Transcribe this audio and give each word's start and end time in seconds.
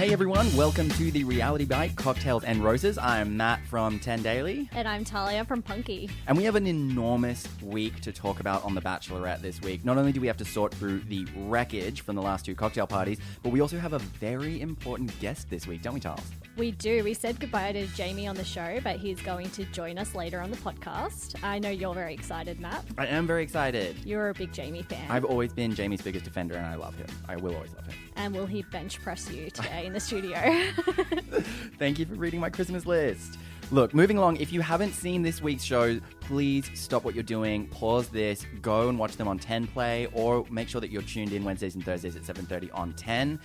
Hey 0.00 0.14
everyone, 0.14 0.50
welcome 0.56 0.88
to 0.92 1.10
the 1.10 1.24
Reality 1.24 1.66
Bite 1.66 1.94
Cocktails 1.94 2.44
and 2.44 2.64
Roses. 2.64 2.96
I'm 2.96 3.36
Mat 3.36 3.60
from 3.66 3.98
10 3.98 4.22
Daily, 4.22 4.66
And 4.72 4.88
I'm 4.88 5.04
Talia 5.04 5.44
from 5.44 5.62
Punkee. 5.62 6.10
and 6.26 6.38
we 6.38 6.44
have 6.44 6.56
an 6.56 6.66
enormous 6.66 7.46
week 7.62 8.00
to 8.00 8.10
talk 8.10 8.40
about 8.40 8.64
on 8.64 8.74
The 8.74 8.80
Bachelorette 8.80 9.42
this 9.42 9.60
week. 9.60 9.84
Not 9.84 9.98
only 9.98 10.12
do 10.12 10.18
we 10.18 10.26
have 10.26 10.38
to 10.38 10.44
sort 10.46 10.72
through 10.72 11.00
the 11.00 11.26
wreckage 11.36 12.00
from 12.00 12.16
the 12.16 12.22
last 12.22 12.46
two 12.46 12.54
cocktail 12.54 12.86
parties, 12.86 13.18
but 13.42 13.52
we 13.52 13.60
also 13.60 13.78
have 13.78 13.92
a 13.92 13.98
very 13.98 14.62
important 14.62 15.12
guest 15.20 15.50
this 15.50 15.66
week, 15.66 15.82
don't 15.82 15.92
we, 15.92 16.00
Tahls? 16.00 16.24
We 16.60 16.72
do. 16.72 17.02
We 17.02 17.14
said 17.14 17.40
goodbye 17.40 17.72
to 17.72 17.86
Jamie 17.86 18.26
on 18.26 18.36
the 18.36 18.44
show, 18.44 18.80
but 18.84 18.96
he's 18.96 19.18
going 19.22 19.48
to 19.52 19.64
join 19.64 19.96
us 19.96 20.14
later 20.14 20.42
on 20.42 20.50
the 20.50 20.58
podcast. 20.58 21.42
I 21.42 21.58
know 21.58 21.70
you're 21.70 21.94
very 21.94 22.12
excited, 22.12 22.60
Mat. 22.60 22.84
I 22.98 23.06
am 23.06 23.26
very 23.26 23.42
excited. 23.42 23.96
You're 24.04 24.28
a 24.28 24.34
big 24.34 24.52
Jamie 24.52 24.82
fan. 24.82 25.10
I've 25.10 25.24
always 25.24 25.54
been 25.54 25.74
Jamie's 25.74 26.02
biggest 26.02 26.26
defender, 26.26 26.56
and 26.56 26.66
I 26.66 26.74
love 26.74 26.94
him. 26.96 27.06
I 27.26 27.36
will 27.36 27.54
always 27.54 27.72
love 27.72 27.86
him. 27.86 27.94
And 28.16 28.34
will 28.34 28.44
he 28.44 28.60
bench 28.60 29.00
press 29.00 29.30
you 29.30 29.48
today 29.54 29.86
in 29.86 29.94
the 29.94 30.00
studio? 30.00 30.36
Thank 31.78 31.98
you 31.98 32.04
for 32.04 32.12
reading 32.16 32.40
my 32.40 32.50
Christmas 32.50 32.84
list. 32.84 33.38
Look, 33.72 33.94
moving 33.94 34.18
along, 34.18 34.36
if 34.38 34.52
you 34.52 34.60
haven't 34.60 34.92
seen 34.92 35.22
this 35.22 35.40
week's 35.40 35.62
show, 35.62 35.98
please 36.20 36.68
stop 36.74 37.04
what 37.04 37.14
you're 37.14 37.22
doing, 37.22 37.68
pause 37.68 38.08
this, 38.08 38.44
go 38.60 38.88
and 38.88 38.98
watch 38.98 39.16
them 39.16 39.28
on 39.28 39.38
10 39.38 39.68
Play, 39.68 40.08
or 40.12 40.44
make 40.50 40.68
sure 40.68 40.80
that 40.80 40.90
you're 40.90 41.02
tuned 41.02 41.32
in 41.32 41.42
Wednesdays 41.42 41.76
and 41.76 41.84
Thursdays 41.84 42.16
at 42.16 42.22
7.30 42.22 42.68
on 42.74 42.92
10. 42.94 43.38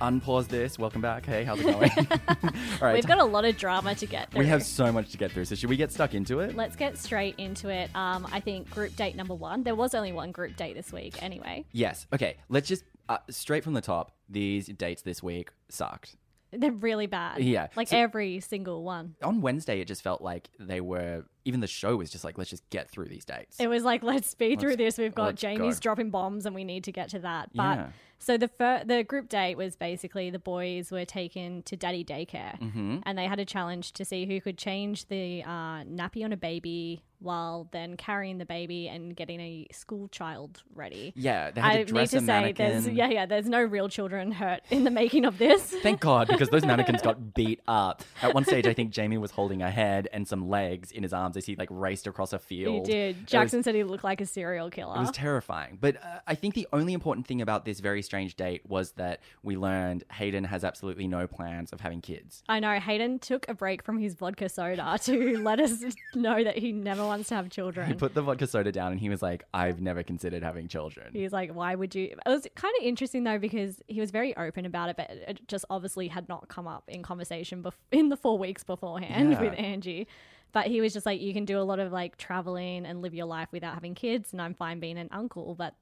Unpause 0.00 0.46
this. 0.48 0.78
Welcome 0.78 1.00
back. 1.00 1.24
Hey, 1.24 1.42
how's 1.44 1.58
it 1.58 1.64
going? 1.64 1.90
All 2.42 2.50
right. 2.82 2.94
We've 2.94 3.06
got 3.06 3.18
a 3.18 3.24
lot 3.24 3.46
of 3.46 3.56
drama 3.56 3.94
to 3.94 4.04
get 4.06 4.30
through. 4.30 4.40
we 4.40 4.46
have 4.46 4.62
so 4.62 4.92
much 4.92 5.10
to 5.12 5.16
get 5.16 5.32
through, 5.32 5.46
so 5.46 5.54
should 5.54 5.70
we 5.70 5.76
get 5.76 5.90
stuck 5.90 6.12
into 6.12 6.40
it? 6.40 6.54
Let's 6.54 6.76
get 6.76 6.98
straight 6.98 7.34
into 7.38 7.70
it. 7.70 7.88
Um, 7.96 8.26
I 8.30 8.40
think 8.40 8.68
group 8.70 8.94
date 8.94 9.16
number 9.16 9.34
one. 9.34 9.62
There 9.62 9.74
was 9.74 9.94
only 9.94 10.12
one 10.12 10.32
group 10.32 10.54
date 10.56 10.74
this 10.74 10.92
week, 10.92 11.22
anyway. 11.22 11.64
Yes. 11.72 12.06
Okay, 12.12 12.36
let's 12.50 12.68
just, 12.68 12.84
uh, 13.08 13.18
straight 13.30 13.64
from 13.64 13.72
the 13.72 13.80
top, 13.80 14.12
these 14.28 14.66
dates 14.66 15.00
this 15.00 15.22
week 15.22 15.50
sucked. 15.70 16.16
They're 16.52 16.70
really 16.72 17.06
bad. 17.06 17.40
Yeah. 17.42 17.68
Like 17.74 17.88
So- 17.88 17.96
every 17.98 18.40
single 18.40 18.84
one. 18.84 19.14
On 19.22 19.40
Wednesday, 19.40 19.80
it 19.80 19.86
just 19.88 20.02
felt 20.02 20.20
like 20.20 20.48
they 20.60 20.80
were, 20.82 21.24
even 21.46 21.60
the 21.60 21.66
show 21.66 21.96
was 21.96 22.10
just 22.10 22.22
like, 22.22 22.36
let's 22.38 22.50
just 22.50 22.68
get 22.70 22.90
through 22.90 23.06
these 23.06 23.24
dates. 23.24 23.58
It 23.58 23.68
was 23.68 23.82
like, 23.82 24.02
let's 24.02 24.28
speed 24.28 24.60
through 24.60 24.70
Let's- 24.76 24.96
this. 24.96 24.98
We've 24.98 25.14
got 25.14 25.34
Jamie's 25.36 25.76
go. 25.76 25.80
dropping 25.80 26.10
bombs, 26.10 26.44
and 26.46 26.54
we 26.54 26.64
need 26.64 26.84
to 26.84 26.92
get 26.92 27.08
to 27.10 27.18
that. 27.20 27.50
But 27.54 27.62
Yeah. 27.78 27.86
So 28.18 28.36
the 28.36 28.48
fir- 28.48 28.82
the 28.84 29.04
group 29.04 29.28
date 29.28 29.56
was 29.56 29.76
basically 29.76 30.30
the 30.30 30.38
boys 30.38 30.90
were 30.90 31.04
taken 31.04 31.62
to 31.64 31.76
daddy 31.76 32.04
daycare, 32.04 32.58
Mm-hmm. 32.60 32.98
and 33.04 33.18
they 33.18 33.26
had 33.26 33.38
a 33.38 33.44
challenge 33.44 33.92
to 33.94 34.04
see 34.04 34.26
who 34.26 34.40
could 34.40 34.58
change 34.58 35.06
the 35.08 35.42
uh, 35.44 35.84
nappy 35.84 36.24
on 36.24 36.32
a 36.32 36.36
baby 36.36 37.02
while 37.18 37.68
then 37.72 37.96
carrying 37.96 38.38
the 38.38 38.46
baby 38.46 38.88
and 38.88 39.16
getting 39.16 39.40
a 39.40 39.66
school 39.72 40.08
child 40.08 40.62
ready. 40.74 41.12
yeah, 41.16 41.50
they 41.50 41.60
had 41.60 41.70
I 41.70 41.84
to 41.84 41.94
need 41.94 42.08
to 42.10 42.16
a 42.18 42.20
say, 42.20 42.52
there's 42.52 42.88
yeah, 42.88 43.08
yeah, 43.08 43.26
there's 43.26 43.48
no 43.48 43.62
real 43.62 43.88
children 43.88 44.32
hurt 44.32 44.60
in 44.70 44.84
the 44.84 44.90
making 44.90 45.24
of 45.24 45.38
this. 45.38 45.62
Thank 45.82 46.00
God, 46.00 46.28
because 46.28 46.48
those 46.50 46.64
mannequins 46.66 47.02
got 47.02 47.34
beat 47.34 47.60
up. 47.66 48.02
At 48.22 48.34
one 48.34 48.44
stage, 48.44 48.66
I 48.66 48.72
think 48.74 48.90
Jamie 48.90 49.18
was 49.18 49.30
holding 49.30 49.62
a 49.62 49.70
head 49.70 50.08
and 50.12 50.26
some 50.26 50.48
legs 50.48 50.90
in 50.92 51.02
his 51.02 51.12
arms 51.12 51.36
as 51.36 51.46
he 51.46 51.56
like 51.56 51.68
raced 51.70 52.06
across 52.06 52.32
a 52.32 52.38
field. 52.38 52.86
He 52.86 52.92
did. 52.92 53.16
It 53.16 53.20
was- 53.22 53.30
Jackson 53.30 53.62
said 53.62 53.74
he 53.74 53.84
looked 53.84 54.04
like 54.04 54.20
a 54.20 54.26
serial 54.26 54.70
killer. 54.70 54.96
It 54.96 55.00
was 55.00 55.10
terrifying. 55.10 55.78
But 55.80 55.96
uh, 55.96 56.20
I 56.26 56.34
think 56.34 56.54
the 56.54 56.66
only 56.72 56.92
important 56.92 57.26
thing 57.26 57.40
about 57.40 57.64
this 57.64 57.80
very 57.80 58.02
strange 58.02 58.36
date 58.36 58.62
was 58.68 58.92
that 58.92 59.20
we 59.42 59.56
learned 59.56 60.04
Hayden 60.12 60.44
has 60.44 60.64
absolutely 60.64 61.06
no 61.08 61.26
plans 61.26 61.72
of 61.72 61.80
having 61.80 62.00
kids. 62.00 62.42
I 62.48 62.60
know 62.60 62.78
Hayden 62.78 63.18
took 63.18 63.48
a 63.48 63.54
break 63.54 63.82
from 63.82 63.98
his 63.98 64.14
vodka 64.14 64.48
soda 64.48 64.98
to 65.02 65.38
let 65.42 65.60
us 65.60 65.82
know 66.14 66.42
that 66.44 66.58
he 66.58 66.72
never 66.72 67.05
wants 67.06 67.28
to 67.30 67.34
have 67.36 67.48
children. 67.50 67.86
He 67.88 67.94
put 67.94 68.14
the 68.14 68.22
vodka 68.22 68.46
soda 68.46 68.72
down 68.72 68.92
and 68.92 69.00
he 69.00 69.08
was 69.08 69.22
like, 69.22 69.44
I've 69.54 69.80
never 69.80 70.02
considered 70.02 70.42
having 70.42 70.68
children. 70.68 71.10
He's 71.12 71.32
like, 71.32 71.54
why 71.54 71.74
would 71.74 71.94
you? 71.94 72.04
It 72.06 72.18
was 72.28 72.46
kind 72.54 72.74
of 72.80 72.84
interesting 72.86 73.24
though 73.24 73.38
because 73.38 73.80
he 73.88 74.00
was 74.00 74.10
very 74.10 74.36
open 74.36 74.66
about 74.66 74.88
it, 74.90 74.96
but 74.96 75.10
it 75.10 75.48
just 75.48 75.64
obviously 75.70 76.08
had 76.08 76.28
not 76.28 76.48
come 76.48 76.66
up 76.66 76.84
in 76.88 77.02
conversation 77.02 77.62
bef- 77.62 77.72
in 77.92 78.08
the 78.08 78.16
four 78.16 78.38
weeks 78.38 78.64
beforehand 78.64 79.30
Yeah. 79.32 79.40
with 79.40 79.54
Angie. 79.58 80.06
But 80.52 80.68
he 80.68 80.80
was 80.80 80.92
just 80.92 81.04
like, 81.06 81.20
you 81.20 81.34
can 81.34 81.44
do 81.44 81.58
a 81.58 81.62
lot 81.62 81.78
of 81.80 81.92
like 81.92 82.16
traveling 82.16 82.86
and 82.86 83.02
live 83.02 83.14
your 83.14 83.26
life 83.26 83.48
without 83.52 83.74
having 83.74 83.94
kids, 83.94 84.32
and 84.32 84.40
I'm 84.40 84.54
fine 84.54 84.80
being 84.80 84.96
an 84.98 85.08
uncle. 85.10 85.54
But 85.54 85.74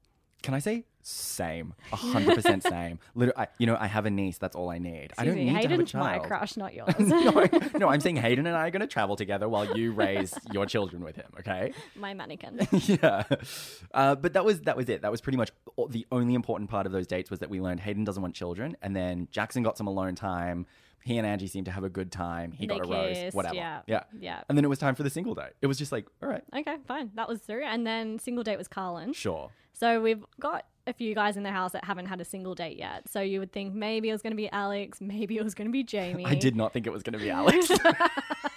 Can 0.43 0.53
I 0.53 0.59
say 0.59 0.83
same? 1.05 1.73
A 1.91 1.95
hundred 1.95 2.35
percent 2.35 2.63
same. 2.63 2.99
Literally, 3.15 3.37
I, 3.37 3.47
you 3.59 3.67
know, 3.67 3.77
I 3.79 3.87
have 3.87 4.05
a 4.05 4.09
niece. 4.09 4.37
That's 4.37 4.55
all 4.55 4.69
I 4.69 4.79
need. 4.79 5.13
I 5.17 5.23
excuse 5.23 5.27
don't 5.27 5.35
me, 5.35 5.43
need 5.45 5.49
to 5.49 5.55
have 5.55 5.65
a 5.65 5.69
Hayden's 5.69 5.91
child. 5.91 6.05
my 6.21 6.27
crush, 6.27 6.57
not 6.57 6.73
yours. 6.75 6.95
no, 6.99 7.47
no, 7.77 7.89
I'm 7.89 8.01
saying 8.01 8.17
Hayden 8.17 8.47
and 8.47 8.55
I 8.57 8.67
are 8.67 8.71
going 8.71 8.81
to 8.81 8.87
travel 8.87 9.15
together 9.15 9.47
while 9.47 9.77
you 9.77 9.91
raise 9.91 10.33
your 10.51 10.65
children 10.65 11.03
with 11.03 11.15
him. 11.15 11.31
Okay. 11.39 11.73
my 11.95 12.13
mannequin. 12.13 12.67
yeah, 12.71 13.23
uh, 13.93 14.15
but 14.15 14.33
that 14.33 14.43
was 14.43 14.61
that 14.61 14.75
was 14.75 14.89
it. 14.89 15.01
That 15.03 15.11
was 15.11 15.21
pretty 15.21 15.37
much 15.37 15.51
all, 15.75 15.87
the 15.87 16.07
only 16.11 16.33
important 16.33 16.69
part 16.69 16.85
of 16.85 16.91
those 16.91 17.07
dates 17.07 17.29
was 17.29 17.39
that 17.39 17.49
we 17.49 17.61
learned 17.61 17.81
Hayden 17.81 18.03
doesn't 18.03 18.21
want 18.21 18.33
children, 18.33 18.75
and 18.81 18.95
then 18.95 19.27
Jackson 19.31 19.63
got 19.63 19.77
some 19.77 19.87
alone 19.87 20.15
time. 20.15 20.65
He 21.05 21.17
and 21.17 21.25
Angie 21.25 21.47
seemed 21.47 21.65
to 21.67 21.71
have 21.71 21.83
a 21.85 21.89
good 21.89 22.11
time. 22.11 22.51
He 22.51 22.65
They 22.67 22.75
got 22.77 22.85
a 22.85 22.89
rose, 22.89 23.31
whatever. 23.33 23.55
yeah, 23.55 23.81
yeah, 23.87 24.03
yeah. 24.19 24.41
And 24.49 24.57
then 24.57 24.65
it 24.65 24.67
was 24.67 24.79
time 24.79 24.95
for 24.95 25.03
the 25.03 25.09
single 25.09 25.35
date. 25.35 25.51
It 25.61 25.67
was 25.67 25.77
just 25.77 25.91
like, 25.91 26.07
all 26.21 26.27
right, 26.27 26.43
Okay, 26.53 26.77
fine. 26.87 27.11
That 27.13 27.29
was 27.29 27.39
through. 27.39 27.63
And 27.63 27.85
then 27.85 28.19
single 28.19 28.43
date 28.43 28.57
was 28.57 28.67
Carlin. 28.67 29.13
sure. 29.13 29.51
So 29.73 30.01
we've 30.01 30.23
got 30.39 30.65
a 30.87 30.93
few 30.93 31.13
guys 31.13 31.37
in 31.37 31.43
the 31.43 31.51
house 31.51 31.73
that 31.73 31.83
haven't 31.85 32.05
had 32.07 32.21
a 32.21 32.25
single 32.25 32.55
date 32.55 32.77
yet. 32.77 33.07
So 33.09 33.19
you 33.21 33.39
would 33.39 33.51
think 33.51 33.73
maybe 33.73 34.09
it 34.09 34.13
was 34.13 34.21
going 34.21 34.31
to 34.31 34.37
be 34.37 34.49
Alex, 34.49 34.99
maybe 35.01 35.37
it 35.37 35.43
was 35.43 35.53
going 35.53 35.67
to 35.67 35.71
be 35.71 35.83
Jamie. 35.95 36.25
I 36.25 36.33
did 36.35 36.55
not 36.55 36.73
think 36.73 36.87
it 36.87 36.91
was 36.93 37.03
going 37.03 37.13
to 37.13 37.19
be 37.19 37.29
Alex. 37.29 37.69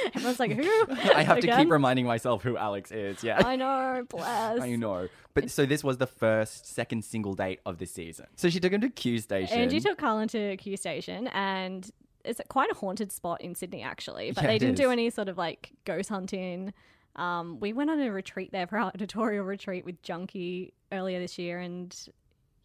Everyone's 0.14 0.40
like, 0.40 0.52
who? 0.52 0.86
I 1.14 1.22
have 1.22 1.40
to 1.40 1.46
keep 1.46 1.70
reminding 1.70 2.06
myself 2.06 2.42
who 2.42 2.56
Alex 2.56 2.90
is. 2.90 3.22
Yeah. 3.22 3.42
I 3.44 3.56
know, 3.56 4.04
bless. 4.08 4.60
I 4.62 4.76
know. 4.76 5.08
But 5.34 5.50
so 5.50 5.66
this 5.66 5.84
was 5.84 5.98
the 5.98 6.06
first, 6.06 6.66
second 6.66 7.04
single 7.04 7.34
date 7.34 7.60
of 7.64 7.78
the 7.78 7.86
season. 7.86 8.26
So 8.36 8.50
she 8.50 8.60
took 8.60 8.72
him 8.72 8.80
to 8.80 8.88
Q 8.88 9.18
Station. 9.18 9.56
Angie 9.58 9.80
took 9.80 9.98
Carlin 9.98 10.28
to 10.28 10.56
Q 10.56 10.76
Station 10.76 11.28
and 11.28 11.90
it's 12.24 12.40
quite 12.48 12.70
a 12.70 12.74
haunted 12.74 13.12
spot 13.12 13.40
in 13.40 13.54
Sydney 13.54 13.82
actually. 13.82 14.32
But 14.32 14.44
Yeah, 14.44 14.50
they 14.50 14.58
didn't 14.58 14.76
do 14.76 14.90
any 14.90 15.10
sort 15.10 15.28
of 15.28 15.38
like 15.38 15.72
ghost 15.84 16.08
hunting. 16.08 16.72
Um, 17.16 17.58
we 17.60 17.72
went 17.72 17.90
on 17.90 18.00
a 18.00 18.10
retreat 18.10 18.52
there 18.52 18.66
for 18.66 18.78
our 18.78 18.90
editorial 18.94 19.44
retreat 19.44 19.84
with 19.84 20.00
Punkee 20.02 20.72
earlier 20.92 21.18
this 21.18 21.38
year 21.38 21.58
and 21.58 21.94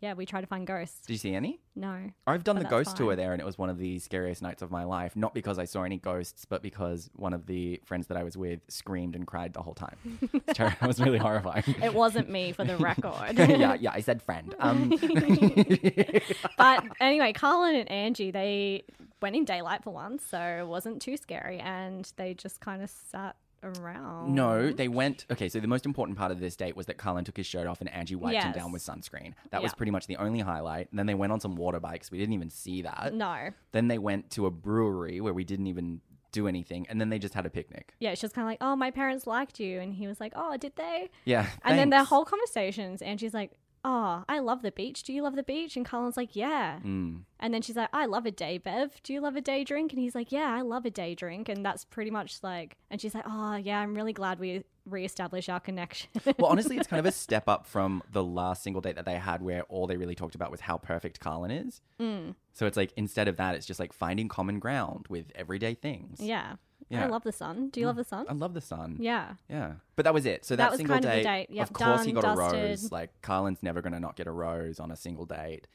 yeah, 0.04 0.16
we 0.16 0.26
try 0.26 0.42
to 0.42 0.48
find 0.48 0.68
ghosts. 0.68 1.08
Did 1.08 1.14
you 1.14 1.18
see 1.18 1.34
any? 1.34 1.62
No. 1.78 1.98
I've 2.28 2.44
done 2.44 2.58
the 2.58 2.64
that's 2.64 2.72
ghost 2.72 2.98
tour 2.98 3.16
there, 3.16 3.32
and 3.32 3.42
it 3.42 3.46
was 3.46 3.58
one 3.58 3.70
of 3.70 3.78
the 3.78 4.00
scariest 4.00 4.42
nights 4.42 4.62
of 4.62 4.70
my 4.70 4.84
life. 4.84 5.16
Not 5.16 5.34
because 5.34 5.58
I 5.58 5.64
saw 5.64 5.84
any 5.84 5.98
ghosts, 5.98 6.44
but 6.44 6.62
because 6.62 7.10
one 7.16 7.34
of 7.34 7.46
the 7.46 7.80
friends 7.86 8.08
that 8.08 8.18
I 8.18 8.24
was 8.24 8.36
with 8.36 8.60
screamed 8.68 9.16
and 9.16 9.26
cried 9.26 9.54
the 9.54 9.62
whole 9.62 9.74
time. 9.74 9.96
It's 10.34 10.58
ter- 10.58 10.76
it 10.82 10.86
was 10.86 11.00
really 11.00 11.20
horrifying. 11.20 11.64
It 11.82 11.94
wasn't 11.94 12.30
me 12.30 12.52
for 12.52 12.66
the 12.66 12.76
record. 12.90 13.38
yeah, 13.38 13.76
yeah, 13.76 13.92
I 13.94 14.02
said 14.02 14.22
friend. 14.22 14.54
Um, 14.60 14.90
but 16.58 16.84
anyway, 17.00 17.32
Carlin 17.32 17.76
and 17.78 17.90
Angie, 17.90 18.32
they 18.32 18.84
went 19.22 19.38
in 19.38 19.46
daylight 19.46 19.86
for 19.86 19.94
once, 19.94 20.26
so 20.26 20.38
it 20.38 20.68
wasn't 20.68 21.02
too 21.02 21.16
scary, 21.16 21.60
and 21.60 22.12
they 22.18 22.34
just 22.34 22.60
kind 22.60 22.84
of 22.84 22.90
sat 22.90 23.38
around. 23.64 24.34
no, 24.34 24.72
they 24.72 24.88
went. 24.88 25.26
Okay, 25.32 25.50
so 25.50 25.60
the 25.60 25.68
most 25.68 25.86
important 25.86 26.18
part 26.18 26.32
of 26.32 26.40
this 26.40 26.56
date 26.56 26.76
was 26.76 26.86
that 26.88 26.98
Carlin 26.98 27.26
took 27.26 27.38
his 27.38 27.46
shirt 27.46 27.68
off 27.68 27.80
and 27.82 27.90
Angie 27.92 28.16
wiped 28.16 28.36
him 28.36 28.52
Yes. 28.54 28.56
down 28.56 28.72
with 28.72 28.82
sunscreen. 28.82 29.34
That 29.52 29.62
was 29.62 29.72
Yeah. 29.72 29.76
pretty 29.76 29.92
much 29.92 30.08
the 30.08 30.18
only 30.18 30.40
highlight. 30.40 30.90
And 30.92 31.00
then 31.00 31.06
they 31.06 31.16
went 31.16 31.32
on 31.34 31.40
some 31.40 31.56
water 31.56 31.80
bikes. 31.80 32.12
We 32.12 32.18
didn't 32.18 32.34
even 32.34 32.50
see 32.50 32.82
that. 32.84 33.14
No. 33.14 33.50
Then 33.72 33.88
they 33.88 33.98
went 33.98 34.30
to 34.32 34.46
a 34.46 34.52
brewery 34.52 35.22
where 35.22 35.34
we 35.34 35.44
didn't 35.44 35.68
even 35.68 36.02
do 36.32 36.48
anything. 36.48 36.88
And 36.90 37.00
then 37.00 37.10
they 37.10 37.20
just 37.20 37.34
had 37.36 37.46
a 37.46 37.50
picnic. 37.50 37.94
Yeah, 38.00 38.16
she 38.16 38.26
was 38.26 38.34
kind 38.34 38.46
of 38.46 38.50
like, 38.52 38.58
oh, 38.60 38.76
my 38.76 38.90
parents 38.90 39.28
liked 39.28 39.60
you, 39.60 39.80
and 39.80 39.94
he 39.94 40.08
was 40.08 40.20
like, 40.20 40.34
oh, 40.36 40.58
did 40.58 40.76
they? 40.76 41.12
Yeah. 41.26 41.48
And 41.64 41.78
then 41.78 41.90
their 41.92 42.00
thanks. 42.00 42.10
whole 42.10 42.26
conversations, 42.26 43.02
Angie's 43.04 43.34
like, 43.36 43.52
oh, 43.84 44.24
I 44.30 44.40
love 44.40 44.62
the 44.62 44.72
beach. 44.72 45.04
Do 45.04 45.14
you 45.14 45.22
love 45.24 45.36
the 45.36 45.44
beach? 45.44 45.76
And 45.76 45.86
Carlin's 45.86 46.18
like, 46.18 46.36
yeah. 46.36 46.80
Mm. 46.84 47.24
And 47.40 47.54
then 47.54 47.62
she's 47.62 47.76
like, 47.76 47.90
I 47.92 48.06
love 48.06 48.26
a 48.26 48.32
day, 48.32 48.58
Bev. 48.58 49.02
Do 49.04 49.14
you 49.14 49.20
love 49.20 49.36
a 49.36 49.42
day 49.42 49.64
drink? 49.64 49.92
And 49.92 50.02
he's 50.02 50.16
like, 50.16 50.32
yeah, 50.32 50.54
I 50.56 50.62
love 50.62 50.86
a 50.86 50.90
day 50.90 51.16
drink. 51.16 51.50
And 51.50 51.66
that's 51.66 51.84
pretty 51.84 52.10
much 52.10 52.42
like, 52.42 52.78
and 52.90 53.02
she's 53.02 53.14
like, 53.14 53.26
oh, 53.28 53.56
yeah, 53.56 53.80
I'm 53.80 53.94
really 53.94 54.14
glad 54.14 54.40
we 54.40 54.64
reestablished 54.86 55.50
our 55.50 55.60
connection. 55.60 56.10
Well, 56.40 56.52
honestly, 56.52 56.78
it's 56.78 56.88
kind 56.88 57.00
of 57.00 57.06
a 57.06 57.12
step 57.12 57.48
up 57.48 57.66
from 57.66 58.02
the 58.12 58.24
last 58.24 58.64
single 58.64 58.82
date 58.82 58.96
that 58.96 59.06
they 59.06 59.16
had 59.16 59.42
where 59.42 59.64
all 59.64 59.88
they 59.88 59.98
really 59.98 60.16
talked 60.16 60.36
about 60.36 60.52
was 60.52 60.62
how 60.62 60.78
perfect 60.78 61.20
Carlin 61.20 61.52
is. 61.52 61.82
Mm. 62.00 62.36
So 62.54 62.66
it's 62.66 62.78
like, 62.78 62.92
instead 62.96 63.28
of 63.28 63.38
that, 63.38 63.56
it's 63.56 63.66
just 63.66 63.80
like 63.80 63.94
finding 63.94 64.28
common 64.28 64.60
ground 64.60 65.06
with 65.10 65.32
everyday 65.36 65.74
things. 65.74 66.20
yeah. 66.20 66.56
Yeah. 66.90 67.06
I 67.06 67.08
love 67.08 67.24
the 67.24 67.32
sun. 67.32 67.70
Do 67.70 67.80
you 67.80 67.86
love 67.88 67.96
the 67.96 68.04
sun? 68.04 68.26
I 68.30 68.34
love 68.34 68.54
the 68.54 68.62
sun. 68.62 68.98
Yeah. 69.00 69.34
Yeah. 69.50 69.74
But 69.96 70.04
that 70.06 70.14
was 70.14 70.26
it. 70.26 70.46
So 70.46 70.56
that, 70.56 70.64
That 70.64 70.72
was 70.72 70.78
single 70.78 70.96
kind 70.96 71.06
of 71.06 71.12
the 71.12 71.18
date, 71.18 71.24
date. 71.24 71.56
Yep, 71.56 71.68
of 71.70 71.74
course 71.74 72.04
he 72.04 72.12
done, 72.12 72.22
got 72.22 72.34
a 72.34 72.36
dusted. 72.36 72.62
rose. 72.64 72.92
Like 72.92 73.22
Carlin's 73.22 73.62
never 73.64 73.82
going 73.82 73.94
to 73.94 74.00
not 74.00 74.16
get 74.16 74.28
a 74.28 74.32
rose 74.32 74.80
on 74.80 74.92
a 74.92 74.96
single 74.96 75.26
date. 75.26 75.68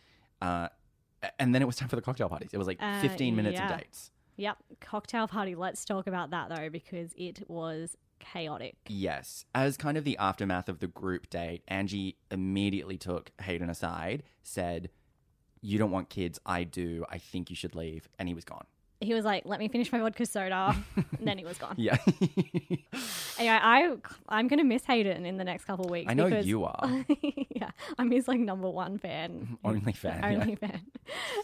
Uh, 0.43 0.69
a- 1.23 1.41
and 1.43 1.55
then 1.55 1.63
it 1.63 1.67
was 1.67 1.77
time 1.77 1.89
for 1.89 1.97
the 1.97 2.03
cocktail 2.03 2.29
parties. 2.29 2.51
It 2.53 2.59
was 2.59 2.67
like 2.67 2.79
Uh, 2.81 3.01
15 3.01 3.35
minutes 3.37 3.55
yeah. 3.59 3.73
of 3.73 3.79
dates. 3.79 4.11
Yep. 4.37 4.57
Cocktail 4.81 5.27
party. 5.29 5.55
Let's 5.55 5.85
talk 5.85 6.07
about 6.07 6.31
that 6.31 6.49
though, 6.49 6.69
because 6.71 7.13
it 7.17 7.49
was 7.49 7.97
chaotic. 8.21 8.77
Yes. 8.89 9.45
As 9.55 9.77
kind 9.77 9.97
of 9.99 10.05
the 10.05 10.17
aftermath 10.19 10.69
of 10.69 10.79
the 10.81 10.87
group 10.89 11.29
date, 11.31 11.63
Angie 11.69 12.17
immediately 12.31 12.97
took 12.99 13.31
Hayden 13.43 13.71
aside, 13.71 14.23
said, 14.43 14.91
You 15.61 15.79
don't 15.79 15.91
want 15.91 16.09
kids. 16.09 16.39
I 16.47 16.63
do. 16.65 17.05
I 17.11 17.19
think 17.19 17.51
you 17.51 17.57
should 17.57 17.75
leave. 17.75 18.09
And 18.19 18.29
he 18.29 18.35
was 18.35 18.45
gone. 18.45 18.67
He 19.01 19.15
was 19.15 19.25
like, 19.25 19.45
"Let 19.47 19.61
me 19.61 19.69
finish 19.69 19.91
my 19.93 19.99
vodka 20.01 20.27
soda," 20.27 20.75
and 20.97 21.27
then 21.27 21.39
he 21.39 21.45
was 21.45 21.59
gone. 21.59 21.75
Yeah. 21.79 21.97
Anyway, 23.39 23.59
I 23.63 23.95
I'm 24.29 24.49
gonna 24.49 24.65
miss 24.65 24.85
Hayden 24.87 25.25
in 25.25 25.37
the 25.37 25.45
next 25.45 25.65
couple 25.65 25.85
of 25.85 25.91
weeks. 25.93 26.11
I 26.11 26.15
know 26.15 26.25
because- 26.29 26.47
you 26.47 26.65
are. 26.65 27.05
yeah, 27.55 27.71
I'm 27.97 28.11
his 28.11 28.27
like 28.27 28.41
number 28.41 28.69
one 28.69 28.99
fan. 28.99 29.57
Only 29.65 29.93
fan. 29.93 30.19
yeah. 30.33 30.41
Only 30.41 30.57
fan. 30.57 30.81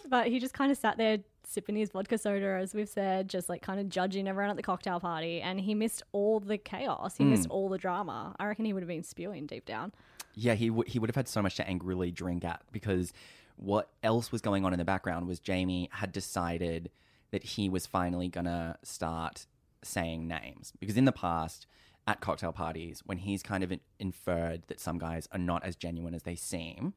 But 0.09 0.27
he 0.27 0.41
just 0.41 0.55
kind 0.55 0.73
of 0.73 0.79
sat 0.79 0.97
there 0.99 1.19
sipping 1.47 1.77
his 1.77 1.91
vodka 1.91 2.19
soda, 2.19 2.59
as 2.61 2.75
we've 2.75 2.89
said, 2.89 3.29
just 3.29 3.49
like 3.49 3.63
kind 3.63 3.79
of 3.79 3.89
judging 3.89 4.27
everyone 4.27 4.51
at 4.51 4.57
the 4.57 4.63
cocktail 4.63 4.99
party, 4.99 5.41
and 5.41 5.61
he 5.61 5.73
missed 5.75 6.03
all 6.11 6.41
the 6.41 6.59
chaos. 6.59 7.17
He 7.17 7.23
Hmm. 7.25 7.31
missed 7.31 7.49
all 7.49 7.69
the 7.69 7.79
drama. 7.79 8.35
I 8.41 8.47
reckon 8.47 8.65
he 8.65 8.73
would 8.73 8.83
have 8.83 8.89
been 8.89 9.05
spewing 9.05 9.47
deep 9.47 9.65
down. 9.65 9.93
Yeah, 10.35 10.55
he 10.55 10.69
w- 10.71 10.91
he 10.91 10.99
would 10.99 11.09
have 11.11 11.15
had 11.17 11.29
so 11.29 11.43
much 11.43 11.55
to 11.57 11.69
angrily 11.69 12.11
drink 12.11 12.45
at 12.45 12.63
because 12.73 13.13
what 13.55 13.91
else 14.03 14.33
was 14.33 14.41
going 14.41 14.65
on 14.65 14.73
in 14.73 14.81
the 14.81 14.85
background 14.85 15.29
was 15.29 15.39
Jamie 15.39 15.89
had 15.93 16.11
decided 16.11 16.91
that 17.35 17.43
he 17.43 17.69
was 17.69 17.85
finally 17.85 18.29
gonna 18.29 18.79
start 18.85 19.47
saying 19.83 20.29
names 20.29 20.73
because 20.79 20.97
in 20.97 21.05
the 21.05 21.11
past 21.11 21.67
at 22.07 22.21
cocktail 22.21 22.53
parties 22.53 23.03
when 23.05 23.19
he's 23.19 23.43
kind 23.43 23.65
of 23.65 23.73
inferred 23.99 24.63
that 24.69 24.79
some 24.79 24.99
guys 24.99 25.27
are 25.33 25.39
not 25.39 25.65
as 25.65 25.75
genuine 25.75 26.15
as 26.15 26.23
they 26.23 26.37
seem, 26.37 26.95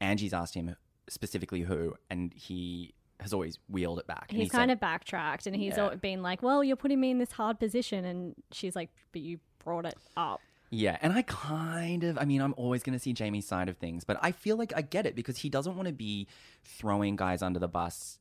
Angie's 0.00 0.34
asked 0.34 0.54
him 0.54 0.74
specifically 1.08 1.60
who, 1.60 1.94
and 2.10 2.34
he 2.34 2.94
has 3.20 3.32
always 3.32 3.60
wheeled 3.68 4.00
it 4.00 4.08
back. 4.08 4.26
And 4.28 4.38
He's 4.38 4.50
kind 4.50 4.70
said, 4.70 4.74
of 4.74 4.80
backtracked, 4.80 5.46
and 5.46 5.54
he's 5.54 5.76
Yeah. 5.76 5.94
been 5.94 6.20
like, 6.20 6.42
"Well, 6.42 6.64
you're 6.64 6.74
putting 6.74 7.00
me 7.00 7.12
in 7.12 7.18
this 7.18 7.30
hard 7.32 7.60
position," 7.60 8.04
and 8.04 8.34
she's 8.50 8.74
like, 8.74 8.90
"But 9.12 9.22
you 9.22 9.38
brought 9.64 9.86
it 9.86 9.94
up." 10.16 10.40
Yeah, 10.70 10.98
and 11.00 11.12
I 11.12 11.22
kind 11.22 12.02
of, 12.02 12.18
I 12.18 12.24
mean, 12.24 12.42
I'm 12.42 12.54
always 12.56 12.82
going 12.82 12.94
to 12.94 12.98
see 12.98 13.12
Jamie's 13.12 13.46
side 13.46 13.68
of 13.68 13.76
things, 13.76 14.02
but 14.02 14.18
I 14.20 14.32
feel 14.32 14.56
like 14.56 14.72
I 14.74 14.82
get 14.82 15.06
it 15.06 15.14
because 15.14 15.38
he 15.38 15.48
doesn't 15.48 15.76
want 15.76 15.86
to 15.86 15.94
be 15.94 16.26
throwing 16.64 17.14
guys 17.14 17.40
under 17.40 17.60
the 17.60 17.68
bus 17.68 18.18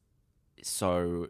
so 0.62 1.28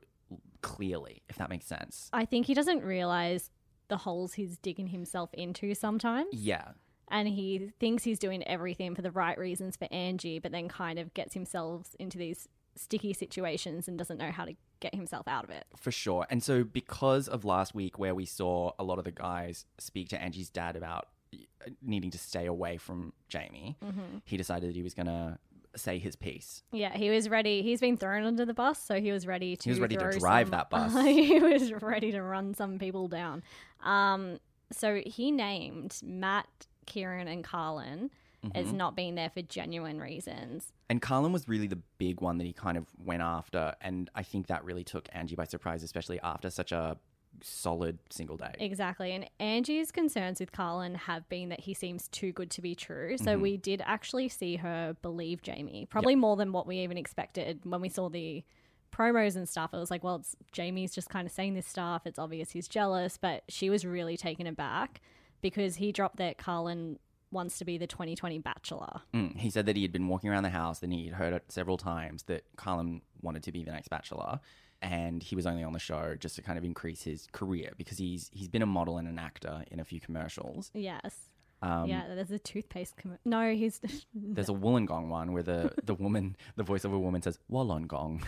clearly, 0.62 1.22
if 1.30 1.38
that 1.38 1.50
makes 1.50 1.66
sense. 1.66 2.10
I 2.14 2.26
think 2.26 2.46
he 2.48 2.54
doesn't 2.54 2.84
realize 2.84 3.52
the 3.88 3.98
holes 3.98 4.34
he's 4.34 4.58
digging 4.58 4.88
himself 4.88 5.30
into 5.34 5.76
sometimes. 5.76 6.30
Yeah, 6.34 6.70
and 7.10 7.28
he 7.28 7.72
thinks 7.80 8.04
he's 8.04 8.20
doing 8.20 8.46
everything 8.48 8.96
for 8.96 9.02
the 9.02 9.12
right 9.12 9.38
reasons 9.38 9.76
for 9.76 9.88
Angie, 9.92 10.40
but 10.40 10.52
then 10.52 10.68
kind 10.68 11.00
of 11.00 11.14
gets 11.14 11.34
himself 11.34 11.96
into 12.00 12.18
these 12.18 12.48
sticky 12.76 13.14
situations 13.14 13.88
and 13.88 13.98
doesn't 13.98 14.18
know 14.18 14.32
how 14.32 14.46
to 14.46 14.54
get 14.80 14.94
himself 14.94 15.28
out 15.28 15.44
of 15.44 15.50
it. 15.50 15.66
for 15.78 15.92
sure. 15.92 16.26
And 16.30 16.44
so, 16.44 16.64
because 16.64 17.28
of 17.28 17.46
last 17.46 17.74
week, 17.74 17.98
where 17.98 18.14
we 18.14 18.26
saw 18.26 18.72
a 18.78 18.84
lot 18.84 19.00
of 19.00 19.06
the 19.06 19.12
guys 19.12 19.66
speak 19.78 20.10
to 20.10 20.22
Angie's 20.22 20.50
dad 20.50 20.76
about 20.76 21.08
uh, 21.34 21.70
needing 21.82 22.12
to 22.12 22.18
stay 22.18 22.46
away 22.46 22.78
from 22.78 23.14
Jamie, 23.30 23.78
he 24.26 24.36
decided 24.36 24.70
that 24.70 24.76
he 24.76 24.84
was 24.84 24.94
going 24.94 25.08
to 25.08 25.38
say 25.76 25.98
his 26.00 26.16
piece. 26.16 26.64
Yeah, 26.72 26.96
he 26.96 27.10
was 27.10 27.30
ready. 27.30 27.62
He's 27.62 27.80
been 27.80 27.98
thrown 27.98 28.26
under 28.26 28.46
the 28.46 28.54
bus, 28.54 28.82
so 28.82 29.00
he 29.00 29.12
was 29.12 29.26
ready 29.28 29.56
to. 29.56 29.64
He 29.64 29.70
was 29.72 29.80
ready 29.80 29.98
to 29.98 30.12
drive 30.20 30.48
some- 30.48 30.52
that 30.52 30.70
bus. 30.72 30.94
he 31.06 31.40
was 31.40 31.72
ready 31.74 32.12
to 32.12 32.22
run 32.22 32.54
some 32.54 32.78
people 32.80 33.08
down. 33.08 33.44
Um, 33.84 34.40
so 34.72 35.02
he 35.06 35.32
named 35.32 36.00
Matt, 36.04 36.48
Kieran, 36.86 37.28
and 37.28 37.44
Carlin 37.44 38.10
as 38.54 38.68
Mm-hmm. 38.68 38.78
not 38.78 38.96
being 38.96 39.16
there 39.16 39.30
for 39.32 39.42
genuine 39.42 40.00
reasons. 40.00 40.72
And 40.88 41.02
Carlin 41.02 41.32
was 41.34 41.48
really 41.48 41.66
the 41.66 41.80
big 41.98 42.22
one 42.22 42.38
that 42.38 42.44
he 42.44 42.54
kind 42.54 42.78
of 42.78 42.86
went 43.04 43.24
after. 43.24 43.74
And 43.82 44.08
I 44.14 44.22
think 44.22 44.46
that 44.48 44.64
really 44.64 44.84
took 44.84 45.10
Angie 45.14 45.36
by 45.36 45.46
surprise, 45.46 45.82
especially 45.82 46.20
after 46.22 46.52
such 46.52 46.72
a 46.72 46.96
solid 47.42 48.00
single 48.10 48.38
day. 48.38 48.56
Exactly. 48.60 49.12
And 49.12 49.30
Angie's 49.40 49.92
concerns 49.92 50.40
with 50.40 50.52
Carlin 50.52 50.96
have 50.96 51.28
been 51.30 51.50
that 51.50 51.62
he 51.62 51.74
seems 51.74 52.08
too 52.10 52.32
good 52.32 52.50
to 52.52 52.62
be 52.62 52.76
true. 52.76 53.14
Mm-hmm. 53.14 53.24
So 53.24 53.38
we 53.38 53.58
did 53.58 53.82
actually 53.86 54.30
see 54.30 54.58
her 54.58 54.96
believe 55.02 55.42
Jamie, 55.42 55.88
probably 55.90 56.16
more 56.16 56.36
than 56.36 56.52
what 56.52 56.68
we 56.68 56.80
even 56.80 56.98
expected 56.98 57.62
when 57.64 57.82
we 57.82 57.90
saw 57.90 58.10
the 58.10 58.44
promos 58.92 59.36
and 59.36 59.48
stuff. 59.48 59.74
It 59.74 59.78
was 59.78 59.92
like, 59.92 60.04
well, 60.04 60.16
it's 60.16 60.36
Jamie's 60.52 60.94
just 60.94 61.10
kind 61.10 61.26
of 61.26 61.32
saying 61.32 61.54
this 61.54 61.68
stuff. 61.68 62.04
It's 62.06 62.20
obvious 62.20 62.52
he's 62.52 62.68
jealous, 62.68 63.18
but 63.18 63.44
she 63.50 63.70
was 63.70 63.86
really 63.86 64.18
taken 64.18 64.48
aback 64.48 65.02
because 65.42 65.76
he 65.76 65.92
dropped 65.92 66.18
that 66.18 66.38
Carlin 66.38 66.98
wants 67.32 67.58
to 67.60 67.66
be 67.66 67.78
the 67.78 67.88
2020 67.88 68.40
bachelor. 68.40 69.02
Mm. 69.14 69.38
He 69.38 69.50
said 69.50 69.66
that 69.66 69.76
he 69.76 69.82
had 69.82 69.92
been 69.92 70.08
walking 70.08 70.30
around 70.30 70.44
the 70.44 70.50
house 70.50 70.82
and 70.82 70.94
he 70.94 71.06
had 71.06 71.16
heard 71.16 71.34
it 71.34 71.44
several 71.50 71.78
times 71.78 72.24
that 72.24 72.44
Carlin 72.56 73.02
wanted 73.22 73.44
to 73.44 73.52
be 73.52 73.64
the 73.64 73.72
next 73.72 73.90
bachelor. 73.90 74.40
And 74.86 75.24
he 75.24 75.36
was 75.36 75.48
only 75.48 75.64
on 75.64 75.74
the 75.74 75.80
show 75.80 76.16
just 76.20 76.36
to 76.36 76.44
kind 76.44 76.60
of 76.60 76.64
increase 76.64 77.02
his 77.02 77.28
career 77.32 77.72
because 77.76 77.98
he's 77.98 78.30
he's 78.32 78.48
been 78.48 78.62
a 78.62 78.68
model 78.68 78.98
and 79.00 79.08
an 79.08 79.18
actor 79.18 79.64
in 79.72 79.80
a 79.80 79.84
few 79.84 80.00
commercials. 80.00 80.70
Yes. 80.76 81.30
Um, 81.62 81.88
yeah, 81.88 82.04
there's 82.14 82.30
a 82.30 82.38
toothpaste. 82.38 82.96
Com- 82.98 83.18
no, 83.26 83.52
he's. 83.56 83.80
There's 84.14 84.50
a 84.50 84.54
Wollongong 84.54 85.08
one 85.08 85.32
where 85.34 85.42
the, 85.42 85.74
the 85.84 85.96
woman, 85.96 86.36
the 86.58 86.64
voice 86.64 86.84
of 86.84 86.94
a 86.94 87.00
woman 87.00 87.24
says 87.24 87.40
Wollongong. 87.52 88.22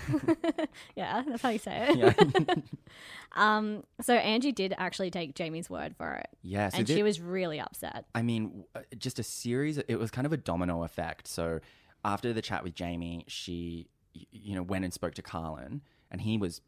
yeah, 0.95 1.21
that's 1.27 1.44
how 1.44 1.50
you 1.50 1.59
say 1.59 1.88
it. 1.89 1.98
yeah. 1.98 2.56
Um, 3.36 3.83
so 4.01 4.15
Angie 4.15 4.54
did 4.54 4.74
actually 4.80 5.12
take 5.12 5.36
Jamie's 5.36 5.69
word 5.69 5.95
for 5.95 6.13
it. 6.15 6.30
yeah. 6.42 6.69
So 6.69 6.80
and 6.80 6.88
thi- 6.88 6.95
she 6.95 7.04
was 7.04 7.21
really 7.21 7.59
upset. 7.59 8.06
I 8.15 8.24
mean, 8.24 8.63
uh, 8.74 8.80
just 8.98 9.19
a 9.19 9.24
series. 9.24 9.77
It 9.77 9.98
was 9.98 10.09
kind 10.09 10.25
of 10.25 10.33
a 10.33 10.38
domino 10.38 10.83
effect. 10.83 11.27
So 11.27 11.59
after 12.04 12.33
the 12.33 12.42
chat 12.42 12.63
with 12.63 12.74
Jamie, 12.74 13.25
she, 13.27 13.88
you 14.13 14.56
know, 14.56 14.63
went 14.63 14.86
and 14.86 14.94
spoke 14.94 15.13
to 15.15 15.21
Carlin, 15.21 15.81
and 16.12 16.21
he 16.21 16.38
was 16.38 16.62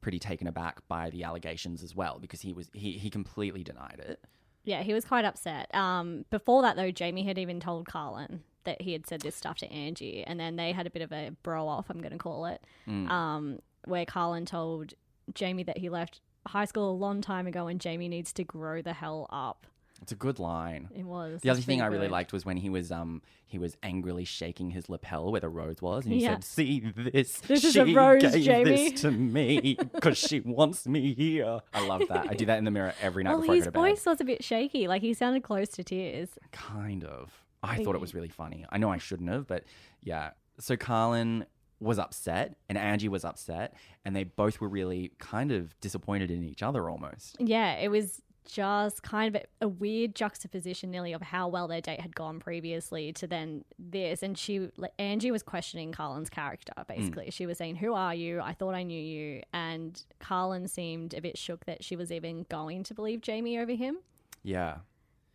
pretty 0.00 0.18
taken 0.18 0.46
aback 0.48 0.80
by 0.88 1.10
the 1.10 1.22
allegations 1.22 1.82
as 1.82 1.94
well 1.94 2.18
because 2.18 2.40
he 2.40 2.52
was 2.52 2.68
he 2.74 2.92
he 2.92 3.08
completely 3.10 3.62
denied 3.62 4.00
it. 4.04 4.24
Yeah, 4.64 4.82
he 4.82 4.92
was 4.94 5.04
quite 5.04 5.24
upset. 5.24 5.72
Um, 5.74 6.24
before 6.30 6.62
that, 6.62 6.76
though, 6.76 6.90
Jamie 6.92 7.24
had 7.24 7.36
even 7.38 7.58
told 7.60 7.86
Carlin 7.86 8.42
that 8.64 8.80
he 8.80 8.92
had 8.92 9.06
said 9.08 9.20
this 9.20 9.34
stuff 9.34 9.56
to 9.58 9.70
Angie, 9.72 10.22
and 10.24 10.38
then 10.38 10.54
they 10.54 10.70
had 10.70 10.86
a 10.86 10.90
bit 10.90 11.02
of 11.02 11.12
a 11.12 11.30
bro 11.42 11.66
off, 11.66 11.86
I'm 11.90 11.98
going 12.00 12.12
to 12.12 12.18
call 12.18 12.46
it, 12.46 12.62
Mm. 12.86 13.10
um, 13.10 13.58
where 13.86 14.04
Carlin 14.06 14.46
told 14.46 14.94
Jamie 15.34 15.64
that 15.64 15.78
he 15.78 15.88
left 15.88 16.20
high 16.46 16.64
school 16.64 16.90
a 16.92 16.94
long 16.94 17.20
time 17.20 17.48
ago 17.48 17.66
and 17.66 17.80
Jamie 17.80 18.06
needs 18.08 18.32
to 18.34 18.44
grow 18.44 18.82
the 18.82 18.92
hell 18.92 19.26
up. 19.30 19.66
It's 20.02 20.10
a 20.12 20.16
good 20.16 20.38
line. 20.40 20.88
It 20.94 21.04
was. 21.04 21.40
The 21.42 21.50
other 21.50 21.60
thing 21.60 21.80
I 21.80 21.86
really 21.86 22.06
good. 22.06 22.10
liked 22.12 22.32
was 22.32 22.44
when 22.44 22.56
he 22.56 22.68
was 22.68 22.90
um 22.92 23.22
he 23.46 23.58
was 23.58 23.76
angrily 23.82 24.24
shaking 24.24 24.70
his 24.70 24.88
lapel 24.88 25.30
where 25.30 25.40
the 25.40 25.48
rose 25.48 25.80
was, 25.80 26.04
and 26.04 26.12
he 26.12 26.20
Yeah. 26.22 26.34
said, 26.34 26.44
"See 26.44 26.80
this? 26.80 27.38
This 27.40 27.62
is 27.64 27.72
she 27.74 27.80
a 27.80 27.94
rose, 27.94 28.20
gave 28.22 28.42
Jamie." 28.44 28.90
this 28.90 29.00
to 29.02 29.10
me 29.36 29.76
because 29.92 30.18
she 30.18 30.40
wants 30.40 30.86
me 30.86 31.14
here." 31.14 31.60
I 31.72 31.86
love 31.86 32.02
that. 32.08 32.28
I 32.28 32.34
do 32.34 32.46
that 32.46 32.58
in 32.58 32.64
the 32.64 32.70
mirror 32.72 32.94
every 33.00 33.22
night 33.22 33.30
Well, 33.32 33.40
before 33.42 33.54
his 33.54 33.62
I 33.62 33.66
go 33.66 33.70
to 33.70 33.78
bed. 33.84 33.90
voice 33.90 34.04
was 34.06 34.20
a 34.20 34.24
bit 34.24 34.42
shaky. 34.42 34.88
Like 34.88 35.02
he 35.02 35.14
sounded 35.14 35.44
close 35.44 35.68
to 35.70 35.84
tears. 35.84 36.30
Kind 36.50 37.04
of. 37.04 37.44
I 37.62 37.84
thought 37.84 37.94
it 37.94 38.00
was 38.00 38.12
really 38.12 38.28
funny. 38.28 38.66
I 38.70 38.78
know 38.78 38.90
I 38.90 38.98
shouldn't 38.98 39.30
have, 39.30 39.46
but 39.46 39.62
yeah. 40.02 40.30
So 40.58 40.76
Carlin 40.76 41.46
was 41.78 41.98
upset 41.98 42.56
and 42.68 42.76
Angie 42.76 43.08
was 43.08 43.24
upset, 43.24 43.74
and 44.04 44.16
they 44.16 44.24
both 44.24 44.60
were 44.60 44.68
really 44.68 45.12
kind 45.20 45.52
of 45.52 45.78
disappointed 45.80 46.30
in 46.32 46.42
each 46.42 46.62
other 46.62 46.90
almost. 46.90 47.36
Yeah, 47.38 47.74
it 47.76 47.88
was 47.88 48.20
just 48.44 49.02
kind 49.02 49.34
of 49.34 49.42
a, 49.42 49.64
a 49.64 49.68
weird 49.68 50.14
juxtaposition, 50.14 50.90
nearly, 50.90 51.12
of 51.12 51.22
how 51.22 51.48
well 51.48 51.68
their 51.68 51.80
date 51.80 52.00
had 52.00 52.14
gone 52.14 52.40
previously 52.40 53.12
to 53.14 53.26
then 53.26 53.64
this. 53.78 54.22
And 54.22 54.36
she, 54.36 54.68
Angie, 54.98 55.30
was 55.30 55.42
questioning 55.42 55.92
Carlin's 55.92 56.30
character. 56.30 56.72
Hmm. 56.76 56.82
Basically, 56.88 57.30
she 57.30 57.46
was 57.46 57.58
saying, 57.58 57.76
"Who 57.76 57.94
are 57.94 58.14
you? 58.14 58.40
I 58.40 58.52
thought 58.52 58.74
I 58.74 58.82
knew 58.82 59.00
you." 59.00 59.42
And 59.52 60.00
Carlin 60.18 60.68
seemed 60.68 61.14
a 61.14 61.20
bit 61.20 61.38
shook 61.38 61.64
that 61.66 61.84
she 61.84 61.96
was 61.96 62.12
even 62.12 62.46
going 62.48 62.82
to 62.84 62.94
believe 62.94 63.20
Jamie 63.20 63.58
over 63.58 63.72
him. 63.72 63.98
Yeah. 64.42 64.78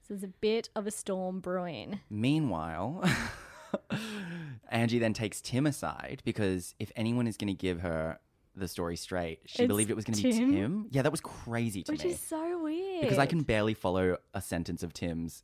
So 0.01 0.13
there's 0.13 0.23
a 0.23 0.27
bit 0.27 0.69
of 0.75 0.87
a 0.87 0.91
storm 0.91 1.39
brewing. 1.41 1.99
Meanwhile, 2.09 3.03
Angie 4.69 4.99
then 4.99 5.13
takes 5.13 5.41
Tim 5.41 5.65
aside 5.65 6.21
because 6.23 6.75
if 6.79 6.91
anyone 6.95 7.27
is 7.27 7.35
going 7.35 7.49
to 7.49 7.53
give 7.53 7.81
her 7.81 8.19
the 8.57 8.67
story 8.67 8.95
straight, 8.95 9.39
she 9.45 9.63
It's 9.63 9.67
believed 9.67 9.89
it 9.91 9.95
was 9.95 10.05
going 10.05 10.15
to 10.15 10.23
be 10.23 10.31
Tim? 10.31 10.51
Tim. 10.53 10.87
Yeah, 10.91 11.01
that 11.03 11.11
was 11.11 11.21
crazy 11.21 11.83
to 11.83 11.91
Which 11.91 12.03
me 12.03 12.11
is 12.11 12.19
so 12.19 12.61
weird. 12.63 13.01
because 13.01 13.17
I 13.17 13.25
can 13.25 13.41
barely 13.41 13.73
follow 13.73 14.17
a 14.33 14.41
sentence 14.41 14.83
of 14.83 14.93
Tim's. 14.93 15.43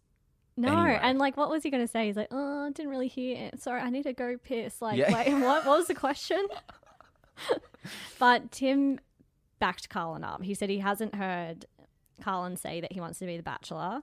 No, 0.55 0.70
Anyway. 0.70 1.00
and 1.01 1.17
like, 1.20 1.36
what 1.36 1.50
was 1.50 1.63
he 1.63 1.70
going 1.72 1.84
to 1.84 1.88
say? 1.91 2.05
He's 2.05 2.15
like, 2.15 2.27
"Oh, 2.32 2.65
I 2.67 2.72
didn't 2.72 2.91
really 2.91 3.08
hear. 3.08 3.50
It. 3.51 3.62
Sorry, 3.62 3.82
I 3.82 3.89
need 3.89 4.03
to 4.03 4.13
go 4.13 4.38
piss." 4.38 4.82
Like, 4.82 4.98
Yeah. 4.98 5.12
wait, 5.13 5.34
what? 5.34 5.65
What 5.65 5.77
was 5.79 5.88
the 5.88 5.96
question? 5.96 6.46
but 8.20 8.51
Tim 8.51 9.00
backed 9.60 9.89
Carlin 9.89 10.24
up. 10.24 10.43
He 10.43 10.53
said 10.53 10.70
he 10.70 10.79
hasn't 10.79 11.15
heard 11.15 11.65
Carlin 12.22 12.55
say 12.55 12.82
that 12.82 12.91
he 12.91 13.00
wants 13.00 13.20
to 13.20 13.25
be 13.25 13.38
the 13.38 13.43
Bachelor. 13.43 14.01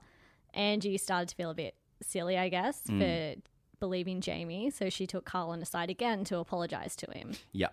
Angie 0.53 0.97
started 0.97 1.29
to 1.29 1.35
feel 1.35 1.49
a 1.49 1.55
bit 1.55 1.75
silly, 2.01 2.37
I 2.37 2.49
guess, 2.49 2.81
Mm. 2.87 3.35
for 3.35 3.41
believing 3.79 4.21
Jamie. 4.21 4.69
So 4.69 4.89
she 4.89 5.07
took 5.07 5.23
Carlin 5.25 5.61
aside 5.61 5.89
again 5.89 6.23
to 6.25 6.37
apologize 6.39 6.95
to 6.97 7.11
him. 7.11 7.31
Yeah. 7.53 7.69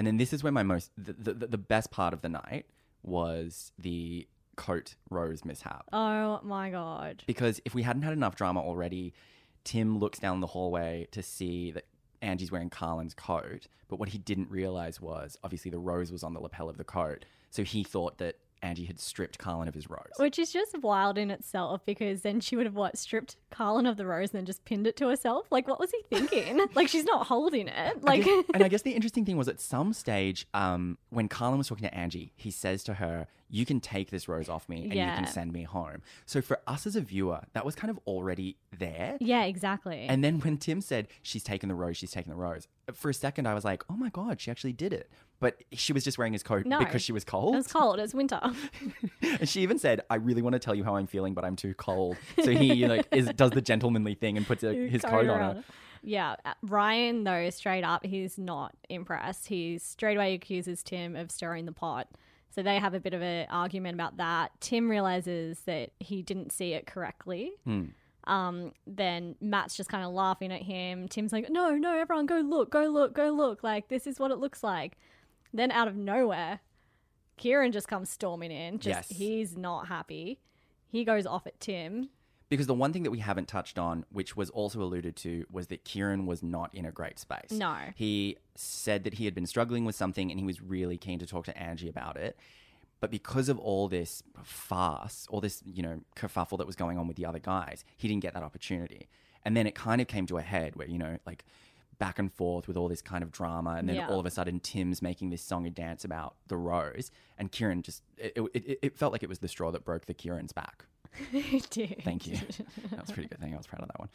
And 0.00 0.06
then 0.06 0.16
this 0.16 0.32
is 0.32 0.42
where 0.42 0.50
my 0.50 0.62
most, 0.62 0.92
the, 0.96 1.12
the, 1.12 1.46
the 1.46 1.58
best 1.58 1.90
part 1.90 2.14
of 2.14 2.22
the 2.22 2.30
night 2.30 2.64
was 3.02 3.70
the 3.78 4.26
coat 4.56 4.94
rose 5.10 5.44
mishap. 5.44 5.90
Oh 5.92 6.40
my 6.42 6.70
god! 6.70 7.22
Because 7.26 7.60
if 7.66 7.74
we 7.74 7.82
hadn't 7.82 8.00
had 8.00 8.14
enough 8.14 8.34
drama 8.34 8.60
already, 8.62 9.12
Tim 9.62 9.98
looks 9.98 10.18
down 10.18 10.40
the 10.40 10.46
hallway 10.46 11.06
to 11.10 11.22
see 11.22 11.70
that 11.72 11.84
Angie's 12.22 12.50
wearing 12.50 12.70
Carlin's 12.70 13.12
coat. 13.12 13.66
But 13.88 13.96
what 13.96 14.08
he 14.08 14.16
didn't 14.16 14.50
realize 14.50 15.02
was 15.02 15.36
obviously 15.44 15.70
the 15.70 15.78
rose 15.78 16.10
was 16.10 16.22
on 16.22 16.32
the 16.32 16.40
lapel 16.40 16.70
of 16.70 16.78
the 16.78 16.84
coat. 16.84 17.26
So 17.50 17.62
he 17.62 17.84
thought 17.84 18.16
that 18.16 18.36
Angie 18.62 18.84
had 18.84 19.00
stripped 19.00 19.38
Carlin 19.38 19.68
of 19.68 19.74
his 19.74 19.88
rose. 19.88 20.12
Which 20.16 20.38
is 20.38 20.52
just 20.52 20.78
wild 20.78 21.18
in 21.18 21.30
itself 21.30 21.84
because 21.84 22.22
then 22.22 22.40
she 22.40 22.56
would 22.56 22.66
have 22.66 22.74
what 22.74 22.98
stripped 22.98 23.36
Carlin 23.50 23.86
of 23.86 23.96
the 23.96 24.06
rose 24.06 24.30
and 24.30 24.38
then 24.38 24.46
just 24.46 24.64
pinned 24.64 24.86
it 24.86 24.96
to 24.96 25.08
herself. 25.08 25.46
Like, 25.50 25.66
what 25.66 25.80
was 25.80 25.90
he 25.90 26.02
thinking? 26.08 26.60
like, 26.74 26.88
she's 26.88 27.04
not 27.04 27.26
holding 27.26 27.68
it. 27.68 28.02
Like, 28.02 28.26
and 28.54 28.62
I 28.62 28.68
guess 28.68 28.82
the 28.90 28.92
interesting 28.92 29.24
thing 29.24 29.36
was 29.36 29.48
at 29.48 29.60
some 29.60 29.92
stage, 29.92 30.46
um, 30.54 30.98
when 31.10 31.28
Carlin 31.28 31.58
was 31.58 31.68
talking 31.68 31.88
to 31.88 31.94
Angie, 31.94 32.32
he 32.36 32.50
says 32.50 32.82
to 32.84 32.94
her, 32.94 33.26
You 33.50 33.66
can 33.66 33.80
take 33.80 34.10
this 34.10 34.28
rose 34.28 34.48
off 34.48 34.68
me 34.68 34.84
and 34.84 34.94
you 34.94 35.00
can 35.00 35.26
send 35.26 35.52
me 35.52 35.64
home. 35.64 36.02
So 36.24 36.40
for 36.40 36.60
us 36.66 36.86
as 36.86 36.94
a 36.96 37.00
viewer, 37.00 37.40
that 37.52 37.64
was 37.64 37.74
kind 37.74 37.90
of 37.90 37.98
already 38.06 38.56
there. 38.78 39.16
yeah, 39.20 39.44
exactly. 39.44 40.06
And 40.08 40.22
then 40.22 40.38
when 40.40 40.56
Tim 40.56 40.80
said, 40.80 41.08
She's 41.22 41.42
taken 41.42 41.68
the 41.68 41.74
rose, 41.74 41.96
she's 41.96 42.12
taken 42.12 42.30
the 42.30 42.36
rose, 42.36 42.68
for 42.92 43.10
a 43.10 43.14
second 43.14 43.46
I 43.46 43.54
was 43.54 43.64
like, 43.64 43.82
Oh 43.90 43.94
my 43.96 44.08
God, 44.10 44.40
she 44.40 44.50
actually 44.50 44.72
did 44.72 44.92
it. 44.92 45.10
But 45.40 45.62
she 45.72 45.92
was 45.92 46.04
just 46.04 46.18
wearing 46.18 46.32
his 46.34 46.42
coat 46.42 46.66
No. 46.66 46.78
because 46.78 47.02
she 47.02 47.12
was 47.12 47.24
cold. 47.24 47.54
it 47.54 47.58
was 47.58 47.66
cold. 47.66 47.98
It's 47.98 48.14
winter. 48.14 48.40
and 49.22 49.48
she 49.48 49.62
even 49.62 49.78
said, 49.78 50.02
"I 50.10 50.16
really 50.16 50.42
want 50.42 50.52
to 50.52 50.58
tell 50.58 50.74
you 50.74 50.84
how 50.84 50.96
I'm 50.96 51.06
feeling, 51.06 51.32
but 51.32 51.46
I'm 51.46 51.56
too 51.56 51.72
cold." 51.72 52.18
So 52.44 52.50
he 52.50 52.86
like 52.86 53.08
is, 53.10 53.26
does 53.34 53.50
the 53.52 53.62
gentlemanly 53.62 54.14
thing 54.14 54.36
and 54.36 54.46
puts 54.46 54.62
a, 54.62 54.74
his 54.74 55.00
coat 55.02 55.28
on 55.28 55.40
her. 55.40 55.64
Yeah, 56.02 56.36
uh, 56.44 56.52
Ryan 56.62 57.24
though 57.24 57.48
straight 57.50 57.84
up, 57.84 58.04
he's 58.04 58.36
not 58.38 58.74
impressed. 58.90 59.48
He 59.48 59.78
straight 59.78 60.16
away 60.18 60.34
accuses 60.34 60.82
Tim 60.82 61.16
of 61.16 61.30
stirring 61.30 61.64
the 61.64 61.72
pot. 61.72 62.08
So 62.50 62.62
they 62.62 62.78
have 62.78 62.94
a 62.94 63.00
bit 63.00 63.14
of 63.14 63.22
an 63.22 63.46
argument 63.48 63.94
about 63.94 64.16
that. 64.16 64.52
Tim 64.60 64.90
realizes 64.90 65.60
that 65.66 65.90
he 66.00 66.22
didn't 66.22 66.50
see 66.52 66.72
it 66.72 66.86
correctly. 66.86 67.52
Hmm. 67.64 67.84
Um, 68.24 68.72
then 68.86 69.36
Matt's 69.40 69.76
just 69.76 69.88
kind 69.88 70.04
of 70.04 70.12
laughing 70.12 70.52
at 70.52 70.62
him. 70.62 71.08
Tim's 71.08 71.32
like, 71.32 71.48
"No, 71.48 71.76
no, 71.76 71.96
everyone, 71.98 72.26
go 72.26 72.38
look, 72.40 72.70
go 72.70 72.84
look, 72.86 73.14
go 73.14 73.30
look. 73.30 73.62
Like 73.62 73.88
this 73.88 74.06
is 74.06 74.18
what 74.18 74.30
it 74.30 74.38
looks 74.38 74.62
like." 74.62 74.98
Then 75.54 75.70
out 75.70 75.88
of 75.88 75.96
nowhere, 75.96 76.60
Kieran 77.36 77.72
just 77.72 77.88
comes 77.88 78.10
storming 78.10 78.50
in. 78.52 78.78
Just 78.78 79.10
Yes. 79.10 79.18
he's 79.18 79.56
not 79.56 79.88
happy. 79.88 80.38
He 80.88 81.04
goes 81.04 81.26
off 81.26 81.46
at 81.46 81.58
Tim. 81.60 82.10
Because 82.50 82.66
the 82.66 82.74
one 82.74 82.92
thing 82.92 83.04
that 83.04 83.10
we 83.12 83.20
haven't 83.20 83.46
touched 83.48 83.78
on, 83.78 84.04
which 84.10 84.36
was 84.36 84.50
also 84.50 84.82
alluded 84.82 85.16
to, 85.16 85.46
was 85.50 85.68
that 85.68 85.84
Kieran 85.84 86.26
was 86.26 86.42
not 86.42 86.74
in 86.74 86.84
a 86.84 86.90
great 86.90 87.18
space. 87.18 87.52
No. 87.52 87.76
He 87.94 88.36
said 88.56 89.04
that 89.04 89.14
he 89.14 89.24
had 89.24 89.34
been 89.34 89.46
struggling 89.46 89.84
with 89.86 89.94
something 89.94 90.30
and 90.30 90.38
he 90.38 90.44
was 90.44 90.60
really 90.60 90.98
keen 90.98 91.18
to 91.20 91.26
talk 91.26 91.44
to 91.46 91.56
Angie 91.56 91.88
about 91.88 92.16
it. 92.16 92.36
But 93.00 93.10
because 93.10 93.48
of 93.48 93.58
all 93.58 93.88
this 93.88 94.22
farce, 94.42 95.26
all 95.30 95.40
this, 95.40 95.62
you 95.64 95.82
know, 95.82 96.00
kerfuffle 96.16 96.58
that 96.58 96.66
was 96.66 96.76
going 96.76 96.98
on 96.98 97.06
with 97.06 97.16
the 97.16 97.24
other 97.24 97.38
guys, 97.38 97.84
he 97.96 98.08
didn't 98.08 98.20
get 98.22 98.34
that 98.34 98.42
opportunity. 98.42 99.08
And 99.44 99.56
then 99.56 99.66
it 99.66 99.74
kind 99.74 100.00
of 100.02 100.06
came 100.08 100.26
to 100.26 100.36
a 100.36 100.42
head 100.42 100.76
where, 100.76 100.88
you 100.88 100.98
know, 100.98 101.18
like 101.24 101.44
back 101.98 102.18
and 102.18 102.32
forth 102.32 102.66
with 102.66 102.76
all 102.76 102.88
this 102.88 103.00
kind 103.00 103.22
of 103.22 103.30
drama. 103.30 103.76
And 103.78 103.88
then 103.88 103.96
Yeah. 103.96 104.08
all 104.08 104.18
of 104.18 104.26
a 104.26 104.30
sudden, 104.30 104.58
Tim's 104.58 105.00
making 105.00 105.30
this 105.30 105.40
song 105.40 105.66
and 105.66 105.74
dance 105.74 106.04
about 106.04 106.34
the 106.48 106.56
rose. 106.56 107.10
And 107.38 107.50
Kieran 107.52 107.82
just, 107.82 108.02
it, 108.18 108.36
it, 108.54 108.78
it 108.82 108.98
felt 108.98 109.12
like 109.12 109.22
it 109.22 109.28
was 109.28 109.38
the 109.38 109.48
straw 109.48 109.70
that 109.70 109.84
broke 109.84 110.06
the 110.06 110.14
Kieran's 110.14 110.52
back. 110.52 110.84
Dude. 111.70 112.02
Thank 112.04 112.26
you. 112.26 112.36
that 112.90 113.00
was 113.00 113.10
a 113.10 113.12
pretty 113.12 113.28
good 113.28 113.40
thing. 113.40 113.54
I 113.54 113.56
was 113.56 113.66
proud 113.66 113.82
of 113.82 113.88
that 113.88 113.98
one. 113.98 114.08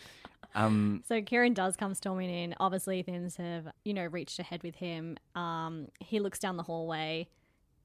Um, 0.55 1.03
So 1.07 1.21
Kieran 1.21 1.53
does 1.53 1.75
come 1.75 1.93
storming 1.93 2.29
in. 2.29 2.55
Obviously, 2.59 3.01
things 3.03 3.35
have 3.37 3.67
you 3.83 3.93
know 3.93 4.05
reached 4.05 4.39
ahead 4.39 4.63
with 4.63 4.75
him. 4.75 5.17
Um, 5.35 5.87
he 5.99 6.19
looks 6.19 6.39
down 6.39 6.57
the 6.57 6.63
hallway. 6.63 7.27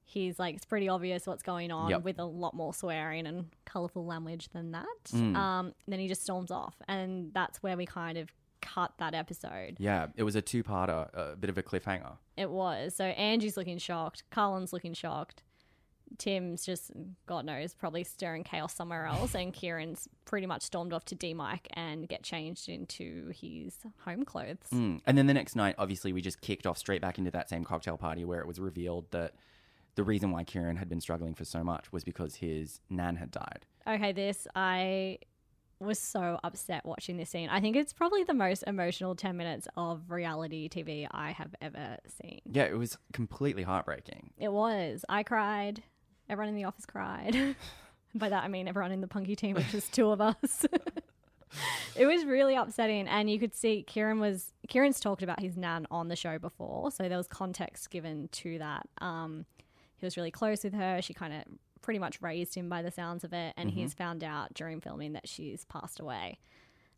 He's 0.03 0.39
like, 0.39 0.55
it's 0.55 0.65
pretty 0.65 0.89
obvious 0.89 1.25
what's 1.25 1.43
going 1.43 1.71
on 1.71 1.89
Yep. 1.89 2.03
with 2.03 2.19
a 2.19 2.25
lot 2.25 2.53
more 2.53 2.73
swearing 2.73 3.25
and 3.27 3.45
colorful 3.65 4.05
language 4.05 4.49
than 4.49 4.71
that. 4.71 4.85
Mm. 5.13 5.35
Um, 5.37 5.73
then 5.87 5.99
he 5.99 6.07
just 6.09 6.23
storms 6.23 6.51
off, 6.51 6.75
and 6.89 7.33
that's 7.33 7.63
where 7.63 7.77
we 7.77 7.85
kind 7.85 8.17
of 8.17 8.29
cut 8.61 8.93
that 8.99 9.13
episode. 9.13 9.75
yeah, 9.79 10.07
it 10.17 10.23
was 10.23 10.35
a 10.35 10.41
two-parter, 10.41 11.09
a 11.13 11.35
bit 11.37 11.49
of 11.49 11.57
a 11.57 11.63
cliffhanger. 11.63 12.17
It 12.37 12.49
was 12.51 12.93
so 12.95 13.05
Angie's 13.05 13.55
looking 13.57 13.77
shocked. 13.77 14.23
Carlin's 14.31 14.73
looking 14.73 14.93
shocked. 14.93 15.43
Tim's 16.17 16.65
just, 16.65 16.91
God 17.25 17.45
knows, 17.45 17.73
probably 17.73 18.03
stirring 18.03 18.43
chaos 18.43 18.73
somewhere 18.73 19.05
else. 19.05 19.35
and 19.35 19.53
Kieran's 19.53 20.07
pretty 20.25 20.47
much 20.47 20.61
stormed 20.61 20.93
off 20.93 21.05
to 21.05 21.15
de-mic 21.15 21.67
and 21.73 22.07
get 22.07 22.23
changed 22.23 22.69
into 22.69 23.29
his 23.29 23.77
home 24.05 24.23
clothes. 24.23 24.57
Mm. 24.73 25.01
And 25.05 25.17
then 25.17 25.27
the 25.27 25.33
next 25.33 25.55
night, 25.55 25.75
obviously, 25.77 26.13
we 26.13 26.21
just 26.21 26.41
kicked 26.41 26.65
off 26.67 26.77
straight 26.77 27.01
back 27.01 27.17
into 27.17 27.31
that 27.31 27.49
same 27.49 27.63
cocktail 27.63 27.97
party 27.97 28.25
where 28.25 28.39
it 28.39 28.47
was 28.47 28.59
revealed 28.59 29.11
that 29.11 29.33
the 29.95 30.03
reason 30.03 30.31
why 30.31 30.43
Kieran 30.43 30.77
had 30.77 30.89
been 30.89 31.01
struggling 31.01 31.33
for 31.33 31.45
so 31.45 31.63
much 31.63 31.91
was 31.91 32.03
because 32.03 32.35
his 32.35 32.79
nan 32.89 33.17
had 33.17 33.31
died. 33.31 33.65
Okay, 33.87 34.11
this 34.11 34.47
I 34.55 35.19
was 35.79 35.99
so 35.99 36.39
upset 36.43 36.85
watching 36.85 37.17
this 37.17 37.29
scene. 37.29 37.49
I 37.49 37.59
think 37.59 37.75
it's 37.75 37.91
probably 37.91 38.23
the 38.23 38.33
most 38.33 38.63
emotional 38.67 39.15
10 39.15 39.35
minutes 39.35 39.67
of 39.75 40.09
reality 40.09 40.69
TV 40.69 41.07
I 41.09 41.31
have 41.31 41.55
ever 41.61 41.97
seen. 42.21 42.41
Yeah, 42.45 42.63
it 42.63 42.77
was 42.77 42.97
completely 43.13 43.63
heartbreaking. 43.63 44.29
It 44.37 44.51
was. 44.53 45.03
I 45.09 45.23
cried. 45.23 45.83
Everyone 46.31 46.49
in 46.49 46.55
the 46.55 46.63
office 46.63 46.85
cried. 46.85 47.55
By 48.15 48.29
that 48.29 48.43
I 48.43 48.47
mean 48.47 48.67
everyone 48.67 48.91
in 48.91 49.01
the 49.01 49.07
Punkee 49.07 49.37
team, 49.37 49.55
which 49.55 49.73
is 49.73 49.87
two 49.89 50.09
of 50.09 50.19
us. 50.21 50.65
it 51.95 52.05
was 52.05 52.25
really 52.25 52.55
upsetting 52.55 53.07
and 53.07 53.29
you 53.29 53.37
could 53.37 53.53
see 53.53 53.83
Kieran 53.83 54.19
was 54.19 54.53
Kieran's 54.67 54.99
talked 54.99 55.23
about 55.23 55.41
his 55.41 55.57
nan 55.57 55.85
on 55.91 56.07
the 56.07 56.15
show 56.15 56.39
before, 56.39 56.89
so 56.91 57.07
there 57.07 57.17
was 57.17 57.27
context 57.27 57.89
given 57.89 58.29
to 58.31 58.57
that. 58.59 58.87
Um 58.99 59.45
he 59.97 60.05
was 60.05 60.17
really 60.17 60.31
close 60.31 60.63
with 60.63 60.73
her. 60.73 61.01
She 61.01 61.13
kind 61.13 61.33
of 61.33 61.43
pretty 61.81 61.99
much 61.99 62.21
raised 62.21 62.55
him 62.55 62.69
by 62.69 62.81
the 62.81 62.91
sounds 62.91 63.23
of 63.23 63.33
it 63.33 63.53
and 63.57 63.69
he's 63.69 63.93
found 63.93 64.23
out 64.23 64.53
during 64.53 64.81
filming 64.81 65.13
that 65.13 65.27
she's 65.27 65.65
passed 65.65 65.99
away. 65.99 66.39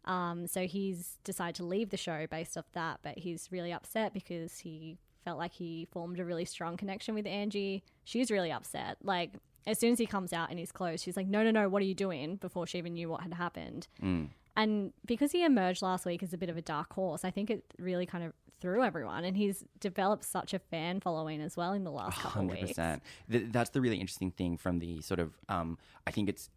Um, 0.06 0.48
so 0.48 0.68
he's 0.68 1.18
decided 1.24 1.56
to 1.56 1.66
leave 1.66 1.90
the 1.90 1.98
show 1.98 2.28
based 2.30 2.58
off 2.58 2.66
that, 2.74 3.00
but 3.04 3.18
he's 3.18 3.50
really 3.52 3.72
upset 3.72 4.14
because 4.14 4.60
he 4.60 4.98
felt 5.24 5.38
like 5.38 5.54
he 5.54 5.88
formed 5.92 6.20
a 6.20 6.26
really 6.26 6.46
strong 6.46 6.78
connection 6.78 7.16
with 7.16 7.26
Angie. 7.26 7.84
She's 8.04 8.30
really 8.32 8.52
upset. 8.52 8.98
Like, 9.04 9.32
as 9.66 9.80
soon 9.80 9.94
as 9.94 10.00
he 10.00 10.06
comes 10.06 10.34
out 10.34 10.52
in 10.52 10.58
his 10.58 10.72
clothes, 10.72 11.02
she's 11.02 11.16
like, 11.18 11.28
No, 11.28 11.44
no, 11.44 11.52
no, 11.52 11.70
what 11.70 11.82
are 11.82 11.86
you 11.86 11.96
doing? 11.96 12.36
Before 12.38 12.68
she 12.68 12.78
even 12.78 12.94
knew 12.94 13.10
what 13.10 13.22
had 13.22 13.34
happened. 13.34 13.88
Mm. 14.02 14.30
And 14.56 14.94
because 15.06 15.32
he 15.32 15.44
emerged 15.44 15.82
last 15.82 16.06
week 16.06 16.22
as 16.22 16.34
a 16.34 16.38
bit 16.38 16.50
of 16.50 16.58
a 16.58 16.62
dark 16.62 16.94
horse, 16.94 17.26
I 17.26 17.32
think 17.32 17.50
it 17.50 17.64
really 17.80 18.06
kind 18.06 18.24
of 18.24 18.34
threw 18.62 18.84
everyone. 18.84 19.24
And 19.24 19.36
he's 19.36 19.64
developed 19.80 20.26
such 20.26 20.54
a 20.54 20.60
fan 20.60 21.00
following 21.00 21.42
as 21.42 21.58
well 21.58 21.74
in 21.74 21.84
the 21.84 21.92
last 21.92 22.16
couple 22.20 22.42
of 22.42 22.48
Hundred 22.50 22.58
weeks. 22.60 22.70
percent. 22.70 23.04
That's 23.28 23.72
the 23.72 23.82
really 23.82 23.98
interesting 23.98 24.32
thing 24.32 24.58
from 24.58 24.80
the 24.80 25.02
sort 25.02 25.20
of. 25.20 25.34
Um, 25.50 25.78
I 26.06 26.12
think 26.12 26.30
it's 26.30 26.50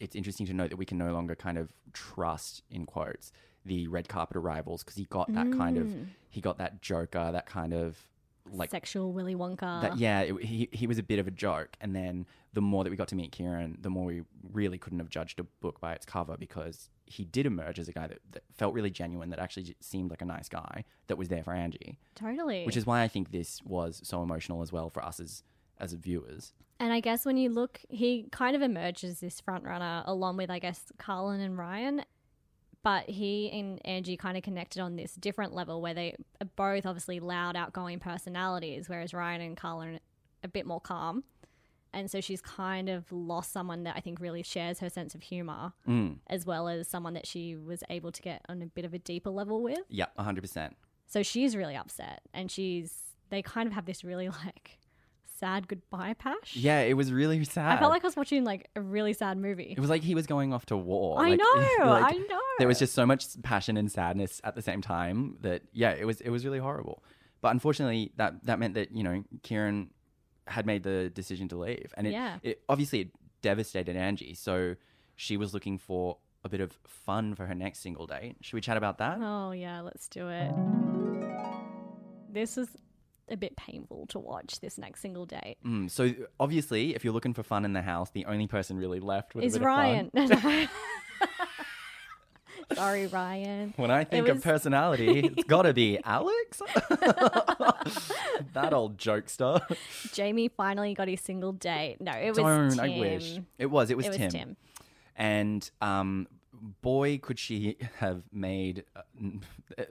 it's 0.00 0.16
interesting 0.16 0.44
to 0.46 0.52
note 0.52 0.70
that 0.70 0.76
we 0.76 0.84
can 0.84 0.98
no 0.98 1.12
longer 1.12 1.36
kind 1.36 1.56
of 1.56 1.72
trust 1.92 2.62
in 2.70 2.84
quotes 2.84 3.30
the 3.68 3.86
red 3.88 4.08
carpet 4.08 4.36
arrivals 4.36 4.82
because 4.82 4.96
he 4.96 5.04
got 5.04 5.32
that 5.34 5.52
kind 5.52 5.76
of 5.78 5.86
Mm. 5.86 6.06
he 6.30 6.40
got 6.40 6.58
that 6.58 6.82
Joker 6.82 7.30
that 7.32 7.46
kind 7.46 7.72
of 7.72 7.96
like 8.50 8.70
Sexual 8.70 9.12
Willy 9.12 9.34
Wonka. 9.34 9.82
that 9.82 9.98
yeah 9.98 10.20
it, 10.22 10.42
he 10.42 10.68
he 10.72 10.86
was 10.86 10.98
a 10.98 11.02
bit 11.02 11.18
of 11.18 11.26
a 11.26 11.30
joke 11.30 11.76
and 11.80 11.94
then 11.94 12.26
the 12.54 12.62
more 12.62 12.82
that 12.82 12.90
we 12.90 12.96
got 12.96 13.08
to 13.08 13.14
meet 13.16 13.30
Kieran 13.30 13.76
the 13.80 13.90
more 13.90 14.06
we 14.06 14.22
really 14.52 14.78
couldn't 14.78 14.98
have 15.00 15.10
judged 15.10 15.38
a 15.38 15.44
book 15.44 15.80
by 15.80 15.92
its 15.92 16.06
cover 16.06 16.36
because 16.38 16.88
he 17.04 17.24
did 17.24 17.44
emerge 17.46 17.78
as 17.78 17.88
a 17.88 17.92
guy 17.92 18.06
that, 18.06 18.18
that 18.32 18.42
felt 18.54 18.72
really 18.74 18.90
genuine 18.90 19.30
that 19.30 19.38
actually 19.38 19.74
seemed 19.80 20.10
like 20.10 20.22
a 20.22 20.24
nice 20.26 20.48
guy 20.48 20.84
that 21.08 21.16
was 21.16 21.28
there 21.28 21.42
for 21.42 21.52
Angie 21.54 21.98
totally. 22.14 22.64
which 22.64 22.76
is 22.76 22.86
why 22.86 23.02
I 23.02 23.08
think 23.08 23.30
this 23.32 23.62
was 23.64 24.00
so 24.04 24.22
emotional 24.22 24.62
as 24.62 24.72
well 24.72 24.88
for 24.90 25.04
us 25.04 25.20
as 25.20 25.42
as 25.78 25.92
viewers 25.92 26.52
And 26.80 26.92
I 26.92 27.00
guess 27.00 27.26
when 27.26 27.36
you 27.36 27.50
look, 27.50 27.80
he 27.88 28.28
kind 28.30 28.54
of 28.56 28.62
emerges 28.62 29.10
as 29.10 29.20
this 29.20 29.40
front 29.40 29.64
runner 29.64 30.02
along 30.06 30.36
with, 30.38 30.48
I 30.50 30.58
guess, 30.60 30.80
Carlin 30.96 31.40
and 31.40 31.58
Ryan. 31.58 32.04
But 32.84 33.10
he 33.10 33.50
and 33.50 33.84
Angie 33.84 34.16
kind 34.16 34.36
of 34.36 34.42
connected 34.42 34.80
on 34.80 34.96
this 34.96 35.14
different 35.14 35.52
level 35.52 35.82
where 35.82 35.94
they 35.94 36.16
are 36.40 36.48
both 36.56 36.86
obviously 36.86 37.20
loud, 37.20 37.56
outgoing 37.56 37.98
personalities, 37.98 38.88
whereas 38.88 39.12
Ryan 39.12 39.40
and 39.40 39.56
Carlin 39.56 39.94
are 39.96 40.00
a 40.44 40.48
bit 40.48 40.64
more 40.66 40.80
calm. 40.80 41.24
And 41.92 42.10
so 42.10 42.20
she's 42.20 42.40
kind 42.40 42.88
of 42.88 43.10
lost 43.10 43.52
someone 43.52 43.84
that 43.84 43.96
I 43.96 44.00
think 44.00 44.20
really 44.20 44.42
shares 44.42 44.78
her 44.80 44.90
sense 44.90 45.14
of 45.14 45.22
humor, 45.22 45.72
mm. 45.88 46.18
as 46.28 46.44
well 46.44 46.68
as 46.68 46.86
someone 46.86 47.14
that 47.14 47.26
she 47.26 47.56
was 47.56 47.82
able 47.88 48.12
to 48.12 48.22
get 48.22 48.42
on 48.48 48.62
a 48.62 48.66
bit 48.66 48.84
of 48.84 48.94
a 48.94 48.98
deeper 48.98 49.30
level 49.30 49.62
with. 49.62 49.80
yeah 49.88 50.06
100% 50.18 50.72
So 51.06 51.22
she's 51.22 51.56
really 51.56 51.76
upset. 51.76 52.20
And 52.34 52.50
she's, 52.50 52.94
they 53.30 53.42
kind 53.42 53.66
of 53.66 53.72
have 53.72 53.86
this 53.86 54.04
really 54.04 54.28
like 54.44 54.78
sad 55.38 55.68
goodbye 55.68 56.14
pash. 56.18 56.56
yeah 56.56 56.80
it 56.80 56.94
was 56.94 57.12
really 57.12 57.42
sad 57.44 57.76
I 57.76 57.78
felt 57.78 57.90
like 57.92 58.02
I 58.04 58.06
was 58.06 58.16
watching 58.16 58.44
like 58.44 58.68
a 58.76 58.80
really 58.80 59.12
sad 59.12 59.38
movie. 59.38 59.74
it 59.76 59.80
was 59.80 59.90
like 59.90 60.02
he 60.02 60.14
was 60.14 60.26
going 60.26 60.52
off 60.52 60.66
to 60.66 60.76
war 60.76 61.18
I 61.20 61.30
Like, 61.30 61.38
know, 61.78 61.84
like, 61.86 62.14
I 62.14 62.18
know. 62.18 62.40
there 62.58 62.68
was 62.68 62.78
just 62.78 62.94
so 62.94 63.06
much 63.06 63.40
passion 63.42 63.76
and 63.76 63.90
sadness 63.90 64.40
at 64.44 64.54
the 64.54 64.62
same 64.62 64.80
time 64.82 65.36
that 65.42 65.62
yeah 65.72 65.90
it 65.92 66.04
was 66.06 66.20
it 66.20 66.30
was 66.30 66.44
really 66.44 66.58
horrible 66.58 67.02
but 67.40 67.50
unfortunately 67.50 68.12
that 68.16 68.44
that 68.44 68.58
meant 68.58 68.74
that 68.74 68.94
you 68.96 69.02
know 69.02 69.22
kieran 69.42 69.90
had 70.46 70.64
made 70.66 70.82
the 70.82 71.10
decision 71.10 71.46
to 71.48 71.56
leave 71.56 71.92
and 71.96 72.06
it, 72.06 72.12
Yeah. 72.12 72.38
it 72.42 72.62
obviously 72.68 73.00
it 73.02 73.08
devastated 73.42 73.96
angie 73.96 74.34
so 74.34 74.74
she 75.16 75.36
was 75.36 75.52
looking 75.54 75.78
for 75.78 76.16
a 76.44 76.48
bit 76.48 76.60
of 76.60 76.78
fun 76.86 77.34
for 77.34 77.46
her 77.46 77.54
next 77.54 77.80
single 77.80 78.06
date 78.06 78.36
should 78.40 78.54
we 78.54 78.60
chat 78.60 78.76
about 78.76 78.98
that 78.98 79.18
Oh 79.20 79.50
yeah, 79.52 79.80
let's 79.80 80.08
do 80.08 80.28
it. 80.28 80.52
This 82.30 82.56
is 82.58 82.68
a 83.30 83.36
bit 83.36 83.56
painful 83.56 84.06
to 84.08 84.18
watch. 84.18 84.60
This 84.60 84.78
next 84.78 85.00
single 85.00 85.26
date 85.26 85.56
Mm, 85.64 85.90
so 85.90 86.12
obviously 86.40 86.94
if 86.94 87.04
you're 87.04 87.12
looking 87.12 87.34
for 87.34 87.42
fun 87.42 87.64
in 87.64 87.72
the 87.72 87.82
house 87.82 88.10
the 88.10 88.24
only 88.26 88.46
person 88.46 88.76
really 88.78 89.00
left 89.00 89.34
with 89.34 89.44
a 89.44 89.46
is 89.46 89.52
bit 89.54 89.62
of 89.62 89.66
fun- 89.66 90.10
Ryan. 90.14 90.68
Sorry, 92.74 93.06
Ryan. 93.06 93.72
When 93.76 93.90
I 93.90 94.04
think 94.04 94.28
of 94.28 94.42
personality, 94.42 95.20
it's 95.20 95.44
got 95.48 95.62
to 95.62 95.72
be 95.72 95.98
Alex. 96.04 96.60
that 98.52 98.70
old 98.72 98.98
jokester. 98.98 99.60
Jamie 100.12 100.48
finally 100.48 100.92
got 100.92 101.08
his 101.08 101.20
single 101.22 101.52
date. 101.52 101.96
No, 102.00 102.12
it 102.12 102.28
was 102.28 102.36
Don't 102.38 102.70
Tim. 102.70 102.80
I 102.80 102.98
wish 102.98 103.38
it 103.58 103.66
was. 103.70 103.90
It 103.90 103.96
was, 103.96 104.06
It 104.06 104.10
was 104.10 104.16
Tim. 104.18 104.30
Tim. 104.30 104.56
And 105.16 105.70
um, 105.80 106.28
boy, 106.82 107.18
could 107.18 107.38
she 107.38 107.78
have 107.98 108.22
made. 108.32 108.84
Uh, 108.94 109.02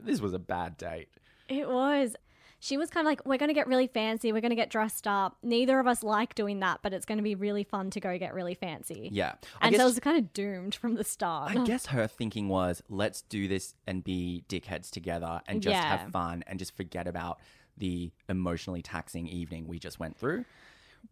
this 0.01 0.21
was 0.21 0.33
a 0.33 0.39
bad 0.39 0.77
date. 0.77 1.09
It 1.49 1.67
was. 1.67 2.15
She 2.59 2.75
was 2.77 2.89
kind 2.89 3.05
of 3.05 3.11
like, 3.11 3.23
we're 3.25 3.37
going 3.37 3.49
to 3.49 3.53
get 3.53 3.67
really 3.67 3.85
fancy. 3.87 4.33
We're 4.33 4.41
going 4.41 4.49
to 4.49 4.55
get 4.55 4.69
dressed 4.71 5.07
up. 5.07 5.37
Neither 5.43 5.79
of 5.79 5.85
us 5.85 6.01
like 6.03 6.33
doing 6.33 6.59
that, 6.61 6.79
but 6.81 6.91
it's 6.91 7.05
going 7.05 7.19
to 7.19 7.23
be 7.23 7.35
really 7.35 7.63
fun 7.63 7.91
to 7.91 7.99
go 7.99 8.17
get 8.17 8.33
really 8.33 8.55
fancy. 8.55 9.09
Yeah. 9.11 9.33
I 9.61 9.67
And 9.67 9.71
guess, 9.71 9.79
so 9.81 9.85
it 9.85 9.89
was 9.89 9.99
kind 9.99 10.17
of 10.17 10.33
doomed 10.33 10.73
from 10.73 10.95
the 10.95 11.03
start. 11.03 11.51
I 11.55 11.63
guess 11.65 11.85
her 11.87 12.07
thinking 12.07 12.49
was, 12.49 12.81
let's 12.89 13.21
do 13.21 13.47
this 13.47 13.75
and 13.85 14.03
be 14.03 14.43
dickheads 14.49 14.89
together 14.89 15.41
and 15.47 15.61
just 15.61 15.73
Yeah. 15.75 15.97
have 15.97 16.11
fun 16.11 16.43
and 16.47 16.57
just 16.57 16.75
forget 16.75 17.07
about 17.07 17.39
the 17.77 18.09
emotionally 18.27 18.81
taxing 18.81 19.27
evening 19.27 19.67
we 19.67 19.77
just 19.77 19.99
went 19.99 20.17
through. 20.17 20.43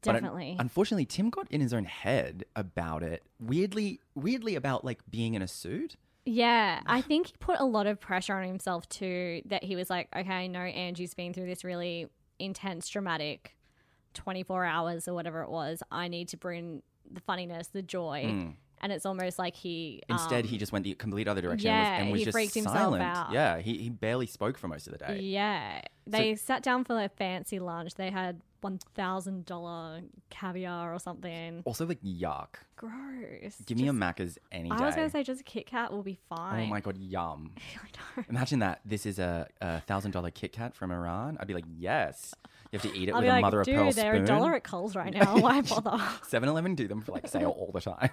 But 0.01 0.15
un- 0.15 0.23
Definitely. 0.23 0.55
unfortunately, 0.59 1.05
Tim 1.05 1.29
got 1.29 1.47
in 1.51 1.61
his 1.61 1.73
own 1.73 1.85
head 1.85 2.43
about 2.55 3.03
it. 3.03 3.23
Weirdly, 3.39 3.99
weirdly 4.15 4.55
about 4.55 4.83
like 4.83 4.99
being 5.09 5.35
in 5.35 5.43
a 5.43 5.47
suit. 5.47 5.95
Yeah, 6.25 6.81
I 6.85 7.01
think 7.01 7.27
he 7.27 7.33
put 7.39 7.59
a 7.59 7.65
lot 7.65 7.87
of 7.87 7.99
pressure 7.99 8.33
on 8.33 8.47
himself 8.47 8.87
too. 8.89 9.41
That 9.45 9.63
he 9.63 9.75
was 9.75 9.89
like, 9.89 10.09
okay, 10.15 10.33
I 10.33 10.47
know 10.47 10.59
Angie's 10.59 11.13
been 11.13 11.33
through 11.33 11.47
this 11.47 11.63
really 11.63 12.07
intense, 12.39 12.89
dramatic 12.89 13.55
24 14.13 14.65
hours 14.65 15.07
or 15.07 15.13
whatever 15.13 15.41
it 15.43 15.49
was. 15.49 15.83
I 15.91 16.07
need 16.07 16.29
to 16.29 16.37
bring 16.37 16.81
the 17.09 17.21
funniness, 17.21 17.67
the 17.67 17.81
joy. 17.81 18.53
And 18.81 18.91
it's 18.91 19.05
almost 19.05 19.39
like 19.39 19.55
he. 19.55 20.03
Instead, 20.09 20.45
um, 20.45 20.49
he 20.49 20.57
just 20.57 20.71
went 20.71 20.83
the 20.83 20.93
complete 20.95 21.27
other 21.27 21.41
direction 21.41 21.67
yeah, 21.67 21.95
and 21.95 21.95
was, 21.95 22.01
and 22.01 22.11
was 22.11 22.19
he 22.19 22.25
just 22.25 22.35
freaked 22.35 22.53
himself 22.53 22.77
silent. 22.77 23.03
out. 23.03 23.31
Yeah, 23.31 23.59
he, 23.59 23.77
he 23.77 23.89
barely 23.89 24.27
spoke 24.27 24.57
for 24.57 24.67
most 24.67 24.85
of 24.87 24.93
the 24.93 24.99
day. 24.99 25.19
Yeah. 25.21 25.81
They 26.05 26.35
sat 26.35 26.61
down 26.61 26.83
for 26.83 26.93
their 26.93 27.09
fancy 27.09 27.57
lunch. 27.59 27.95
They 27.95 28.11
had 28.11 28.41
$1,000 28.65 30.03
caviar 30.29 30.93
or 30.93 30.99
something. 30.99 31.61
Also, 31.65 31.85
like, 31.85 32.01
yuck. 32.01 32.55
Gross. 32.75 33.55
Give 33.65 33.77
me 33.77 33.87
a 33.87 33.93
Just- 33.93 33.97
Macca's 33.99 34.39
any 34.51 34.69
day. 34.69 34.75
I 34.75 34.85
was 34.85 34.95
going 34.95 35.07
to 35.07 35.11
say 35.11 35.23
just 35.23 35.41
a 35.41 35.43
Kit 35.43 35.65
Kat 35.67 35.91
will 35.93 36.03
be 36.03 36.17
fine. 36.29 36.63
Oh 36.63 36.69
my 36.69 36.81
god, 36.81 36.97
yum! 36.97 37.51
I 37.57 37.87
know. 38.19 38.25
Imagine 38.29 38.59
that. 38.59 38.81
This 38.85 39.05
is 39.05 39.19
a, 39.19 39.47
a 39.61 39.79
thousand 39.81 40.11
dollar 40.11 40.31
Kit 40.31 40.51
Kat 40.51 40.75
from 40.75 40.91
Iran. 40.91 41.37
I'd 41.39 41.47
be 41.47 41.53
like, 41.53 41.65
yes. 41.77 42.33
You 42.71 42.79
have 42.79 42.91
to 42.91 42.97
eat 42.97 43.07
it 43.09 43.11
I'll 43.13 43.19
with 43.19 43.25
be 43.25 43.29
a 43.29 43.33
like, 43.33 43.41
mother 43.41 43.61
of 43.61 43.67
pearl 43.67 43.85
dude, 43.85 43.95
they're 43.95 44.13
a 44.13 44.15
spoon. 44.17 44.25
dollar 44.25 44.55
at 44.55 44.63
Coles 44.63 44.95
right 44.95 45.13
now. 45.13 45.37
Why 45.37 45.61
bother? 45.61 45.91
7-Eleven 46.29 46.75
do 46.75 46.87
them 46.87 47.01
for 47.01 47.11
like 47.13 47.27
sale 47.27 47.51
all 47.51 47.71
the 47.73 47.81
time. 47.81 48.09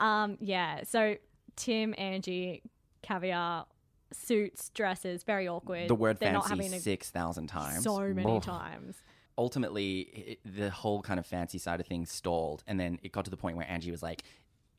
Um, 0.00 0.36
yeah. 0.40 0.80
So 0.84 1.16
Tim, 1.56 1.94
Angie, 1.96 2.62
caviar, 3.02 3.66
suits, 4.12 4.70
dresses, 4.70 5.22
very 5.22 5.48
awkward. 5.48 5.88
the 5.88 5.94
word 5.94 6.18
They're 6.18 6.32
not 6.32 6.48
fancy 6.48 6.64
having 6.64 6.78
a, 6.78 6.80
six 6.80 7.10
thousand 7.10 7.48
times. 7.48 7.82
so 7.84 8.00
many 8.00 8.36
Ugh. 8.36 8.42
times. 8.42 8.96
Ultimately, 9.38 10.00
it, 10.00 10.40
the 10.44 10.70
whole 10.70 11.00
kind 11.02 11.18
of 11.18 11.26
fancy 11.26 11.58
side 11.58 11.80
of 11.80 11.86
things 11.86 12.10
stalled, 12.10 12.62
and 12.66 12.78
then 12.78 12.98
it 13.02 13.12
got 13.12 13.24
to 13.24 13.30
the 13.30 13.36
point 13.36 13.56
where 13.56 13.68
Angie 13.70 13.90
was 13.90 14.02
like, 14.02 14.22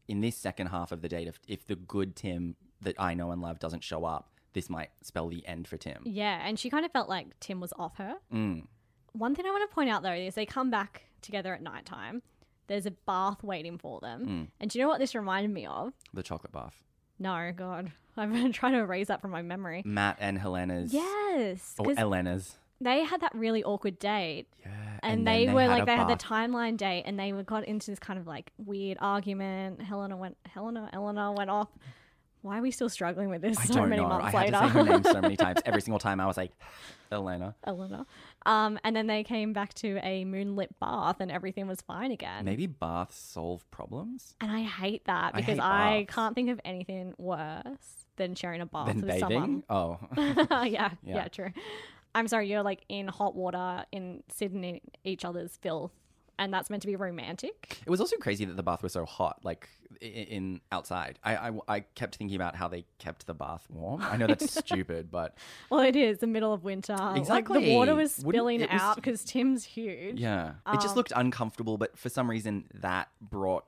"In 0.07 0.21
this 0.21 0.37
second 0.37 0.67
half 0.67 0.91
of 0.91 1.01
the 1.01 1.09
date, 1.09 1.27
if, 1.27 1.39
if 1.47 1.65
the 1.65 1.75
good 1.75 2.15
Tim 2.15 2.55
that 2.81 2.95
I 2.99 3.13
know 3.15 3.31
and 3.31 3.41
love 3.41 3.59
doesn't 3.59 3.83
show 3.83 4.05
up, 4.05 4.29
this 4.53 4.69
might 4.69 4.89
spell 5.01 5.27
the 5.27 5.45
end 5.47 5.67
for 5.67 5.77
Tim." 5.77 6.03
Yeah, 6.05 6.39
and 6.45 6.59
she 6.59 6.69
kind 6.69 6.85
of 6.85 6.91
felt 6.91 7.09
like 7.09 7.39
Tim 7.39 7.59
was 7.59 7.73
off 7.79 7.97
her. 7.97 8.15
Mm. 8.31 8.67
One 9.13 9.33
thing 9.35 9.45
I 9.45 9.49
want 9.51 9.67
to 9.69 9.73
point 9.73 9.89
out 9.89 10.03
though 10.03 10.11
is 10.13 10.35
they 10.35 10.45
come 10.45 10.69
back 10.69 11.03
together 11.21 11.53
at 11.53 11.61
nighttime. 11.61 12.21
There's 12.67 12.85
a 12.85 12.91
bath 12.91 13.43
waiting 13.43 13.77
for 13.77 13.99
them. 14.01 14.25
Mm. 14.27 14.47
And 14.59 14.69
do 14.69 14.77
you 14.79 14.85
know 14.85 14.89
what 14.89 14.99
this 14.99 15.15
reminded 15.15 15.51
me 15.51 15.65
of? 15.65 15.93
The 16.13 16.23
chocolate 16.23 16.53
bath. 16.53 16.81
No, 17.19 17.51
God. 17.55 17.91
I've 18.17 18.31
been 18.31 18.51
trying 18.51 18.73
to 18.73 18.79
erase 18.79 19.07
that 19.07 19.21
from 19.21 19.31
my 19.31 19.41
memory. 19.41 19.81
Matt 19.85 20.17
and 20.19 20.37
Helena's. 20.37 20.93
Yes. 20.93 21.75
Or 21.79 21.85
'cause 21.87 21.95
Elena's. 21.97 22.57
they 22.79 23.03
had 23.03 23.21
that 23.21 23.33
really 23.33 23.63
awkward 23.63 23.97
date. 23.97 24.47
Yeah. 24.61 24.69
And, 25.01 25.25
then 25.25 25.47
they, 25.47 25.51
were 25.53 25.61
had 25.61 25.69
like 25.69 25.83
a 25.83 25.85
they 25.85 25.95
had 25.95 26.07
the 26.07 26.15
bath. 26.15 26.23
timeline 26.23 26.77
date 26.77 27.03
and 27.05 27.19
they 27.19 27.33
were 27.33 27.43
got 27.43 27.65
into 27.65 27.89
this 27.91 27.99
kind 27.99 28.19
of 28.19 28.27
like 28.27 28.51
weird 28.57 28.97
argument. 29.01 29.81
Helena 29.81 30.15
went 30.15 30.37
Helena 30.45 30.89
Eleanor 30.93 31.33
went 31.33 31.49
off. 31.49 31.69
Why 32.43 32.59
are 32.59 32.61
we 32.61 32.69
still 32.71 32.89
struggling 32.89 33.29
with 33.29 33.41
this 33.41 33.57
I 33.57 33.65
so 33.65 33.73
don't 33.73 33.89
many 33.89 34.01
know. 34.03 34.07
I 34.09 34.31
months 34.31 34.35
had 34.37 34.51
to 34.51 34.59
say 34.59 34.67
her 34.67 34.83
name 34.83 35.03
so 35.03 35.21
many 35.21 35.35
times. 35.45 35.59
Every 35.65 35.81
single 35.81 35.97
time 35.99 36.19
I 36.19 36.27
was 36.27 36.37
like, 36.37 36.51
Elena. 37.11 37.55
Elena. 37.65 38.05
Um, 38.45 38.77
and 38.83 38.95
then 38.95 39.07
they 39.07 39.23
came 39.23 39.53
back 39.53 39.73
to 39.75 39.99
a 40.03 40.25
moonlit 40.25 40.77
bath 40.79 41.17
and 41.19 41.31
everything 41.31 41.67
was 41.67 41.81
fine 41.81 42.11
again. 42.11 42.45
Maybe 42.45 42.67
baths 42.67 43.17
solve 43.17 43.69
problems? 43.71 44.35
And 44.41 44.51
I 44.51 44.61
hate 44.61 45.05
that 45.05 45.33
because 45.33 45.55
hate 45.57 45.61
I, 45.61 46.05
can't 46.09 46.35
think 46.35 46.49
of 46.49 46.59
anything 46.65 47.13
worse 47.17 48.05
than 48.17 48.35
sharing 48.35 48.61
a 48.61 48.65
bath 48.65 48.87
Then 48.87 48.97
with 48.97 49.07
bathing? 49.07 49.19
someone. 49.29 49.63
Oh. 49.69 49.99
yeah, 50.17 50.65
Yeah. 50.65 50.89
yeah, 51.03 51.27
true. 51.29 51.51
I'm 52.15 52.27
sorry, 52.27 52.47
you're 52.49 52.61
like 52.61 52.83
in 52.89 53.07
hot 53.07 53.35
water 53.35 53.85
in 53.91 54.21
sitting 54.29 54.63
in 54.63 54.81
each 55.03 55.25
other's 55.25 55.57
filth, 55.57 55.91
and 56.39 56.53
that's 56.53 56.69
meant 56.69 56.81
to 56.81 56.87
be 56.87 56.95
romantic. 56.95 57.79
It 57.85 57.89
was 57.89 57.99
also 58.01 58.17
crazy 58.17 58.45
that 58.45 58.55
the 58.57 58.63
bath 58.63 58.81
was 58.83 58.93
so 58.93 59.05
hot, 59.05 59.39
like 59.43 59.69
i- 60.01 60.05
in 60.05 60.61
outside. 60.71 61.19
I, 61.23 61.35
I, 61.49 61.51
I 61.67 61.79
kept 61.81 62.15
thinking 62.15 62.35
about 62.35 62.55
how 62.55 62.67
they 62.67 62.85
kept 62.97 63.27
the 63.27 63.33
bath 63.33 63.67
warm. 63.69 64.01
I 64.01 64.17
know 64.17 64.27
that's 64.27 64.51
stupid, 64.59 65.11
but 65.11 65.37
Well, 65.69 65.81
it 65.81 65.95
is 65.95 66.19
the 66.19 66.27
middle 66.27 66.51
of 66.53 66.63
winter. 66.63 66.95
Like 66.95 67.17
Exactly. 67.19 67.65
the 67.65 67.75
water 67.75 67.95
was 67.95 68.13
spilling 68.15 68.61
was- 68.61 68.69
out 68.71 68.95
because 68.95 69.23
Tim's 69.23 69.63
huge. 69.63 70.19
yeah, 70.19 70.53
it 70.71 70.75
just 70.81 70.89
Um, 70.89 70.95
looked 70.95 71.13
uncomfortable. 71.15 71.77
But 71.77 71.97
for 71.97 72.09
some 72.09 72.29
reason, 72.29 72.65
that 72.73 73.09
brought 73.21 73.65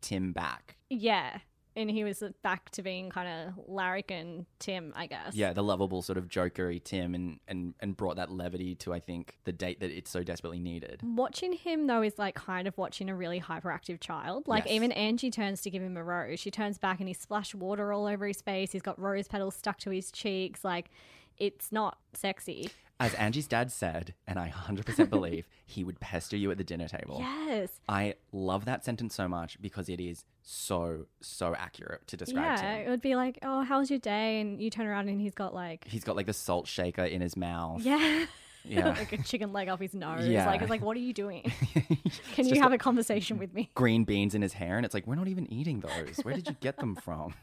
Tim 0.00 0.32
back. 0.32 0.76
Yeah. 0.90 1.38
And 1.78 1.88
he 1.90 2.02
was 2.02 2.22
back 2.42 2.70
to 2.70 2.82
being 2.82 3.08
kind 3.08 3.28
of 3.28 3.64
larrikin 3.68 4.46
Tim, 4.58 4.92
I 4.96 5.06
guess. 5.06 5.34
Yeah, 5.34 5.52
the 5.52 5.62
lovable 5.62 6.02
sort 6.02 6.18
of 6.18 6.26
jokery 6.26 6.82
Tim, 6.82 7.14
and 7.14 7.38
and 7.46 7.74
and 7.80 7.96
brought 7.96 8.16
that 8.16 8.30
levity 8.30 8.74
to 8.76 8.92
I 8.92 9.00
think 9.00 9.38
the 9.44 9.52
date 9.52 9.78
that 9.80 9.90
it 9.90 10.08
so 10.08 10.22
desperately 10.24 10.58
needed. 10.58 11.00
Watching 11.04 11.52
him 11.52 11.86
though 11.86 12.02
is 12.02 12.18
like 12.18 12.34
kind 12.34 12.66
of 12.66 12.76
watching 12.76 13.08
a 13.08 13.14
really 13.14 13.40
hyperactive 13.40 14.00
child. 14.00 14.48
Like 14.48 14.64
Yes. 14.64 14.74
even 14.74 14.92
Angie 14.92 15.30
turns 15.30 15.62
to 15.62 15.70
give 15.70 15.82
him 15.82 15.96
a 15.96 16.02
rose. 16.02 16.40
She 16.40 16.50
turns 16.50 16.78
back 16.78 16.98
and 16.98 17.08
he 17.08 17.14
splashed 17.14 17.54
water 17.54 17.92
all 17.92 18.06
over 18.06 18.26
his 18.26 18.42
face. 18.42 18.72
He's 18.72 18.82
got 18.82 19.00
rose 19.00 19.28
petals 19.28 19.54
stuck 19.54 19.78
to 19.78 19.90
his 19.90 20.10
cheeks. 20.10 20.64
Like 20.64 20.90
it's 21.38 21.70
not 21.70 21.98
sexy. 22.12 22.70
As 23.00 23.14
Angie's 23.14 23.46
dad 23.46 23.70
said, 23.70 24.14
and 24.26 24.40
I 24.40 24.50
100% 24.50 25.08
believe, 25.08 25.46
he 25.66 25.84
would 25.84 26.00
pester 26.00 26.36
you 26.36 26.50
at 26.50 26.58
the 26.58 26.64
dinner 26.64 26.88
table. 26.88 27.18
Yes. 27.20 27.70
I 27.88 28.14
love 28.32 28.64
that 28.64 28.84
sentence 28.84 29.14
so 29.14 29.28
much 29.28 29.60
because 29.60 29.88
it 29.88 30.00
is 30.00 30.24
so, 30.42 31.06
so 31.20 31.54
accurate 31.56 32.06
to 32.08 32.16
describe 32.16 32.44
Yeah. 32.44 32.56
Tim. 32.78 32.86
It 32.86 32.90
would 32.90 33.00
be 33.00 33.14
like, 33.14 33.38
oh, 33.42 33.62
how 33.62 33.78
was 33.78 33.88
your 33.88 34.00
day? 34.00 34.40
And 34.40 34.60
you 34.60 34.68
turn 34.68 34.86
around 34.86 35.08
and 35.08 35.20
he's 35.20 35.34
got 35.34 35.54
like, 35.54 35.86
He's 35.86 36.02
got 36.02 36.16
like 36.16 36.26
the 36.26 36.32
salt 36.32 36.66
shaker 36.66 37.04
in 37.04 37.20
his 37.20 37.36
mouth. 37.36 37.82
yeah. 37.82 38.26
Yeah. 38.64 38.88
like 38.88 39.12
a 39.14 39.22
chicken 39.22 39.52
leg 39.54 39.68
off 39.70 39.80
his 39.80 39.94
nose. 39.94 40.26
Yeah. 40.26 40.44
Like 40.46 40.60
it's 40.60 40.68
like, 40.68 40.82
what 40.82 40.94
are 40.94 41.00
you 41.00 41.14
doing? 41.14 41.50
Can 42.34 42.46
you 42.46 42.56
have 42.56 42.64
got 42.64 42.72
a 42.74 42.78
conversation 42.78 43.38
with 43.38 43.54
me? 43.54 43.70
green 43.74 44.04
beans 44.04 44.34
in 44.34 44.42
his 44.42 44.52
hair? 44.52 44.76
And 44.76 44.84
it's 44.84 44.92
like, 44.92 45.06
we're 45.06 45.14
not 45.14 45.28
even 45.28 45.50
eating 45.50 45.80
those. 45.80 46.18
Where 46.22 46.34
did 46.34 46.48
you 46.48 46.56
get 46.60 46.76
them 46.76 46.94
from? 46.96 47.34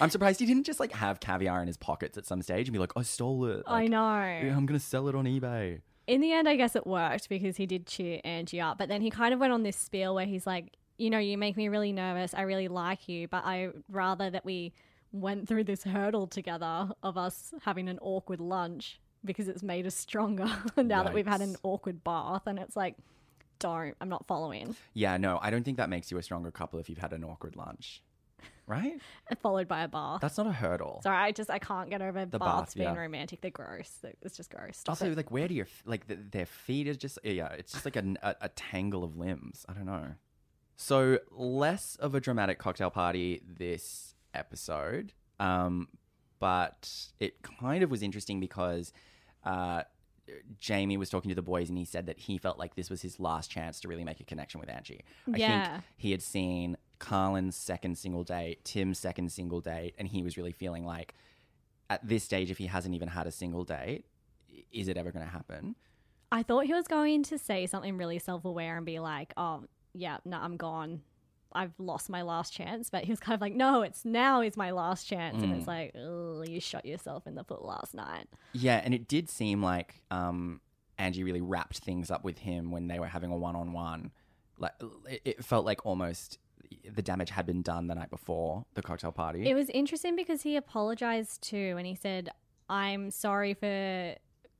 I'm 0.00 0.10
surprised 0.10 0.40
he 0.40 0.46
didn't 0.46 0.64
just 0.64 0.80
like 0.80 0.92
have 0.92 1.20
caviar 1.20 1.60
in 1.60 1.66
his 1.66 1.76
pockets 1.76 2.16
at 2.18 2.26
some 2.26 2.42
stage 2.42 2.66
and 2.68 2.72
be 2.72 2.78
like, 2.78 2.92
I 2.96 3.02
stole 3.02 3.44
it. 3.46 3.62
I 3.66 3.86
know. 3.86 3.98
"Yeah, 3.98 4.56
I'm 4.56 4.66
going 4.66 4.78
to 4.78 4.84
sell 4.84 5.08
it 5.08 5.14
on 5.14 5.24
eBay. 5.26 5.80
in 6.06 6.20
the 6.20 6.32
end, 6.32 6.48
I 6.48 6.56
guess 6.56 6.74
it 6.74 6.86
worked 6.86 7.28
because 7.28 7.56
he 7.56 7.66
did 7.66 7.86
cheer 7.86 8.20
Angie 8.24 8.60
up. 8.60 8.78
But 8.78 8.88
then 8.88 9.00
he 9.00 9.10
kind 9.10 9.32
of 9.34 9.40
went 9.40 9.52
on 9.52 9.62
this 9.62 9.76
spiel 9.76 10.14
where 10.14 10.26
he's 10.26 10.46
like, 10.46 10.76
you 10.98 11.08
know, 11.10 11.18
you 11.18 11.38
make 11.38 11.56
me 11.56 11.68
really 11.68 11.92
nervous. 11.92 12.34
I 12.34 12.42
really 12.42 12.68
like 12.68 13.08
you, 13.08 13.28
but 13.28 13.44
I 13.44 13.68
rather 13.88 14.28
that 14.30 14.44
we 14.44 14.72
went 15.12 15.48
through 15.48 15.64
this 15.64 15.82
hurdle 15.84 16.26
together 16.26 16.90
of 17.02 17.16
us 17.16 17.52
having 17.62 17.88
an 17.88 17.98
awkward 18.02 18.40
lunch 18.40 19.00
because 19.24 19.48
it's 19.48 19.62
made 19.62 19.86
us 19.86 19.94
stronger 19.94 20.48
now 20.76 21.02
that 21.02 21.12
we've 21.14 21.26
had 21.26 21.40
an 21.42 21.56
awkward 21.62 22.02
bath. 22.04 22.42
And 22.46 22.58
it's 22.58 22.76
like, 22.76 22.96
don't, 23.58 23.94
I'm 24.00 24.08
not 24.08 24.26
following. 24.26 24.74
Yeah, 24.94 25.16
no, 25.16 25.38
I 25.42 25.50
don't 25.50 25.62
think 25.64 25.76
that 25.76 25.88
makes 25.90 26.10
you 26.10 26.18
a 26.18 26.22
stronger 26.22 26.50
couple 26.50 26.78
if 26.80 26.88
you've 26.88 26.98
had 26.98 27.12
an 27.12 27.22
awkward 27.24 27.54
lunch. 27.56 28.02
Right? 28.66 29.00
Followed 29.42 29.66
by 29.68 29.82
a 29.82 29.88
bath. 29.88 30.20
That's 30.20 30.38
not 30.38 30.46
a 30.46 30.52
hurdle. 30.52 31.00
Sorry, 31.02 31.16
I 31.16 31.32
just 31.32 31.50
I 31.50 31.58
can't 31.58 31.90
get 31.90 32.00
over 32.02 32.24
The 32.24 32.38
baths 32.38 32.74
bath, 32.74 32.74
being 32.76 32.94
yeah. 32.94 33.00
romantic. 33.00 33.40
They're 33.40 33.50
gross. 33.50 33.98
It's 34.22 34.36
just 34.36 34.50
gross. 34.50 34.78
Stop 34.78 34.92
Also, 34.92 35.10
it. 35.10 35.16
like, 35.16 35.30
where 35.30 35.48
do 35.48 35.54
your 35.54 35.66
like 35.84 36.06
the, 36.06 36.14
their 36.16 36.46
feet 36.46 36.86
is 36.86 36.96
just 36.96 37.18
yeah, 37.24 37.48
it's 37.52 37.72
just 37.72 37.84
like 37.84 37.96
a, 37.96 38.04
a, 38.22 38.36
a 38.42 38.48
tangle 38.50 39.02
of 39.04 39.16
limbs. 39.16 39.64
I 39.68 39.72
don't 39.72 39.86
know. 39.86 40.14
So 40.76 41.18
less 41.30 41.96
of 41.96 42.14
a 42.14 42.20
dramatic 42.20 42.58
cocktail 42.58 42.90
party 42.90 43.42
this 43.46 44.14
episode, 44.34 45.12
um, 45.38 45.88
but 46.38 46.90
it 47.18 47.42
kind 47.42 47.82
of 47.82 47.90
was 47.90 48.02
interesting 48.02 48.40
because 48.40 48.92
uh, 49.44 49.82
Jamie 50.58 50.96
was 50.96 51.10
talking 51.10 51.28
to 51.28 51.34
the 51.34 51.42
boys 51.42 51.68
and 51.68 51.76
he 51.76 51.84
said 51.84 52.06
that 52.06 52.18
he 52.20 52.38
felt 52.38 52.58
like 52.58 52.76
this 52.76 52.88
was 52.88 53.02
his 53.02 53.20
last 53.20 53.50
chance 53.50 53.80
to 53.80 53.88
really 53.88 54.04
make 54.04 54.20
a 54.20 54.24
connection 54.24 54.60
with 54.60 54.70
Angie. 54.70 55.04
I 55.32 55.36
Yeah. 55.36 55.70
think 55.72 55.84
he 55.96 56.10
had 56.12 56.22
seen 56.22 56.76
Carlin's 57.00 57.56
second 57.56 57.98
single 57.98 58.22
date, 58.22 58.64
Tim's 58.64 58.98
second 59.00 59.32
single 59.32 59.60
date, 59.60 59.94
and 59.98 60.06
he 60.06 60.22
was 60.22 60.36
really 60.36 60.52
feeling 60.52 60.84
like 60.86 61.14
at 61.88 62.06
this 62.06 62.22
stage, 62.22 62.52
if 62.52 62.58
he 62.58 62.66
hasn't 62.66 62.94
even 62.94 63.08
had 63.08 63.26
a 63.26 63.32
single 63.32 63.64
date, 63.64 64.04
is 64.70 64.86
it 64.86 64.96
ever 64.96 65.10
going 65.10 65.24
to 65.26 65.30
happen? 65.32 65.74
I 66.30 66.44
thought 66.44 66.66
he 66.66 66.72
was 66.72 66.86
going 66.86 67.24
to 67.24 67.38
say 67.38 67.66
something 67.66 67.96
really 67.96 68.20
self 68.20 68.44
aware 68.44 68.76
and 68.76 68.86
be 68.86 69.00
like, 69.00 69.32
oh, 69.36 69.64
yeah, 69.92 70.18
no, 70.24 70.36
I'm 70.38 70.56
gone. 70.56 71.00
I've 71.52 71.72
lost 71.80 72.08
my 72.08 72.22
last 72.22 72.52
chance. 72.52 72.88
But 72.90 73.02
he 73.02 73.10
was 73.10 73.18
kind 73.18 73.34
of 73.34 73.40
like, 73.40 73.54
no, 73.54 73.82
it's 73.82 74.04
now 74.04 74.40
is 74.40 74.56
my 74.56 74.70
last 74.70 75.08
chance. 75.08 75.42
And 75.42 75.52
Mm. 75.52 75.58
it's 75.58 75.66
like, 75.66 75.92
oh, 75.98 76.44
you 76.46 76.60
shot 76.60 76.86
yourself 76.86 77.26
in 77.26 77.34
the 77.34 77.42
foot 77.42 77.64
last 77.64 77.92
night. 77.94 78.28
Yeah, 78.52 78.80
and 78.84 78.94
it 78.94 79.08
did 79.08 79.28
seem 79.28 79.60
like 79.60 79.96
um, 80.12 80.60
Angie 80.96 81.24
really 81.24 81.40
wrapped 81.40 81.78
things 81.78 82.08
up 82.12 82.22
with 82.22 82.38
him 82.38 82.70
when 82.70 82.86
they 82.86 83.00
were 83.00 83.08
having 83.08 83.32
a 83.32 83.36
one-on-one. 83.36 84.12
Like 84.58 84.74
it, 85.08 85.22
it 85.24 85.44
felt 85.44 85.66
like 85.66 85.84
almost 85.84 86.38
the 86.92 87.02
damage 87.02 87.30
had 87.30 87.46
been 87.46 87.62
done 87.62 87.86
the 87.86 87.94
night 87.94 88.10
before 88.10 88.64
the 88.74 88.82
cocktail 88.82 89.12
party. 89.12 89.48
It 89.48 89.54
was 89.54 89.68
interesting 89.70 90.16
because 90.16 90.42
he 90.42 90.56
apologized 90.56 91.42
too, 91.42 91.74
and 91.78 91.86
he 91.86 91.94
said, 91.94 92.30
"I'm 92.68 93.10
sorry 93.10 93.54
for 93.54 94.14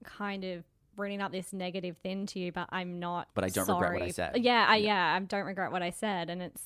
kind 0.05 0.45
of 0.45 0.65
bringing 0.97 1.21
up 1.23 1.33
this 1.33 1.53
negative 1.53 1.97
thing 1.99 2.27
to 2.27 2.39
you, 2.39 2.53
but 2.53 2.69
I'm 2.71 2.99
not." 3.01 3.29
But 3.35 3.45
I 3.45 3.49
don't 3.49 3.69
regret 3.69 3.93
what 3.95 4.03
I 4.03 4.11
said. 4.11 4.37
Yeah, 4.39 4.67
I, 4.69 4.77
yeah, 4.77 5.15
I 5.17 5.19
don't 5.21 5.45
regret 5.47 5.73
what 5.73 5.83
I 5.83 5.91
said, 5.91 6.31
and 6.31 6.43
it's 6.43 6.63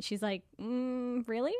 she's 0.00 0.22
like, 0.22 0.42
mm, 0.60 1.26
"Really?" 1.28 1.54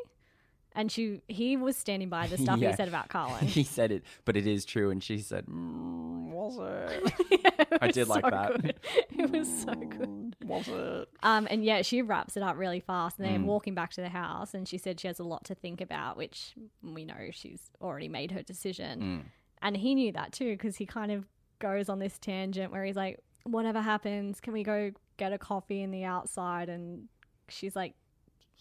And 0.73 0.91
she 0.91 1.21
he 1.27 1.57
was 1.57 1.75
standing 1.75 2.09
by 2.09 2.27
the 2.27 2.37
stuff 2.45 2.59
Yeah. 2.59 2.69
he 2.71 2.75
said 2.75 2.87
about 2.87 3.09
Carlin. 3.09 3.45
he 3.47 3.63
said 3.63 3.91
it, 3.91 4.03
but 4.25 4.37
it 4.37 4.45
is 4.45 4.63
true, 4.65 4.91
and 4.91 5.03
she 5.03 5.17
said, 5.19 5.45
mm, 5.47 6.29
"Was 6.31 6.57
it? 6.59 7.13
It 7.69 7.79
I 7.81 7.87
was 7.87 7.95
did 7.95 8.07
like 8.07 8.23
that. 8.23 8.61
good. 8.61 8.75
It 9.17 9.29
was 9.31 9.47
so 9.63 9.73
good. 9.75 10.16
Was 10.47 10.67
it?" 10.67 11.09
Um, 11.23 11.47
and 11.49 11.63
yeah, 11.63 11.81
she 11.81 12.01
wraps 12.01 12.37
it 12.37 12.43
up 12.43 12.57
really 12.57 12.79
fast, 12.79 13.17
and 13.19 13.27
then 13.27 13.41
Mm. 13.43 13.45
walking 13.45 13.75
back 13.75 13.91
to 13.93 14.01
the 14.01 14.09
house, 14.09 14.53
and 14.53 14.67
she 14.67 14.77
said 14.77 14.99
she 14.99 15.07
has 15.07 15.19
a 15.19 15.23
lot 15.23 15.43
to 15.45 15.55
think 15.55 15.81
about, 15.81 16.17
which 16.17 16.53
we 16.81 17.05
know 17.05 17.29
she's 17.31 17.69
already 17.81 18.07
made 18.07 18.31
her 18.31 18.41
decision. 18.43 19.01
Mm. 19.01 19.23
And 19.61 19.77
he 19.77 19.95
knew 19.95 20.11
that 20.11 20.31
too 20.33 20.53
because 20.53 20.77
he 20.77 20.85
kind 20.85 21.11
of 21.11 21.25
goes 21.59 21.89
on 21.89 21.99
this 21.99 22.17
tangent 22.19 22.71
where 22.71 22.85
he's 22.85 22.95
like, 22.95 23.19
whatever 23.43 23.81
happens, 23.81 24.39
can 24.39 24.53
we 24.53 24.61
go 24.63 24.91
get 25.17 25.33
a 25.33 25.37
coffee 25.37 25.81
in 25.81 25.89
the 25.91 26.03
outside? 26.03 26.69
And 26.69 27.07
she's 27.49 27.75
like, 27.75 27.95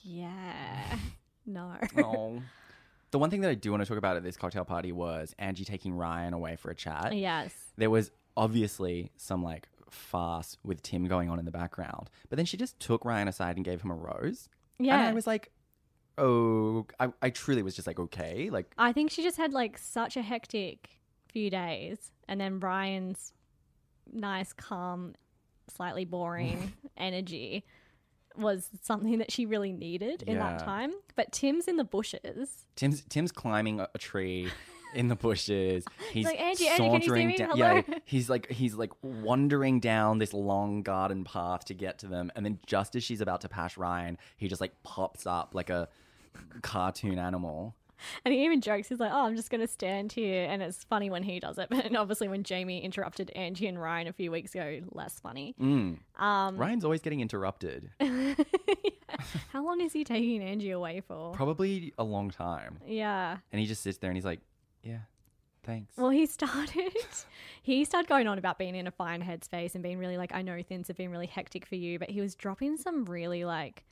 yeah, 0.02 0.96
no. 1.46 1.74
Oh. 1.98 2.42
The 3.12 3.20
one 3.20 3.30
thing 3.30 3.40
that 3.42 3.50
I 3.50 3.54
do 3.54 3.70
want 3.70 3.82
to 3.82 3.88
talk 3.88 3.96
about 3.98 4.16
at 4.16 4.24
this 4.24 4.36
cocktail 4.36 4.64
party 4.64 4.90
was 4.90 5.34
Angie 5.38 5.64
taking 5.64 5.94
Ryan 5.94 6.34
away 6.34 6.56
for 6.56 6.70
a 6.70 6.74
chat. 6.74 7.14
yes. 7.14 7.54
There 7.76 7.88
was 7.88 8.10
obviously 8.36 9.10
some 9.16 9.42
like 9.44 9.68
farce 9.90 10.56
with 10.64 10.82
Tim 10.82 11.06
going 11.06 11.28
on 11.30 11.38
in 11.38 11.44
the 11.44 11.50
background, 11.50 12.10
but 12.28 12.36
then 12.36 12.46
she 12.46 12.56
just 12.56 12.78
took 12.80 13.04
Ryan 13.04 13.28
aside 13.28 13.56
and 13.56 13.64
gave 13.64 13.82
him 13.82 13.90
a 13.90 13.94
rose. 13.94 14.48
Yeah. 14.78 14.94
And 14.96 15.04
Yeah. 15.04 15.10
I 15.10 15.12
was 15.12 15.26
like, 15.26 15.52
oh, 16.18 16.86
I, 16.98 17.08
I 17.22 17.30
truly 17.30 17.62
was 17.62 17.74
just 17.74 17.86
like, 17.86 17.98
okay. 17.98 18.50
Like, 18.50 18.72
I 18.78 18.92
think 18.92 19.10
she 19.10 19.22
just 19.22 19.36
had 19.36 19.52
like 19.52 19.78
such 19.78 20.16
a 20.16 20.22
hectic 20.22 20.88
few 21.28 21.50
days. 21.50 22.10
And 22.28 22.40
then 22.40 22.60
Ryan's 22.60 23.32
nice, 24.12 24.52
calm, 24.52 25.14
slightly 25.68 26.04
boring 26.04 26.72
energy 26.96 27.64
was 28.36 28.68
something 28.82 29.18
that 29.18 29.30
she 29.32 29.46
really 29.46 29.72
needed 29.72 30.22
in 30.22 30.38
that 30.38 30.58
time. 30.58 30.92
But 31.14 31.32
Tim's 31.32 31.68
in 31.68 31.76
the 31.76 31.84
bushes. 31.84 32.66
Tim's 32.76 33.02
Tim's 33.08 33.32
climbing 33.32 33.80
a 33.80 33.88
tree 33.98 34.50
in 34.96 35.08
the 35.08 35.16
bushes. 35.16 35.84
He's 36.12 36.24
like, 36.24 36.40
"Angie, 36.40 36.68
Angie, 36.68 36.76
can 36.76 36.84
you 36.84 37.00
see 37.00 37.06
sauntering 37.06 37.26
me? 37.28 37.36
down. 37.36 37.50
Hello?" 37.50 37.82
Yeah, 37.86 37.98
he's 38.04 38.28
like 38.28 38.50
he's 38.50 38.74
like 38.74 38.92
wandering 39.02 39.80
down 39.80 40.18
this 40.18 40.32
long 40.32 40.82
garden 40.82 41.24
path 41.24 41.64
to 41.66 41.74
get 41.74 41.98
to 42.00 42.06
them, 42.06 42.32
and 42.34 42.44
then 42.44 42.58
just 42.66 42.96
as 42.96 43.04
she's 43.04 43.20
about 43.20 43.42
to 43.42 43.48
pass 43.48 43.76
Ryan, 43.76 44.18
he 44.36 44.48
just 44.48 44.60
like 44.60 44.82
pops 44.82 45.26
up 45.26 45.54
like 45.54 45.70
a 45.70 45.88
cartoon 46.62 47.18
animal. 47.18 47.74
And 48.24 48.34
he 48.34 48.44
even 48.44 48.60
jokes, 48.60 48.88
he's 48.88 49.00
like, 49.00 49.10
oh, 49.12 49.24
I'm 49.24 49.36
just 49.36 49.50
going 49.50 49.62
to 49.62 49.66
stand 49.66 50.12
here. 50.12 50.46
And 50.50 50.62
it's 50.62 50.84
funny 50.84 51.08
when 51.08 51.22
he 51.22 51.40
does 51.40 51.56
it. 51.58 51.68
But 51.76 51.94
obviously, 51.96 52.28
when 52.28 52.42
Jamie 52.42 52.82
interrupted 52.82 53.30
Angie 53.30 53.66
and 53.66 53.80
Ryan 53.80 54.06
a 54.06 54.12
few 54.12 54.30
weeks 54.30 54.54
ago, 54.54 54.80
less 54.92 55.18
funny. 55.18 55.54
Mm. 55.60 55.98
Um, 56.18 56.56
Ryan's 56.56 56.84
always 56.84 57.00
getting 57.00 57.20
interrupted. 57.20 57.90
How 59.50 59.64
long 59.64 59.80
is 59.80 59.92
he 59.92 60.04
taking 60.04 60.42
Angie 60.42 60.70
away 60.70 61.00
for? 61.00 61.32
Probably 61.32 61.92
a 61.98 62.04
long 62.04 62.30
time, 62.30 62.78
yeah. 62.86 63.38
and 63.52 63.60
he 63.60 63.66
just 63.66 63.82
sits 63.82 63.98
there 63.98 64.10
and 64.10 64.16
he's 64.16 64.24
like, 64.24 64.40
"Yeah, 64.82 65.00
thanks." 65.64 65.96
Well, 65.96 66.10
he 66.10 66.26
started. 66.38 66.92
he 67.62 67.84
started 67.84 68.08
going 68.08 68.26
on 68.28 68.38
about 68.38 68.58
being 68.58 68.74
in 68.74 68.86
a 68.86 68.90
fine 68.90 69.22
headspace 69.22 69.74
and 69.74 69.82
being 69.82 69.98
really 69.98 70.16
like, 70.16 70.32
I 70.34 70.42
know 70.42 70.62
things 70.62 70.88
have 70.88 70.96
been 70.96 71.10
really 71.10 71.26
hectic 71.26 71.66
for 71.66 71.74
you, 71.76 71.98
but 71.98 72.10
he 72.10 72.20
was 72.20 72.34
dropping 72.34 72.76
some 72.76 73.04
really 73.04 73.44
like 73.44 73.84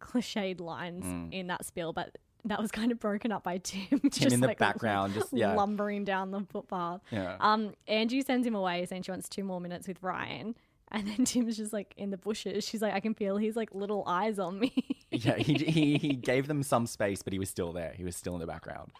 cliched 0.00 0.60
lines 0.60 1.04
Mm. 1.04 1.32
in 1.32 1.46
that 1.48 1.64
spiel, 1.64 1.92
but 1.92 2.16
that 2.44 2.60
was 2.60 2.70
kind 2.70 2.92
of 2.92 3.00
broken 3.00 3.32
up 3.32 3.42
by 3.42 3.58
Tim. 3.58 4.00
Just, 4.10 4.32
in 4.32 4.40
the 4.40 4.46
like, 4.46 4.58
background, 4.58 5.12
just 5.14 5.32
yeah, 5.32 5.54
lumbering 5.54 6.04
down 6.04 6.30
the 6.30 6.40
footpath. 6.48 7.00
yeah. 7.10 7.36
Um, 7.40 7.74
Angie 7.88 8.22
sends 8.22 8.46
him 8.46 8.54
away 8.54 8.86
saying 8.86 9.02
she 9.02 9.10
wants 9.10 9.28
two 9.28 9.42
more 9.44 9.60
minutes 9.60 9.88
with 9.88 10.00
Ryan. 10.02 10.54
And 10.90 11.06
then 11.08 11.24
Tim's 11.26 11.56
just 11.58 11.72
like 11.74 11.92
in 11.98 12.10
the 12.10 12.16
bushes. 12.16 12.64
She's 12.66 12.80
like, 12.80 12.94
I 12.94 13.00
can 13.00 13.12
feel 13.12 13.36
his 13.36 13.56
like 13.56 13.74
little 13.74 14.04
eyes 14.06 14.38
on 14.38 14.58
me. 14.60 14.72
yeah, 15.10 15.36
he, 15.36 15.52
he 15.54 15.98
he 15.98 16.08
gave 16.14 16.46
them 16.46 16.62
some 16.62 16.86
space, 16.86 17.20
but 17.22 17.32
he 17.34 17.38
was 17.38 17.50
still 17.50 17.72
there. 17.72 17.92
He 17.94 18.04
was 18.04 18.16
still 18.16 18.32
in 18.34 18.40
the 18.40 18.46
background. 18.46 18.92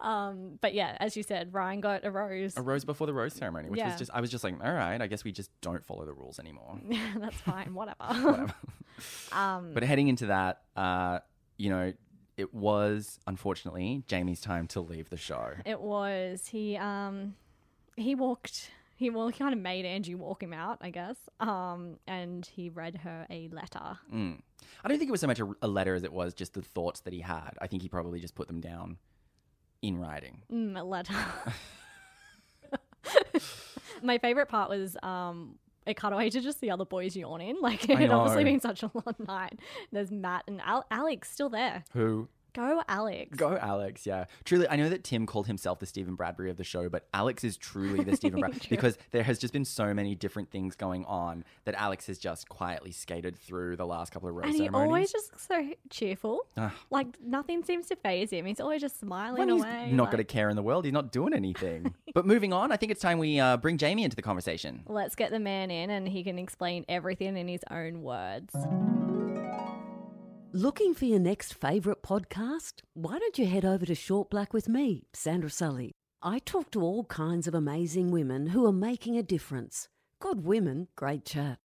Um, 0.00 0.58
but 0.60 0.74
yeah, 0.74 0.96
as 1.00 1.16
you 1.16 1.22
said, 1.22 1.52
Ryan 1.54 1.80
got 1.80 2.04
a 2.04 2.10
rose. 2.10 2.56
A 2.56 2.62
rose 2.62 2.84
before 2.84 3.06
the 3.06 3.14
rose 3.14 3.34
ceremony, 3.34 3.68
which 3.70 3.78
Yeah. 3.78 3.90
was 3.90 3.98
just 3.98 4.10
I 4.12 4.20
was 4.20 4.30
just 4.30 4.44
like, 4.44 4.54
all 4.62 4.72
right, 4.72 5.00
I 5.00 5.06
guess 5.06 5.24
we 5.24 5.32
just 5.32 5.50
don't 5.60 5.84
follow 5.84 6.04
the 6.04 6.12
rules 6.12 6.38
anymore. 6.38 6.78
Yeah, 6.88 7.00
that's 7.18 7.36
fine, 7.40 7.74
whatever. 7.74 7.96
Whatever. 8.00 8.54
um, 9.32 9.72
but 9.74 9.82
heading 9.82 10.08
into 10.08 10.26
that, 10.26 10.62
uh, 10.76 11.18
you 11.56 11.70
know, 11.70 11.92
it 12.36 12.52
was 12.54 13.18
unfortunately 13.26 14.02
Jamie's 14.06 14.40
time 14.40 14.66
to 14.68 14.80
leave 14.80 15.08
the 15.10 15.16
show. 15.16 15.52
it 15.64 15.80
was 15.80 16.48
he. 16.48 16.76
Um, 16.76 17.34
he 17.96 18.14
walked. 18.14 18.70
He 18.96 19.10
well, 19.10 19.26
he 19.28 19.36
kind 19.38 19.52
of 19.52 19.58
made 19.60 19.84
Angie 19.84 20.14
walk 20.14 20.42
him 20.42 20.52
out, 20.52 20.78
I 20.80 20.90
guess. 20.90 21.16
Um, 21.40 21.96
and 22.06 22.44
he 22.46 22.68
read 22.70 22.98
her 22.98 23.26
a 23.30 23.48
letter. 23.48 23.98
Mm. 24.12 24.38
I 24.84 24.88
don't 24.88 24.98
think 24.98 25.08
it 25.08 25.12
was 25.12 25.20
so 25.20 25.26
much 25.26 25.40
a, 25.40 25.48
a 25.62 25.68
letter 25.68 25.94
as 25.94 26.04
it 26.04 26.12
was 26.12 26.32
just 26.34 26.54
the 26.54 26.62
thoughts 26.62 27.00
that 27.00 27.12
he 27.12 27.20
had. 27.20 27.50
I 27.60 27.66
think 27.66 27.82
he 27.82 27.88
probably 27.88 28.20
just 28.20 28.34
put 28.36 28.46
them 28.46 28.60
down 28.60 28.98
in 29.86 29.98
writing. 29.98 30.42
Mm, 30.52 30.78
a 30.78 30.82
letter. 30.82 31.14
My 34.02 34.18
favorite 34.18 34.48
part 34.48 34.70
was 34.70 34.96
um, 35.02 35.56
it 35.86 35.94
cut 35.94 36.12
away 36.12 36.30
to 36.30 36.40
just 36.40 36.60
the 36.60 36.70
other 36.70 36.84
boys 36.84 37.16
yawning. 37.16 37.56
Like 37.60 37.88
it 37.88 37.98
had 37.98 38.10
obviously 38.10 38.44
been 38.44 38.60
such 38.60 38.82
a 38.82 38.90
long 38.94 39.14
night. 39.26 39.58
There's 39.92 40.10
Matt 40.10 40.44
and 40.46 40.60
Al- 40.62 40.86
Alex 40.90 41.30
still 41.30 41.48
there. 41.48 41.84
Who 41.92 42.28
Go 42.54 42.82
Alex. 42.88 43.36
Go 43.36 43.56
Alex, 43.56 44.06
yeah. 44.06 44.26
Truly, 44.44 44.68
I 44.68 44.76
know 44.76 44.88
that 44.88 45.02
Tim 45.04 45.26
called 45.26 45.46
himself 45.48 45.80
the 45.80 45.86
Stephen 45.86 46.14
Bradbury 46.14 46.50
of 46.50 46.56
the 46.56 46.64
show, 46.64 46.88
but 46.88 47.06
Alex 47.12 47.42
is 47.44 47.56
truly 47.56 48.04
the 48.04 48.16
Stephen 48.16 48.40
Bradbury 48.40 48.60
because 48.70 48.96
there 49.10 49.24
has 49.24 49.38
just 49.38 49.52
been 49.52 49.64
so 49.64 49.92
many 49.92 50.14
different 50.14 50.50
things 50.50 50.76
going 50.76 51.04
on 51.06 51.44
that 51.64 51.74
Alex 51.74 52.06
has 52.06 52.18
just 52.18 52.48
quietly 52.48 52.92
skated 52.92 53.36
through 53.36 53.76
the 53.76 53.86
last 53.86 54.12
couple 54.12 54.28
of 54.28 54.34
rose 54.36 54.46
And 54.46 54.54
he 54.54 54.68
always 54.68 55.10
just 55.10 55.32
looks 55.32 55.46
so 55.46 55.70
cheerful. 55.90 56.46
Ah. 56.56 56.72
Like 56.90 57.08
nothing 57.20 57.64
seems 57.64 57.86
to 57.88 57.96
phase 57.96 58.30
him. 58.30 58.46
He's 58.46 58.60
always 58.60 58.80
just 58.80 59.00
smiling 59.00 59.46
Well, 59.46 59.56
he's 59.56 59.64
away. 59.64 59.90
not 59.92 60.04
like- 60.04 60.10
got 60.12 60.20
a 60.20 60.24
care 60.24 60.48
in 60.48 60.56
the 60.56 60.62
world. 60.62 60.84
He's 60.84 60.94
not 60.94 61.10
doing 61.10 61.34
anything. 61.34 61.92
but 62.14 62.24
moving 62.24 62.52
on, 62.52 62.70
I 62.70 62.76
think 62.76 62.92
it's 62.92 63.00
time 63.00 63.18
we 63.18 63.40
uh, 63.40 63.56
bring 63.56 63.78
Jamie 63.78 64.04
into 64.04 64.14
the 64.16 64.22
conversation. 64.22 64.84
Let's 64.86 65.16
get 65.16 65.32
the 65.32 65.40
man 65.40 65.70
in 65.72 65.90
and 65.90 66.08
he 66.08 66.22
can 66.22 66.38
explain 66.38 66.84
everything 66.88 67.36
in 67.36 67.48
his 67.48 67.62
own 67.70 68.02
words. 68.02 68.54
Looking 70.56 70.94
for 70.94 71.04
your 71.06 71.18
next 71.18 71.52
favourite 71.52 72.00
podcast? 72.00 72.74
Why 72.92 73.18
don't 73.18 73.36
you 73.36 73.46
head 73.46 73.64
over 73.64 73.84
to 73.86 73.94
Short 73.96 74.30
Black 74.30 74.52
with 74.52 74.68
me, 74.68 75.02
Sandra 75.12 75.50
Sully? 75.50 75.90
I 76.22 76.38
talk 76.38 76.70
to 76.70 76.82
all 76.82 77.06
kinds 77.06 77.48
of 77.48 77.56
amazing 77.56 78.12
women 78.12 78.46
who 78.46 78.64
are 78.64 78.72
making 78.72 79.18
a 79.18 79.24
difference. 79.24 79.88
Good 80.20 80.44
women, 80.44 80.86
great 80.94 81.24
chat. 81.24 81.58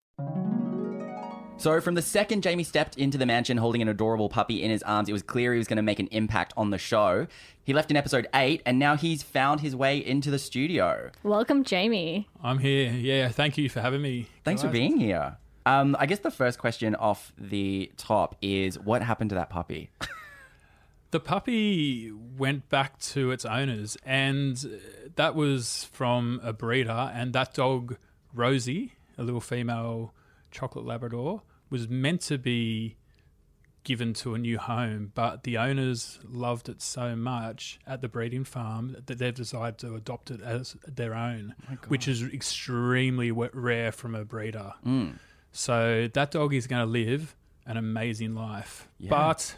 So, 1.57 1.79
from 1.81 1.93
the 1.93 2.01
second 2.01 2.41
Jamie 2.41 2.63
stepped 2.63 2.97
into 2.97 3.19
the 3.19 3.27
mansion 3.27 3.57
holding 3.57 3.83
an 3.83 3.89
adorable 3.89 4.27
puppy 4.27 4.63
in 4.63 4.71
his 4.71 4.81
arms, 4.81 5.07
it 5.07 5.13
was 5.13 5.21
clear 5.21 5.53
he 5.53 5.59
was 5.59 5.67
going 5.67 5.77
to 5.77 5.83
make 5.83 5.99
an 5.99 6.07
impact 6.07 6.53
on 6.57 6.71
the 6.71 6.79
show. 6.79 7.27
He 7.63 7.73
left 7.73 7.91
in 7.91 7.97
episode 7.97 8.27
8, 8.33 8.63
and 8.65 8.79
now 8.79 8.95
he's 8.95 9.21
found 9.21 9.61
his 9.61 9.75
way 9.75 9.99
into 9.99 10.31
the 10.31 10.39
studio. 10.39 11.11
Welcome, 11.21 11.63
Jamie. 11.63 12.27
I'm 12.41 12.57
here. 12.57 12.89
Yeah, 12.91 13.29
thank 13.29 13.55
you 13.55 13.69
for 13.69 13.81
having 13.81 14.01
me. 14.01 14.29
Thanks 14.43 14.63
for 14.63 14.67
guys. 14.69 14.73
being 14.73 14.97
here. 14.97 15.37
Um, 15.65 15.95
I 15.99 16.05
guess 16.05 16.19
the 16.19 16.31
first 16.31 16.57
question 16.57 16.95
off 16.95 17.33
the 17.37 17.91
top 17.97 18.35
is 18.41 18.79
what 18.79 19.01
happened 19.01 19.29
to 19.31 19.35
that 19.35 19.49
puppy? 19.49 19.91
The 21.11 21.19
puppy 21.19 22.11
went 22.11 22.69
back 22.69 22.99
to 22.99 23.31
its 23.31 23.43
owners, 23.43 23.97
and 24.05 24.63
uh, 24.63 25.09
that 25.15 25.33
was 25.33 25.89
from 25.91 26.39
a 26.43 26.53
breeder. 26.53 27.11
And 27.13 27.33
that 27.33 27.55
dog, 27.55 27.97
Rosie, 28.31 28.93
a 29.17 29.23
little 29.23 29.41
female 29.41 30.13
chocolate 30.51 30.85
Labrador, 30.85 31.41
was 31.71 31.89
meant 31.89 32.21
to 32.21 32.37
be 32.37 32.97
given 33.83 34.13
to 34.13 34.35
a 34.35 34.37
new 34.37 34.59
home, 34.59 35.11
but 35.15 35.43
the 35.45 35.57
owners 35.57 36.19
loved 36.23 36.69
it 36.69 36.79
so 36.79 37.15
much 37.15 37.79
at 37.87 38.01
the 38.01 38.07
breeding 38.07 38.43
farm 38.43 38.95
that 39.07 39.17
they've 39.17 39.33
decided 39.33 39.79
to 39.79 39.95
adopt 39.95 40.29
it 40.29 40.41
as 40.41 40.75
their 40.85 41.15
own, 41.15 41.55
which 41.87 42.07
is 42.07 42.21
extremely 42.21 43.31
rare 43.31 43.91
from 43.91 44.13
a 44.13 44.23
breeder. 44.23 44.73
Mm. 44.85 45.17
So 45.51 46.07
that 46.13 46.31
dog 46.31 46.53
is 46.53 46.67
going 46.67 46.85
to 46.85 46.91
live 46.91 47.35
an 47.65 47.77
amazing 47.77 48.35
life. 48.35 48.87
Yeah. 48.97 49.09
But 49.09 49.55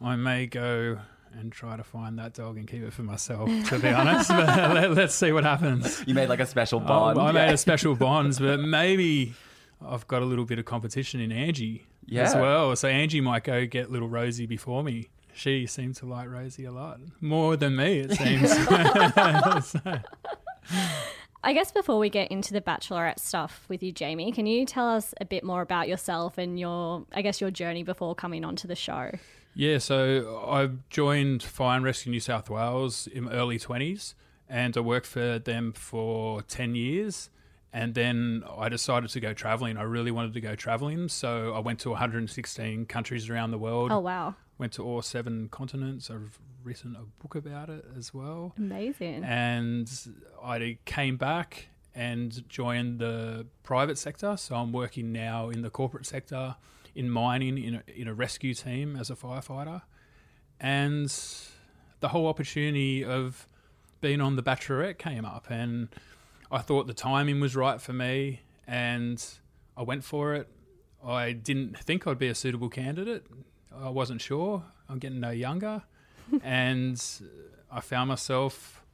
I 0.00 0.16
may 0.16 0.46
go 0.46 0.98
and 1.32 1.52
try 1.52 1.76
to 1.76 1.84
find 1.84 2.18
that 2.18 2.34
dog 2.34 2.56
and 2.58 2.66
keep 2.66 2.82
it 2.82 2.92
for 2.92 3.02
myself, 3.02 3.48
to 3.68 3.78
be 3.78 3.88
honest. 3.88 4.28
but 4.30 4.46
let, 4.74 4.98
us 4.98 5.14
see 5.14 5.32
what 5.32 5.44
happens. 5.44 6.02
You 6.06 6.14
made 6.14 6.28
like 6.28 6.40
a 6.40 6.46
special 6.46 6.80
bond. 6.80 7.18
I 7.18 7.32
made 7.32 7.46
yeah. 7.46 7.52
a 7.52 7.56
special 7.56 7.94
bonds, 7.96 8.38
but 8.38 8.60
maybe 8.60 9.34
I've 9.84 10.06
got 10.08 10.22
a 10.22 10.24
little 10.24 10.44
bit 10.44 10.58
of 10.58 10.64
competition 10.64 11.20
in 11.20 11.30
Angie. 11.32 11.86
as 12.12 12.34
well. 12.34 12.74
So 12.76 12.88
Angie 12.88 13.20
might 13.20 13.44
go 13.44 13.66
get 13.66 13.90
little 13.90 14.08
Rosie 14.08 14.46
before 14.46 14.82
me. 14.82 15.08
She 15.32 15.66
seemed 15.66 15.94
to 15.96 16.06
like 16.06 16.28
Rosie 16.28 16.64
a 16.64 16.72
lot 16.72 16.98
more 17.20 17.56
than 17.56 17.76
me. 17.76 18.00
It 18.00 18.12
seems. 18.12 18.50
So- 19.70 20.00
I 21.42 21.54
guess 21.54 21.72
before 21.72 21.98
we 21.98 22.10
get 22.10 22.30
into 22.30 22.52
the 22.52 22.60
bachelorette 22.60 23.18
stuff 23.18 23.64
with 23.68 23.82
you, 23.82 23.92
Jamie, 23.92 24.30
can 24.30 24.46
you 24.46 24.66
tell 24.66 24.88
us 24.88 25.14
a 25.20 25.24
bit 25.24 25.42
more 25.42 25.62
about 25.62 25.88
yourself 25.88 26.36
and 26.36 26.60
your, 26.60 27.06
I 27.12 27.22
guess, 27.22 27.40
your 27.40 27.50
journey 27.50 27.82
before 27.82 28.14
coming 28.14 28.44
onto 28.44 28.68
the 28.68 28.76
show? 28.76 29.12
Yeah, 29.54 29.78
so 29.78 30.44
I 30.46 30.68
joined 30.90 31.42
Fire 31.42 31.76
and 31.76 31.84
Rescue 31.84 32.12
New 32.12 32.20
South 32.20 32.50
Wales 32.50 33.06
in 33.06 33.24
my 33.24 33.32
early 33.32 33.58
20s 33.58 34.14
and 34.50 34.76
I 34.76 34.80
worked 34.80 35.06
for 35.06 35.38
them 35.38 35.72
for 35.72 36.42
10 36.42 36.74
years. 36.74 37.30
And 37.72 37.94
then 37.94 38.42
I 38.58 38.68
decided 38.68 39.10
to 39.10 39.20
go 39.20 39.32
traveling. 39.32 39.76
I 39.76 39.82
really 39.82 40.10
wanted 40.10 40.34
to 40.34 40.40
go 40.40 40.56
traveling. 40.56 41.08
So 41.08 41.54
I 41.54 41.60
went 41.60 41.78
to 41.80 41.90
116 41.90 42.86
countries 42.86 43.30
around 43.30 43.52
the 43.52 43.58
world, 43.58 43.92
Oh 43.92 44.00
wow, 44.00 44.34
went 44.60 44.74
to 44.74 44.84
all 44.84 45.00
seven 45.00 45.48
continents. 45.48 46.10
I've 46.10 46.38
written 46.62 46.94
a 46.94 47.04
book 47.20 47.34
about 47.34 47.70
it 47.70 47.84
as 47.98 48.12
well. 48.12 48.52
amazing! 48.58 49.24
And 49.24 49.90
I 50.44 50.78
came 50.84 51.16
back 51.16 51.70
and 51.94 52.48
joined 52.48 52.98
the 52.98 53.46
private 53.62 53.98
sector. 53.98 54.36
So 54.36 54.54
I'm 54.54 54.70
working 54.72 55.12
now 55.12 55.48
in 55.48 55.62
the 55.62 55.70
corporate 55.70 56.06
sector, 56.06 56.56
in 56.94 57.10
mining, 57.10 57.56
in 57.58 57.74
a, 57.76 57.82
in 57.88 58.06
a 58.06 58.14
rescue 58.14 58.54
team 58.54 58.96
as 58.96 59.10
a 59.10 59.16
firefighter. 59.16 59.82
And 60.60 61.12
the 62.00 62.08
whole 62.08 62.28
opportunity 62.28 63.02
of 63.02 63.48
being 64.02 64.20
on 64.20 64.36
The 64.36 64.42
Bachelorette 64.42 64.98
came 64.98 65.24
up. 65.24 65.46
And 65.48 65.88
I 66.52 66.58
thought 66.58 66.86
the 66.86 66.94
timing 66.94 67.40
was 67.40 67.56
right 67.56 67.80
for 67.80 67.94
me. 67.94 68.42
And 68.66 69.24
I 69.74 69.82
went 69.82 70.04
for 70.04 70.34
it. 70.34 70.48
I 71.04 71.32
didn't 71.32 71.78
think 71.78 72.06
I'd 72.06 72.18
be 72.18 72.28
a 72.28 72.34
suitable 72.34 72.68
candidate. 72.68 73.26
I 73.74 73.88
wasn't 73.88 74.20
sure. 74.20 74.64
I'm 74.88 74.98
getting 74.98 75.20
no 75.20 75.30
younger. 75.30 75.82
and 76.42 77.02
I 77.70 77.80
found 77.80 78.08
myself 78.08 78.84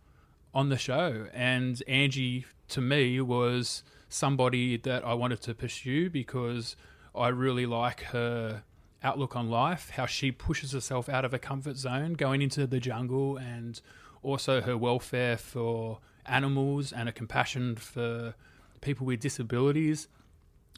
on 0.54 0.68
the 0.68 0.78
show. 0.78 1.26
And 1.32 1.82
Angie, 1.86 2.46
to 2.68 2.80
me, 2.80 3.20
was 3.20 3.82
somebody 4.08 4.76
that 4.78 5.04
I 5.04 5.14
wanted 5.14 5.40
to 5.42 5.54
pursue 5.54 6.10
because 6.10 6.76
I 7.14 7.28
really 7.28 7.66
like 7.66 8.02
her 8.04 8.62
outlook 9.02 9.36
on 9.36 9.50
life, 9.50 9.90
how 9.90 10.06
she 10.06 10.32
pushes 10.32 10.72
herself 10.72 11.08
out 11.08 11.24
of 11.24 11.32
her 11.32 11.38
comfort 11.38 11.76
zone, 11.76 12.14
going 12.14 12.42
into 12.42 12.66
the 12.66 12.80
jungle, 12.80 13.36
and 13.36 13.80
also 14.22 14.60
her 14.60 14.76
welfare 14.76 15.36
for 15.36 15.98
animals 16.24 16.92
and 16.92 17.08
a 17.08 17.12
compassion 17.12 17.76
for 17.76 18.34
people 18.80 19.06
with 19.06 19.20
disabilities. 19.20 20.08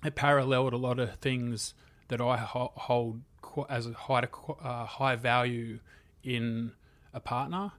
It 0.04 0.14
paralleled 0.14 0.72
a 0.72 0.76
lot 0.76 0.98
of 0.98 1.16
things 1.16 1.74
that 2.08 2.20
I 2.20 2.36
ho- 2.36 2.72
hold 2.74 3.22
as 3.68 3.86
a 3.86 3.92
high, 3.92 4.26
uh, 4.62 4.84
high 4.84 5.16
value 5.16 5.78
in 6.22 6.72
a 7.12 7.20
partner, 7.20 7.72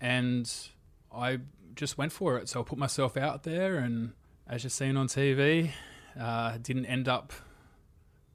and 0.00 0.52
I 1.12 1.40
just 1.74 1.98
went 1.98 2.12
for 2.12 2.38
it. 2.38 2.48
So 2.48 2.60
I 2.60 2.62
put 2.62 2.78
myself 2.78 3.16
out 3.16 3.42
there, 3.42 3.76
and 3.76 4.12
as 4.46 4.64
you've 4.64 4.72
seen 4.72 4.96
on 4.96 5.08
TV, 5.08 5.72
uh, 6.18 6.58
didn't 6.58 6.86
end 6.86 7.08
up 7.08 7.32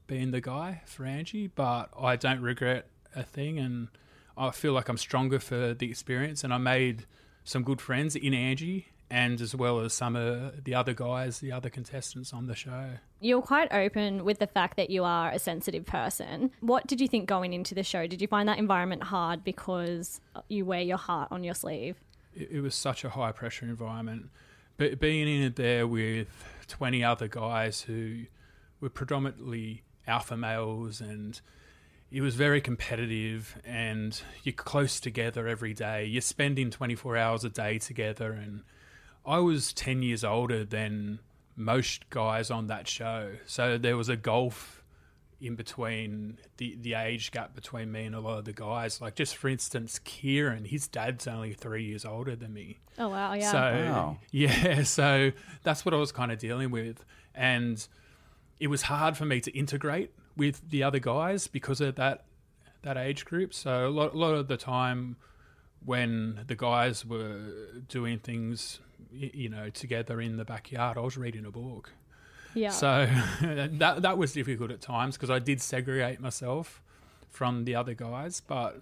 being 0.08 0.32
the 0.32 0.42
guy 0.42 0.82
for 0.86 1.06
Angie, 1.06 1.48
but 1.48 1.90
I 2.00 2.16
don't 2.16 2.42
regret 2.42 2.88
a 3.16 3.24
thing, 3.24 3.60
and 3.60 3.88
I 4.38 4.52
feel 4.52 4.74
like 4.74 4.90
I'm 4.90 4.98
stronger 4.98 5.40
for 5.40 5.74
the 5.74 5.90
experience, 5.90 6.44
and 6.44 6.54
I 6.54 6.58
made 6.58 7.06
some 7.44 7.64
good 7.64 7.82
friends 7.82 8.16
in 8.16 8.34
Angie. 8.34 8.88
And 9.14 9.40
as 9.42 9.56
well 9.56 9.80
as 9.80 9.94
some 9.94 10.16
of 10.16 10.64
the 10.64 10.74
other 10.74 10.94
guys, 10.94 11.40
the 11.40 11.52
other 11.52 11.70
contestants 11.70 12.34
on 12.34 12.48
the 12.48 12.56
show. 12.56 12.92
You're 13.20 13.44
quite 13.44 13.72
open 13.72 14.26
with 14.26 14.40
the 14.40 14.48
fact 14.48 14.76
that 14.78 14.90
you 14.90 15.04
are 15.04 15.30
a 15.30 15.38
sensitive 15.38 15.86
person. 15.86 16.52
What 16.62 16.88
did 16.88 17.00
you 17.00 17.08
think 17.08 17.28
going 17.28 17.54
into 17.54 17.76
the 17.76 17.84
show? 17.84 18.08
Did 18.08 18.22
you 18.22 18.28
find 18.28 18.50
that 18.50 18.58
environment 18.58 19.04
hard 19.04 19.44
because 19.44 20.20
you 20.48 20.66
wear 20.66 20.82
your 20.82 20.98
heart 20.98 21.28
on 21.32 21.44
your 21.44 21.54
sleeve? 21.54 21.96
it, 22.36 22.50
it 22.52 22.62
was 22.62 22.76
such 22.76 23.04
a 23.04 23.10
high 23.10 23.32
pressure 23.32 23.66
environment. 23.66 24.30
But 24.78 25.00
being 25.00 25.28
in 25.28 25.54
there 25.54 25.88
with 25.88 26.28
20 26.68 27.04
other 27.04 27.28
guys 27.28 27.82
who 27.82 28.26
were 28.80 28.90
predominantly 28.90 29.84
alpha 30.08 30.36
males 30.36 31.00
and 31.00 31.40
it 32.12 32.22
was 32.22 32.36
very 32.36 32.62
competitive 32.62 33.56
and 33.66 34.22
you're 34.44 34.54
close 34.54 35.00
together 35.00 35.48
every 35.48 35.74
day. 35.74 36.06
You're 36.06 36.22
spending 36.22 36.70
24 36.70 37.18
hours 37.18 37.44
a 37.44 37.50
day 37.50 37.80
together. 37.80 38.32
And 38.32 38.64
I 39.26 39.40
was 39.40 39.74
10 39.74 40.02
years 40.04 40.24
older 40.24 40.64
than 40.66 41.20
most 41.56 42.10
guys 42.10 42.50
on 42.52 42.68
that 42.68 42.88
show. 42.88 43.34
So 43.46 43.78
there 43.78 43.96
was 43.98 44.10
a 44.10 44.16
gulf 44.18 44.84
in 45.40 45.56
between 45.56 46.38
the, 46.58 46.78
the 46.82 46.94
age 46.94 47.32
gap 47.32 47.54
between 47.54 47.92
me 47.92 48.06
and 48.06 48.16
a 48.16 48.20
lot 48.20 48.40
of 48.40 48.46
the 48.46 48.54
guys. 48.54 49.02
Like, 49.02 49.16
just 49.16 49.36
for 49.36 49.50
instance, 49.50 50.00
Kieran, 50.04 50.66
his 50.66 50.88
dad's 50.88 51.28
only 51.28 51.54
three 51.54 51.84
years 51.84 52.06
older 52.06 52.36
than 52.36 52.54
me. 52.54 52.80
Oh 52.98 53.10
wow, 53.10 53.34
yeah. 53.34 53.52
So 53.52 53.58
Wow. 53.92 54.18
yeah, 54.32 54.84
so 54.84 55.32
that's 55.64 55.84
what 55.86 55.94
I 55.94 55.98
was 55.98 56.12
kind 56.12 56.32
of 56.32 56.40
dealing 56.40 56.72
with, 56.72 57.04
and 57.36 57.86
it 58.60 58.68
was 58.68 58.84
hard 58.84 59.18
for 59.18 59.26
me 59.26 59.42
to 59.42 59.52
integrate 59.52 60.12
with 60.38 60.70
the 60.70 60.82
other 60.84 61.00
guys 61.00 61.48
because 61.48 61.82
of 61.82 61.96
that 61.96 62.24
that 62.84 62.98
age 62.98 63.26
group. 63.26 63.54
So 63.54 63.88
a 63.88 63.90
lot, 63.90 64.14
a 64.14 64.18
lot 64.18 64.36
of 64.36 64.48
the 64.48 64.58
time 64.58 65.18
when 65.86 66.44
the 66.48 66.56
guys 66.56 67.06
were 67.06 67.42
doing 67.90 68.20
things, 68.20 68.80
y- 68.93 68.93
you 69.14 69.50
know, 69.50 69.70
together 69.70 70.20
in 70.22 70.38
the 70.38 70.46
backyard, 70.46 70.98
I 70.98 71.02
was 71.02 71.18
reading 71.18 71.46
a 71.46 71.52
book. 71.52 71.92
yeah. 72.54 72.70
So 72.70 73.08
that 73.42 74.02
that 74.02 74.18
was 74.18 74.34
difficult 74.34 74.72
at 74.72 74.82
times 74.82 75.16
because 75.16 75.30
I 75.30 75.40
did 75.40 75.62
segregate 75.62 76.20
myself 76.20 76.82
from 77.30 77.66
the 77.66 77.76
other 77.76 77.94
guys, 77.94 78.42
but 78.42 78.82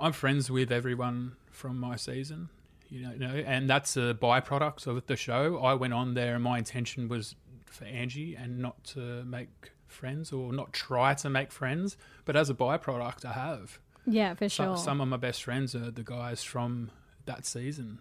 I'm 0.00 0.12
friends 0.12 0.50
with 0.50 0.72
everyone 0.72 1.32
from 1.50 1.78
my 1.78 1.96
season, 1.96 2.48
you 2.88 3.02
know, 3.02 3.12
you 3.12 3.18
know, 3.18 3.34
and 3.46 3.68
that's 3.68 3.96
a 3.96 4.16
byproduct 4.20 4.86
of 4.86 5.06
the 5.06 5.16
show. 5.16 5.58
I 5.58 5.74
went 5.74 5.92
on 5.92 6.14
there, 6.14 6.34
and 6.34 6.42
my 6.42 6.58
intention 6.58 7.08
was 7.08 7.34
for 7.66 7.84
Angie 7.84 8.34
and 8.34 8.58
not 8.58 8.82
to 8.84 9.24
make 9.24 9.72
friends 9.86 10.32
or 10.32 10.52
not 10.52 10.72
try 10.72 11.14
to 11.14 11.28
make 11.28 11.52
friends, 11.52 11.96
but 12.24 12.36
as 12.36 12.48
a 12.48 12.54
byproduct, 12.54 13.24
I 13.24 13.32
have. 13.32 13.78
yeah, 14.06 14.34
for 14.34 14.48
sure. 14.48 14.76
some 14.76 15.00
of 15.00 15.08
my 15.08 15.16
best 15.18 15.42
friends 15.42 15.74
are 15.74 15.90
the 15.90 16.02
guys 16.02 16.42
from 16.42 16.90
that 17.26 17.44
season. 17.44 18.00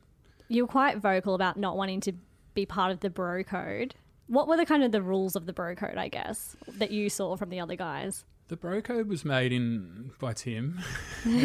You 0.49 0.63
were 0.63 0.67
quite 0.67 0.97
vocal 0.97 1.33
about 1.35 1.55
not 1.57 1.77
wanting 1.77 2.01
to 2.01 2.13
be 2.53 2.65
part 2.65 2.91
of 2.91 2.99
the 2.99 3.09
bro 3.09 3.43
code. 3.43 3.95
What 4.27 4.47
were 4.47 4.57
the 4.57 4.65
kind 4.65 4.83
of 4.83 4.91
the 4.91 5.01
rules 5.01 5.35
of 5.35 5.45
the 5.45 5.53
bro 5.53 5.75
code, 5.75 5.97
I 5.97 6.07
guess, 6.09 6.55
that 6.67 6.91
you 6.91 7.09
saw 7.09 7.35
from 7.37 7.49
the 7.49 7.59
other 7.59 7.75
guys? 7.75 8.25
The 8.49 8.57
bro 8.57 8.81
code 8.81 9.07
was 9.07 9.23
made 9.23 9.51
in 9.53 10.11
by 10.19 10.33
Tim, 10.33 10.79
who, 11.23 11.39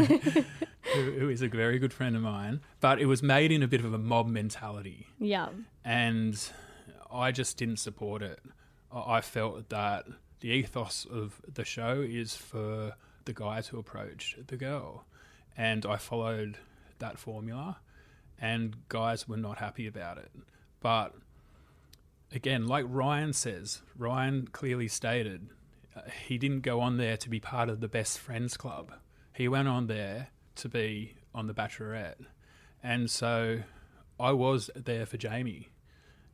who 0.95 1.29
is 1.29 1.43
a 1.43 1.49
very 1.49 1.79
good 1.79 1.93
friend 1.93 2.17
of 2.17 2.23
mine, 2.23 2.61
but 2.81 3.01
it 3.01 3.07
was 3.07 3.23
made 3.23 3.53
in 3.53 3.63
a 3.63 3.69
bit 3.69 3.85
of 3.85 3.93
a 3.93 3.99
mob 3.99 4.27
mentality, 4.27 5.07
Yeah. 5.19 5.49
and 5.85 6.39
I 7.13 7.31
just 7.33 7.57
didn't 7.57 7.77
support 7.79 8.23
it. 8.23 8.41
I 8.93 9.17
I 9.17 9.21
felt 9.21 9.69
that 9.71 10.07
the 10.41 10.49
ethos 10.49 11.07
of 11.11 11.41
the 11.53 11.65
show 11.65 12.01
is 12.07 12.37
for 12.37 12.95
the 13.25 13.33
guy 13.35 13.61
to 13.63 13.79
approach 13.79 14.37
the 14.47 14.57
girl, 14.57 15.05
and 15.57 15.85
I 15.87 15.97
followed 15.97 16.59
that 17.01 17.19
formula, 17.19 17.79
and 18.41 18.77
guys 18.89 19.29
were 19.29 19.37
not 19.37 19.59
happy 19.59 19.87
about 19.87 20.19
it. 20.19 20.31
But 20.81 21.15
again, 22.33 22.67
like 22.67 22.85
Ryan 22.89 23.33
says, 23.33 23.83
Ryan 23.97 24.49
clearly 24.49 24.89
stated 24.89 25.49
uh, 25.97 26.03
he 26.27 26.39
didn't 26.39 26.61
go 26.61 26.81
on 26.81 26.97
there 26.97 27.17
to 27.17 27.31
be 27.31 27.41
part 27.41 27.69
of 27.69 27.81
the 27.81 27.89
best 27.89 28.19
friends 28.19 28.57
club. 28.57 28.93
He 29.33 29.49
went 29.49 29.69
on 29.69 29.87
there 29.87 30.29
to 30.57 30.69
be 30.69 31.15
on 31.35 31.47
the 31.47 31.55
Bachelorette, 31.55 32.27
and 32.83 33.11
so 33.11 33.61
I 34.21 34.33
was 34.33 34.71
there 34.77 35.07
for 35.07 35.17
Jamie, 35.17 35.71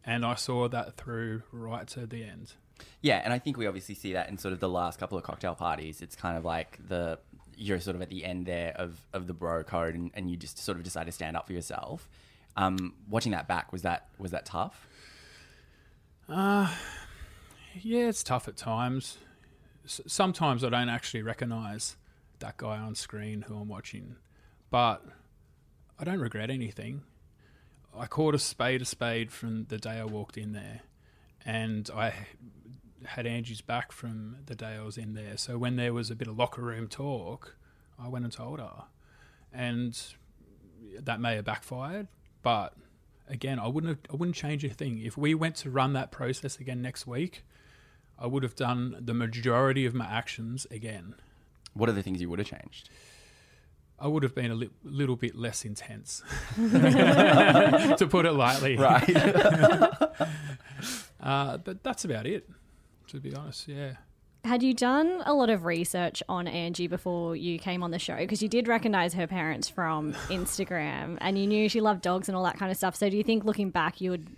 and 0.05 0.25
I 0.25 0.35
saw 0.35 0.69
that 0.69 0.97
through 0.97 1.43
right 1.53 1.87
to 1.89 2.07
the 2.07 2.25
end. 2.25 2.55
Yeah, 3.01 3.21
and 3.23 3.33
I 3.33 3.39
think 3.39 3.57
we 3.57 3.67
obviously 3.67 3.95
see 3.95 4.13
that 4.15 4.29
in 4.29 4.39
sort 4.39 4.53
of 4.53 4.61
the 4.61 4.69
last 4.69 4.99
couple 4.99 5.17
of 5.17 5.25
cocktail 5.25 5.55
parties. 5.55 6.01
It's 6.03 6.17
kind 6.17 6.37
of 6.37 6.45
like 6.45 6.79
the 6.87 7.19
you're 7.61 7.79
sort 7.79 7.95
of 7.95 8.03
at 8.03 8.09
the 8.09 8.25
end 8.25 8.47
there 8.47 8.73
of, 8.77 8.99
of 9.13 9.27
the 9.27 9.35
bro 9.35 9.63
code, 9.63 9.95
and, 9.95 10.11
and 10.15 10.31
you 10.31 10.37
just 10.37 10.59
sort 10.59 10.79
of 10.79 10.83
decide 10.83 11.05
to 11.05 11.13
stand 11.13 11.37
up 11.37 11.47
for 11.47 11.53
yourself. 11.53 12.09
Um, 12.57 12.95
watching 13.09 13.33
that 13.33 13.47
back 13.47 13.71
was 13.71 13.83
that 13.83 14.09
was 14.19 14.31
that 14.33 14.47
tough? 14.47 14.89
Yeah, 17.81 18.09
it's 18.09 18.25
tough 18.25 18.49
at 18.49 18.57
times. 18.57 19.19
S- 19.85 20.01
sometimes 20.07 20.65
I 20.65 20.71
don't 20.71 20.89
actually 20.89 21.23
recognize 21.23 21.97
that 22.41 22.57
guy 22.57 22.79
on 22.79 22.95
screen 22.95 23.43
who 23.43 23.57
I'm 23.57 23.69
watching, 23.69 24.17
but 24.71 25.05
I 25.99 26.05
don't 26.05 26.21
regret 26.21 26.51
anything. 26.51 27.03
I 27.97 28.07
called 28.07 28.35
a 28.35 28.39
spade 28.39 28.83
a 28.83 28.85
spade 28.85 29.31
from 29.31 29.67
the 29.67 29.79
day 29.79 29.99
I 29.99 30.05
walked 30.05 30.39
in 30.39 30.53
there, 30.53 30.81
and 31.45 31.89
I 31.95 32.15
had 33.07 33.27
Angie's 33.27 33.61
back 33.61 33.93
from 33.93 34.37
the 34.47 34.55
day 34.55 34.77
I 34.81 34.83
was 34.83 34.99
in 34.99 35.15
there. 35.15 35.37
So 35.37 35.59
when 35.59 35.77
there 35.77 35.93
was 35.93 36.11
a 36.11 36.15
bit 36.17 36.29
of 36.29 36.39
locker 36.39 36.63
room 36.63 36.89
talk, 36.89 37.57
I 37.99 38.09
went 38.09 38.25
and 38.25 38.33
told 38.33 38.61
her, 38.61 38.85
and 39.53 39.99
that 40.99 41.21
may 41.21 41.37
have 41.37 41.45
backfired, 41.45 42.09
but 42.43 42.75
again, 43.29 43.59
I 43.59 43.69
wouldn't 43.69 43.89
have, 43.91 43.99
I 44.13 44.17
wouldn't 44.17 44.37
change 44.37 44.65
a 44.65 44.71
thing 44.71 44.99
if 44.99 45.17
we 45.17 45.35
went 45.35 45.57
to 45.57 45.71
run 45.71 45.93
that 45.95 46.11
process 46.11 46.59
again 46.59 46.83
next 46.83 47.07
week. 47.07 47.45
I 48.19 48.27
would 48.27 48.43
have 48.43 48.55
done 48.55 48.97
the 49.01 49.15
majority 49.15 49.87
of 49.87 49.95
my 49.95 50.05
actions 50.07 50.67
again. 50.71 51.15
What 51.73 51.89
are 51.89 51.93
the 51.93 52.03
things 52.03 52.21
you 52.21 52.29
would 52.29 52.39
have 52.39 52.49
changed? 52.49 52.91
I 53.99 54.09
would 54.09 54.23
have 54.23 54.35
been 54.35 54.51
a 54.51 54.55
li- 54.55 54.71
little 54.83 55.17
bit 55.17 55.37
less 55.37 55.65
intense, 55.65 56.23
to 56.57 58.07
put 58.11 58.25
it 58.27 58.33
lightly. 58.33 58.77
Right. 58.77 59.09
Uh, 61.23 61.59
but 61.59 61.83
that's 61.83 62.07
about 62.07 62.27
it, 62.27 62.49
to 63.11 63.21
be 63.21 63.35
honest. 63.35 63.69
Yeah. 63.69 63.93
Had 64.45 64.63
you 64.63 64.73
done 64.73 65.23
a 65.27 65.35
lot 65.35 65.51
of 65.51 65.67
research 65.67 66.23
on 66.29 66.49
Angie 66.49 66.87
before 66.87 67.37
you 67.37 67.59
came 67.59 67.83
on 67.83 67.91
the 67.91 67.99
show? 67.99 68.17
Because 68.17 68.43
you 68.43 68.49
did 68.49 68.69
recognize 68.69 69.13
her 69.15 69.27
parents 69.27 69.69
from 69.69 70.13
Instagram 70.29 71.19
and 71.21 71.39
you 71.39 71.47
knew 71.47 71.69
she 71.69 71.81
loved 71.81 72.03
dogs 72.03 72.29
and 72.29 72.37
all 72.37 72.45
that 72.45 72.59
kind 72.59 72.71
of 72.71 72.79
stuff. 72.79 72.97
So 72.97 73.11
do 73.11 73.17
you 73.17 73.23
think 73.23 73.45
looking 73.45 73.71
back 73.71 74.01
you 74.01 74.11
would 74.11 74.29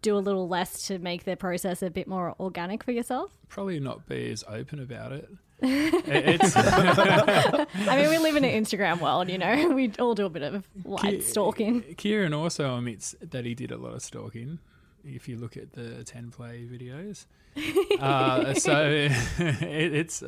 do 0.00 0.16
a 0.16 0.18
little 0.18 0.48
less 0.48 0.86
to 0.86 0.98
make 0.98 1.24
the 1.24 1.36
process 1.36 1.82
a 1.82 1.90
bit 1.90 2.08
more 2.08 2.34
organic 2.40 2.84
for 2.84 2.92
yourself? 2.92 3.32
Probably 3.48 3.80
not 3.80 4.06
be 4.06 4.30
as 4.30 4.44
open 4.48 4.80
about 4.80 5.12
it. 5.12 5.28
I 5.62 7.66
mean, 7.96 8.10
we 8.10 8.18
live 8.18 8.36
in 8.36 8.44
an 8.44 8.64
Instagram 8.64 9.00
world, 9.00 9.28
you 9.28 9.38
know, 9.38 9.70
we 9.70 9.92
all 9.98 10.14
do 10.14 10.26
a 10.26 10.30
bit 10.30 10.42
of 10.42 10.66
light 10.84 11.02
Ki- 11.02 11.20
stalking. 11.20 11.82
Kieran 11.96 12.32
also 12.32 12.76
admits 12.76 13.14
that 13.20 13.44
he 13.44 13.54
did 13.54 13.70
a 13.70 13.76
lot 13.76 13.94
of 13.94 14.02
stalking. 14.02 14.58
If 15.04 15.28
you 15.28 15.36
look 15.36 15.56
at 15.56 15.72
the 15.72 16.02
ten 16.04 16.30
play 16.30 16.66
videos, 16.70 17.26
uh, 18.00 18.54
so 18.54 18.86
it, 18.90 19.94
it's. 19.94 20.22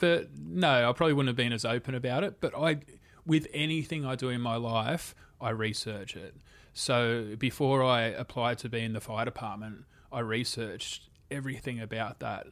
But 0.00 0.28
no, 0.38 0.88
I 0.88 0.92
probably 0.92 1.12
wouldn't 1.12 1.28
have 1.28 1.36
been 1.36 1.52
as 1.52 1.64
open 1.64 1.94
about 1.94 2.24
it. 2.24 2.40
But 2.40 2.56
I, 2.56 2.78
with 3.26 3.46
anything 3.52 4.04
I 4.04 4.14
do 4.14 4.28
in 4.30 4.40
my 4.40 4.56
life, 4.56 5.14
I 5.40 5.50
research 5.50 6.16
it. 6.16 6.34
So 6.72 7.36
before 7.38 7.82
I 7.82 8.02
applied 8.02 8.58
to 8.58 8.68
be 8.68 8.80
in 8.80 8.94
the 8.94 9.00
fire 9.00 9.24
department, 9.24 9.84
I 10.10 10.20
researched 10.20 11.08
everything 11.30 11.80
about 11.80 12.20
that 12.20 12.46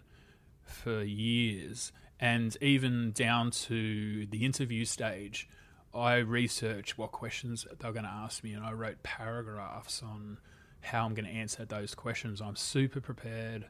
for 0.62 1.02
years, 1.02 1.92
and 2.18 2.56
even 2.60 3.12
down 3.12 3.50
to 3.50 4.26
the 4.26 4.44
interview 4.44 4.84
stage. 4.84 5.48
I 5.92 6.16
researched 6.16 6.98
what 6.98 7.10
questions 7.10 7.66
they 7.78 7.88
were 7.88 7.92
going 7.92 8.04
to 8.04 8.10
ask 8.10 8.44
me, 8.44 8.52
and 8.52 8.64
I 8.64 8.72
wrote 8.72 9.02
paragraphs 9.02 10.02
on 10.02 10.38
how 10.82 11.04
I'm 11.04 11.14
going 11.14 11.26
to 11.26 11.30
answer 11.30 11.64
those 11.64 11.94
questions. 11.94 12.40
I'm 12.40 12.56
super 12.56 13.00
prepared. 13.00 13.66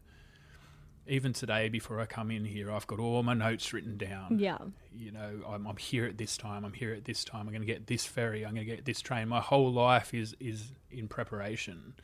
Even 1.07 1.33
today, 1.33 1.68
before 1.68 1.99
I 1.99 2.07
come 2.07 2.31
in 2.31 2.44
here, 2.44 2.70
I've 2.70 2.87
got 2.87 3.01
all 3.01 3.23
my 3.23 3.35
notes 3.35 3.73
written 3.73 3.96
down. 3.96 4.38
Yeah. 4.38 4.59
You 4.94 5.11
know, 5.11 5.40
I'm, 5.49 5.66
I'm 5.66 5.77
here 5.77 6.05
at 6.05 6.18
this 6.18 6.37
time. 6.37 6.64
I'm 6.64 6.73
here 6.73 6.92
at 6.92 7.05
this 7.05 7.25
time. 7.25 7.42
I'm 7.42 7.49
going 7.49 7.62
to 7.62 7.66
get 7.66 7.87
this 7.87 8.07
ferry. 8.07 8.44
I'm 8.44 8.55
going 8.55 8.66
to 8.66 8.77
get 8.77 8.85
this 8.85 9.01
train. 9.01 9.29
My 9.29 9.40
whole 9.40 9.73
life 9.73 10.14
is 10.14 10.37
is 10.38 10.73
in 10.90 11.09
preparation. 11.09 11.94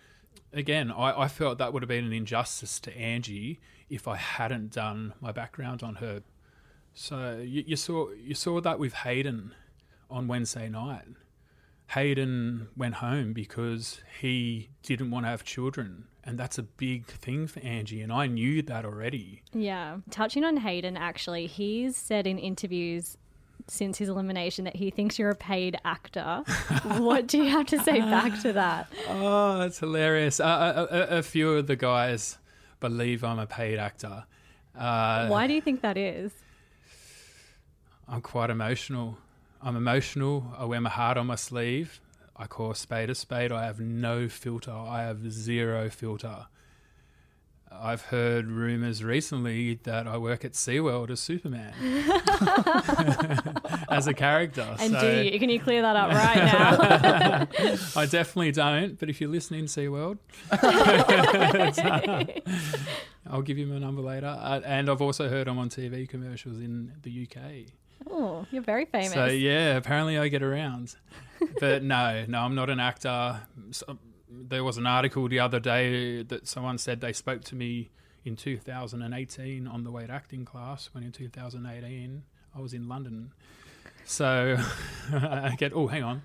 Again, 0.52 0.90
I, 0.90 1.22
I 1.22 1.28
felt 1.28 1.58
that 1.58 1.72
would 1.72 1.82
have 1.82 1.88
been 1.88 2.06
an 2.06 2.12
injustice 2.12 2.80
to 2.80 2.96
Angie 2.96 3.60
if 3.88 4.08
I 4.08 4.16
hadn't 4.16 4.72
done 4.72 5.12
my 5.20 5.30
background 5.30 5.82
on 5.82 5.96
her. 5.96 6.22
So 6.94 7.38
you, 7.38 7.62
you 7.66 7.76
saw 7.76 8.10
you 8.10 8.34
saw 8.34 8.60
that 8.60 8.78
with 8.78 8.94
Hayden 8.94 9.54
on 10.10 10.26
Wednesday 10.26 10.68
night. 10.68 11.04
Hayden 11.88 12.68
went 12.76 12.96
home 12.96 13.32
because 13.32 14.00
he 14.20 14.70
didn't 14.82 15.10
want 15.10 15.24
to 15.26 15.30
have 15.30 15.44
children. 15.44 16.04
And 16.24 16.36
that's 16.38 16.58
a 16.58 16.64
big 16.64 17.06
thing 17.06 17.46
for 17.46 17.60
Angie. 17.60 18.00
And 18.00 18.12
I 18.12 18.26
knew 18.26 18.60
that 18.62 18.84
already. 18.84 19.42
Yeah. 19.52 19.98
Touching 20.10 20.42
on 20.44 20.56
Hayden, 20.56 20.96
actually, 20.96 21.46
he's 21.46 21.96
said 21.96 22.26
in 22.26 22.38
interviews 22.38 23.16
since 23.68 23.98
his 23.98 24.08
elimination 24.08 24.64
that 24.64 24.76
he 24.76 24.90
thinks 24.90 25.18
you're 25.18 25.30
a 25.30 25.36
paid 25.36 25.76
actor. 25.84 26.42
what 26.98 27.28
do 27.28 27.38
you 27.38 27.50
have 27.50 27.66
to 27.66 27.78
say 27.80 28.00
back 28.00 28.40
to 28.42 28.52
that? 28.52 28.88
Oh, 29.08 29.58
that's 29.58 29.78
hilarious. 29.78 30.40
Uh, 30.40 30.86
a, 30.90 30.96
a, 30.96 31.18
a 31.18 31.22
few 31.22 31.52
of 31.52 31.68
the 31.68 31.76
guys 31.76 32.38
believe 32.80 33.22
I'm 33.22 33.38
a 33.38 33.46
paid 33.46 33.78
actor. 33.78 34.24
Uh, 34.76 35.28
Why 35.28 35.46
do 35.46 35.54
you 35.54 35.60
think 35.60 35.80
that 35.82 35.96
is? 35.96 36.32
I'm 38.08 38.20
quite 38.20 38.50
emotional. 38.50 39.18
I'm 39.62 39.76
emotional. 39.76 40.52
I 40.58 40.64
wear 40.64 40.80
my 40.80 40.90
heart 40.90 41.16
on 41.16 41.26
my 41.26 41.34
sleeve. 41.34 42.00
I 42.36 42.46
call 42.46 42.70
a 42.70 42.76
spade 42.76 43.10
a 43.10 43.14
spade. 43.14 43.50
I 43.50 43.64
have 43.64 43.80
no 43.80 44.28
filter. 44.28 44.72
I 44.72 45.02
have 45.02 45.32
zero 45.32 45.88
filter. 45.88 46.46
I've 47.72 48.02
heard 48.02 48.46
rumors 48.46 49.02
recently 49.02 49.74
that 49.82 50.06
I 50.06 50.18
work 50.18 50.44
at 50.44 50.52
SeaWorld 50.52 51.10
as 51.10 51.20
Superman 51.20 51.72
as 53.88 54.06
a 54.06 54.14
character. 54.14 54.76
And 54.78 54.92
so 54.92 55.00
do 55.00 55.22
you? 55.22 55.38
Can 55.38 55.50
you 55.50 55.60
clear 55.60 55.82
that 55.82 55.96
up 55.96 56.10
right 56.10 56.36
now? 56.36 57.48
I 57.96 58.06
definitely 58.06 58.52
don't. 58.52 58.98
But 58.98 59.10
if 59.10 59.20
you're 59.20 59.30
listening, 59.30 59.64
SeaWorld, 59.64 60.18
I'll 63.28 63.42
give 63.42 63.58
you 63.58 63.66
my 63.66 63.78
number 63.78 64.02
later. 64.02 64.26
Uh, 64.26 64.60
and 64.64 64.88
I've 64.88 65.02
also 65.02 65.28
heard 65.28 65.48
I'm 65.48 65.58
on 65.58 65.68
TV 65.68 66.08
commercials 66.08 66.60
in 66.60 66.92
the 67.02 67.28
UK. 67.28 67.66
Oh, 68.10 68.46
you're 68.50 68.62
very 68.62 68.84
famous. 68.84 69.12
So 69.12 69.26
yeah, 69.26 69.76
apparently 69.76 70.18
I 70.18 70.28
get 70.28 70.42
around. 70.42 70.96
But 71.60 71.82
no, 71.82 72.24
no, 72.26 72.40
I'm 72.40 72.54
not 72.54 72.70
an 72.70 72.80
actor. 72.80 73.40
So, 73.70 73.98
there 74.28 74.64
was 74.64 74.76
an 74.76 74.86
article 74.86 75.28
the 75.28 75.40
other 75.40 75.60
day 75.60 76.22
that 76.22 76.46
someone 76.46 76.78
said 76.78 77.00
they 77.00 77.12
spoke 77.12 77.44
to 77.44 77.54
me 77.54 77.90
in 78.24 78.36
2018 78.36 79.66
on 79.66 79.84
the 79.84 79.90
way 79.90 80.06
to 80.06 80.12
acting 80.12 80.44
class. 80.44 80.90
When 80.92 81.04
in 81.04 81.12
2018 81.12 82.22
I 82.54 82.60
was 82.60 82.72
in 82.72 82.88
London. 82.88 83.32
So 84.04 84.56
I 85.12 85.54
get 85.56 85.72
oh, 85.74 85.86
hang 85.86 86.02
on. 86.02 86.22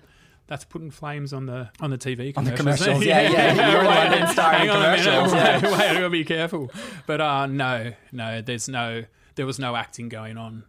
That's 0.48 0.64
putting 0.64 0.90
flames 0.90 1.32
on 1.32 1.46
the 1.46 1.70
on 1.80 1.90
the 1.90 1.98
TV 1.98 2.36
On 2.36 2.44
the 2.44 2.52
commercials. 2.52 2.86
commercials, 2.86 3.04
yeah, 3.06 3.30
yeah. 3.30 3.70
You're 3.70 3.80
in 3.80 3.86
Wait, 3.86 3.94
London 3.94 4.28
starring 4.28 4.58
hang 4.58 4.70
on 4.70 4.76
a 4.76 4.80
minute, 4.80 5.04
commercials, 5.04 5.32
Wait, 5.32 5.40
yeah. 5.40 5.62
wait, 5.62 5.90
I 5.90 5.94
gotta 5.94 6.10
be 6.10 6.24
careful. 6.24 6.70
But 7.06 7.20
uh, 7.20 7.46
no, 7.46 7.92
no, 8.10 8.42
there's 8.42 8.68
no, 8.68 9.04
there 9.36 9.46
was 9.46 9.58
no 9.58 9.76
acting 9.76 10.08
going 10.08 10.36
on. 10.36 10.64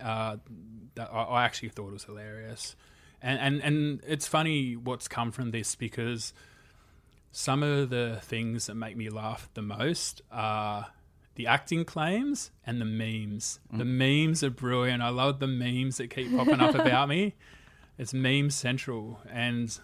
Uh, 0.00 0.36
that 0.94 1.10
I, 1.12 1.22
I 1.22 1.44
actually 1.44 1.68
thought 1.70 1.92
was 1.92 2.04
hilarious, 2.04 2.76
and 3.22 3.38
and 3.38 3.62
and 3.62 4.00
it's 4.06 4.26
funny 4.26 4.76
what's 4.76 5.08
come 5.08 5.32
from 5.32 5.50
this 5.50 5.74
because 5.74 6.32
some 7.32 7.62
of 7.62 7.90
the 7.90 8.18
things 8.22 8.66
that 8.66 8.74
make 8.74 8.96
me 8.96 9.08
laugh 9.08 9.48
the 9.54 9.62
most 9.62 10.20
are 10.32 10.88
the 11.36 11.46
acting 11.46 11.84
claims 11.84 12.50
and 12.66 12.80
the 12.80 12.84
memes. 12.84 13.60
The 13.72 13.84
memes 13.84 14.42
are 14.42 14.50
brilliant. 14.50 15.02
I 15.02 15.10
love 15.10 15.38
the 15.38 15.46
memes 15.46 15.98
that 15.98 16.10
keep 16.10 16.36
popping 16.36 16.60
up 16.60 16.74
about 16.74 17.08
me. 17.08 17.34
It's 17.98 18.12
meme 18.12 18.50
central, 18.50 19.20
and 19.30 19.78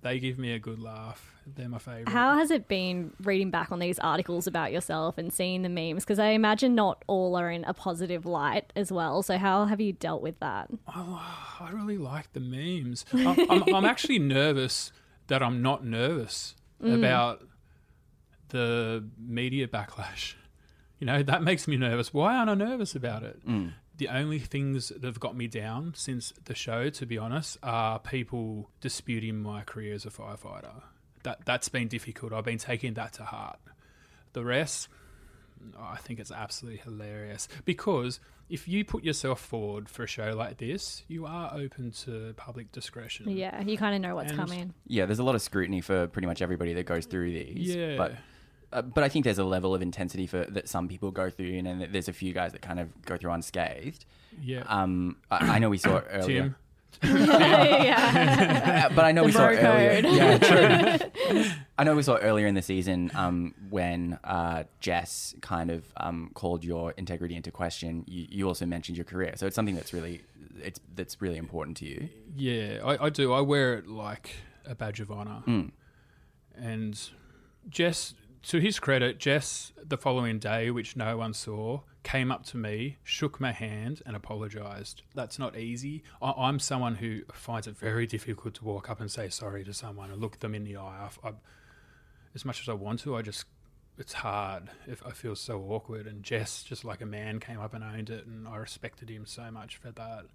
they 0.00 0.18
give 0.18 0.38
me 0.38 0.52
a 0.52 0.58
good 0.58 0.78
laugh. 0.78 1.32
They're 1.46 1.68
my 1.68 1.78
favorite. 1.78 2.08
How 2.08 2.36
has 2.36 2.50
it 2.50 2.68
been 2.68 3.12
reading 3.22 3.50
back 3.50 3.72
on 3.72 3.78
these 3.78 3.98
articles 3.98 4.46
about 4.46 4.72
yourself 4.72 5.18
and 5.18 5.32
seeing 5.32 5.62
the 5.62 5.68
memes? 5.68 6.04
Because 6.04 6.18
I 6.18 6.28
imagine 6.28 6.74
not 6.74 7.04
all 7.06 7.36
are 7.36 7.50
in 7.50 7.64
a 7.64 7.74
positive 7.74 8.24
light 8.26 8.72
as 8.76 8.92
well. 8.92 9.22
So 9.22 9.38
how 9.38 9.66
have 9.66 9.80
you 9.80 9.92
dealt 9.92 10.22
with 10.22 10.38
that? 10.40 10.70
Oh, 10.94 11.22
I 11.60 11.70
really 11.70 11.98
like 11.98 12.32
the 12.32 12.40
memes. 12.40 13.04
I'm, 13.12 13.50
I'm, 13.50 13.74
I'm 13.74 13.84
actually 13.84 14.18
nervous 14.18 14.92
that 15.26 15.42
I'm 15.42 15.62
not 15.62 15.84
nervous 15.84 16.54
mm. 16.82 16.94
about 16.94 17.42
the 18.48 19.08
media 19.18 19.66
backlash. 19.66 20.34
You 20.98 21.06
know, 21.06 21.22
that 21.24 21.42
makes 21.42 21.66
me 21.66 21.76
nervous. 21.76 22.14
Why 22.14 22.36
aren't 22.36 22.50
I 22.50 22.54
nervous 22.54 22.94
about 22.94 23.24
it? 23.24 23.44
Mm. 23.46 23.72
The 24.02 24.08
only 24.08 24.40
things 24.40 24.88
that 24.88 25.04
have 25.04 25.20
got 25.20 25.36
me 25.36 25.46
down 25.46 25.92
since 25.94 26.32
the 26.46 26.56
show, 26.56 26.90
to 26.90 27.06
be 27.06 27.18
honest, 27.18 27.56
are 27.62 28.00
people 28.00 28.68
disputing 28.80 29.40
my 29.40 29.62
career 29.62 29.94
as 29.94 30.04
a 30.04 30.10
firefighter. 30.10 30.82
That 31.22 31.44
that's 31.44 31.68
been 31.68 31.86
difficult. 31.86 32.32
I've 32.32 32.44
been 32.44 32.58
taking 32.58 32.94
that 32.94 33.12
to 33.12 33.22
heart. 33.22 33.60
The 34.32 34.42
rest, 34.44 34.88
I 35.78 35.98
think 35.98 36.18
it's 36.18 36.32
absolutely 36.32 36.80
hilarious 36.80 37.46
because 37.64 38.18
if 38.48 38.66
you 38.66 38.84
put 38.84 39.04
yourself 39.04 39.40
forward 39.40 39.88
for 39.88 40.02
a 40.02 40.08
show 40.08 40.32
like 40.34 40.56
this, 40.58 41.04
you 41.06 41.24
are 41.24 41.52
open 41.54 41.92
to 42.04 42.34
public 42.36 42.72
discretion. 42.72 43.28
Yeah, 43.30 43.62
you 43.62 43.78
kind 43.78 43.94
of 43.94 44.00
know 44.00 44.16
what's 44.16 44.32
And- 44.32 44.40
coming. 44.40 44.74
Yeah, 44.88 45.06
there's 45.06 45.20
a 45.20 45.24
lot 45.24 45.36
of 45.36 45.42
scrutiny 45.42 45.80
for 45.80 46.08
pretty 46.08 46.26
much 46.26 46.42
everybody 46.42 46.72
that 46.74 46.86
goes 46.86 47.06
through 47.06 47.30
these. 47.30 47.72
Yeah. 47.76 47.96
But 47.98 48.14
uh, 48.72 48.82
but 48.82 49.04
I 49.04 49.08
think 49.08 49.24
there's 49.24 49.38
a 49.38 49.44
level 49.44 49.74
of 49.74 49.82
intensity 49.82 50.26
for 50.26 50.44
that 50.44 50.68
some 50.68 50.88
people 50.88 51.10
go 51.10 51.30
through, 51.30 51.58
and 51.58 51.66
then 51.66 51.88
there's 51.92 52.08
a 52.08 52.12
few 52.12 52.32
guys 52.32 52.52
that 52.52 52.62
kind 52.62 52.80
of 52.80 53.02
go 53.04 53.16
through 53.16 53.32
unscathed. 53.32 54.04
Yeah. 54.40 54.64
Um, 54.66 55.16
I, 55.30 55.56
I 55.56 55.58
know 55.58 55.68
we 55.70 55.78
saw 55.78 55.98
it 55.98 56.06
earlier. 56.10 56.42
Tim. 56.42 56.56
yeah. 57.02 58.88
But 58.94 59.04
I 59.04 59.12
know 59.12 59.22
The 59.22 59.26
we 59.26 59.32
saw 59.32 59.48
it 59.48 59.56
earlier. 59.56 60.02
Yeah, 60.12 60.38
true. 60.38 61.44
I 61.78 61.84
know 61.84 61.96
we 61.96 62.02
saw 62.02 62.14
it 62.14 62.20
earlier 62.20 62.46
in 62.46 62.54
the 62.54 62.62
season 62.62 63.10
um, 63.14 63.54
when 63.70 64.18
uh, 64.24 64.64
Jess 64.80 65.34
kind 65.40 65.70
of 65.70 65.84
um, 65.96 66.30
called 66.34 66.64
your 66.64 66.92
integrity 66.92 67.34
into 67.34 67.50
question. 67.50 68.04
You, 68.06 68.26
you 68.30 68.48
also 68.48 68.66
mentioned 68.66 68.96
your 68.98 69.04
career, 69.04 69.32
so 69.36 69.46
it's 69.46 69.56
something 69.56 69.74
that's 69.74 69.92
really 69.92 70.22
it's 70.62 70.80
that's 70.94 71.20
really 71.20 71.38
important 71.38 71.76
to 71.78 71.86
you. 71.86 72.08
Yeah, 72.36 72.80
I, 72.84 73.06
I 73.06 73.10
do. 73.10 73.32
I 73.32 73.40
wear 73.40 73.74
it 73.74 73.88
like 73.88 74.36
a 74.66 74.74
badge 74.74 75.00
of 75.00 75.10
honor. 75.10 75.42
Mm. 75.46 75.70
And 76.56 77.00
Jess, 77.68 78.14
to 78.44 78.58
his 78.58 78.78
credit, 78.78 79.18
Jess, 79.18 79.72
the 79.82 79.96
following 79.96 80.38
day, 80.38 80.70
which 80.70 80.96
no 80.96 81.16
one 81.16 81.34
saw, 81.34 81.80
came 82.02 82.32
up 82.32 82.44
to 82.46 82.56
me, 82.56 82.98
shook 83.04 83.40
my 83.40 83.52
hand, 83.52 84.02
and 84.04 84.16
apologized. 84.16 85.02
That's 85.14 85.38
not 85.38 85.56
easy. 85.56 86.02
I, 86.20 86.32
I'm 86.32 86.58
someone 86.58 86.96
who 86.96 87.22
finds 87.32 87.66
it 87.66 87.76
very 87.76 88.06
difficult 88.06 88.54
to 88.54 88.64
walk 88.64 88.90
up 88.90 89.00
and 89.00 89.10
say 89.10 89.28
sorry 89.28 89.64
to 89.64 89.72
someone 89.72 90.10
and 90.10 90.20
look 90.20 90.40
them 90.40 90.54
in 90.54 90.64
the 90.64 90.76
eye. 90.76 91.08
I, 91.22 91.28
I, 91.28 91.32
as 92.34 92.44
much 92.44 92.60
as 92.60 92.68
I 92.68 92.74
want 92.74 93.00
to, 93.00 93.16
I 93.16 93.22
just 93.22 93.44
it's 93.98 94.14
hard. 94.14 94.70
If 94.86 95.06
I 95.06 95.10
feel 95.10 95.36
so 95.36 95.60
awkward, 95.68 96.06
and 96.06 96.22
Jess, 96.22 96.62
just 96.62 96.84
like 96.84 97.00
a 97.00 97.06
man, 97.06 97.40
came 97.40 97.60
up 97.60 97.74
and 97.74 97.84
owned 97.84 98.10
it, 98.10 98.26
and 98.26 98.48
I 98.48 98.56
respected 98.56 99.10
him 99.10 99.26
so 99.26 99.50
much 99.50 99.76
for 99.76 99.90
that. 99.92 100.26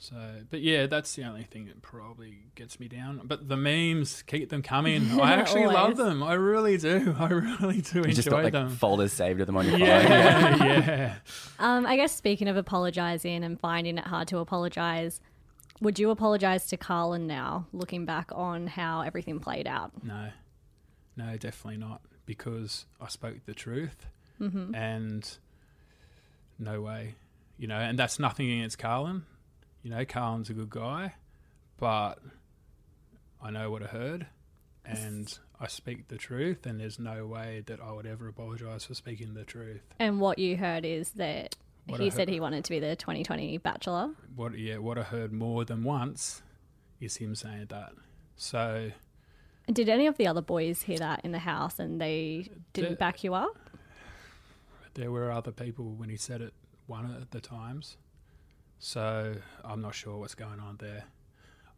So, 0.00 0.14
but 0.48 0.60
yeah, 0.60 0.86
that's 0.86 1.12
the 1.16 1.24
only 1.24 1.42
thing 1.42 1.66
that 1.66 1.82
probably 1.82 2.38
gets 2.54 2.78
me 2.78 2.86
down. 2.86 3.20
But 3.24 3.48
the 3.48 3.56
memes 3.56 4.22
keep 4.22 4.48
them 4.48 4.62
coming. 4.62 5.20
I 5.20 5.32
actually 5.32 5.66
love 5.66 5.96
them. 5.96 6.22
I 6.22 6.34
really 6.34 6.76
do. 6.76 7.16
I 7.18 7.28
really 7.30 7.80
do 7.80 7.98
You 7.98 8.04
enjoy 8.04 8.12
just 8.12 8.30
got 8.30 8.44
like 8.44 8.52
them. 8.52 8.70
folders 8.70 9.12
saved 9.12 9.40
of 9.40 9.46
them 9.48 9.56
on 9.56 9.64
your 9.66 9.72
phone. 9.78 9.86
yeah, 9.88 10.56
yeah. 10.64 11.14
Um, 11.58 11.84
I 11.84 11.96
guess 11.96 12.12
speaking 12.14 12.46
of 12.46 12.56
apologizing 12.56 13.42
and 13.42 13.58
finding 13.58 13.98
it 13.98 14.06
hard 14.06 14.28
to 14.28 14.38
apologize, 14.38 15.20
would 15.80 15.98
you 15.98 16.10
apologize 16.10 16.68
to 16.68 16.76
Carlin 16.76 17.26
now, 17.26 17.66
looking 17.72 18.04
back 18.04 18.30
on 18.32 18.68
how 18.68 19.00
everything 19.00 19.40
played 19.40 19.66
out? 19.66 19.90
No, 20.04 20.28
no, 21.16 21.36
definitely 21.36 21.78
not. 21.78 22.02
Because 22.24 22.86
I 23.00 23.08
spoke 23.08 23.36
the 23.46 23.54
truth, 23.54 24.06
Mm-hmm. 24.40 24.72
and 24.76 25.28
no 26.60 26.80
way, 26.82 27.16
you 27.58 27.66
know. 27.66 27.78
And 27.78 27.98
that's 27.98 28.20
nothing 28.20 28.48
against 28.48 28.78
Carlin. 28.78 29.24
You 29.82 29.90
know, 29.90 30.04
Carlin's 30.04 30.50
a 30.50 30.54
good 30.54 30.70
guy, 30.70 31.14
but 31.78 32.16
I 33.42 33.50
know 33.50 33.70
what 33.70 33.82
I 33.82 33.86
heard, 33.86 34.26
and 34.84 35.38
I 35.60 35.68
speak 35.68 36.08
the 36.08 36.16
truth. 36.16 36.66
And 36.66 36.80
there's 36.80 36.98
no 36.98 37.26
way 37.26 37.62
that 37.66 37.80
I 37.80 37.92
would 37.92 38.06
ever 38.06 38.28
apologise 38.28 38.84
for 38.84 38.94
speaking 38.94 39.34
the 39.34 39.44
truth. 39.44 39.82
And 39.98 40.20
what 40.20 40.38
you 40.38 40.56
heard 40.56 40.84
is 40.84 41.10
that 41.12 41.56
What 41.86 42.00
he 42.00 42.06
I 42.06 42.08
said 42.10 42.28
he 42.28 42.40
wanted 42.40 42.64
to 42.64 42.70
be 42.70 42.80
the 42.80 42.96
2020 42.96 43.58
Bachelor. 43.58 44.10
What, 44.34 44.58
yeah, 44.58 44.78
what 44.78 44.98
I 44.98 45.02
heard 45.02 45.32
more 45.32 45.64
than 45.64 45.84
once 45.84 46.42
is 47.00 47.16
him 47.16 47.34
saying 47.34 47.66
that. 47.68 47.92
So 48.36 48.90
Did 49.72 49.88
any 49.88 50.06
of 50.06 50.16
the 50.16 50.26
other 50.26 50.42
boys 50.42 50.82
hear 50.82 50.98
that 50.98 51.20
in 51.24 51.32
the 51.32 51.38
house 51.38 51.78
and 51.78 52.00
they 52.00 52.48
didn't 52.72 52.98
back 52.98 53.22
you 53.22 53.34
up? 53.34 53.56
there 54.94 55.12
were 55.12 55.30
other 55.30 55.52
people 55.52 55.84
when 55.96 56.08
he 56.08 56.16
said 56.16 56.40
it 56.40 56.52
one 56.88 57.14
at 57.20 57.30
the 57.30 57.40
times. 57.40 57.96
So 58.78 59.34
I'm 59.64 59.80
not 59.80 59.94
sure 59.94 60.16
what's 60.16 60.34
going 60.34 60.60
on 60.60 60.76
there. 60.78 61.04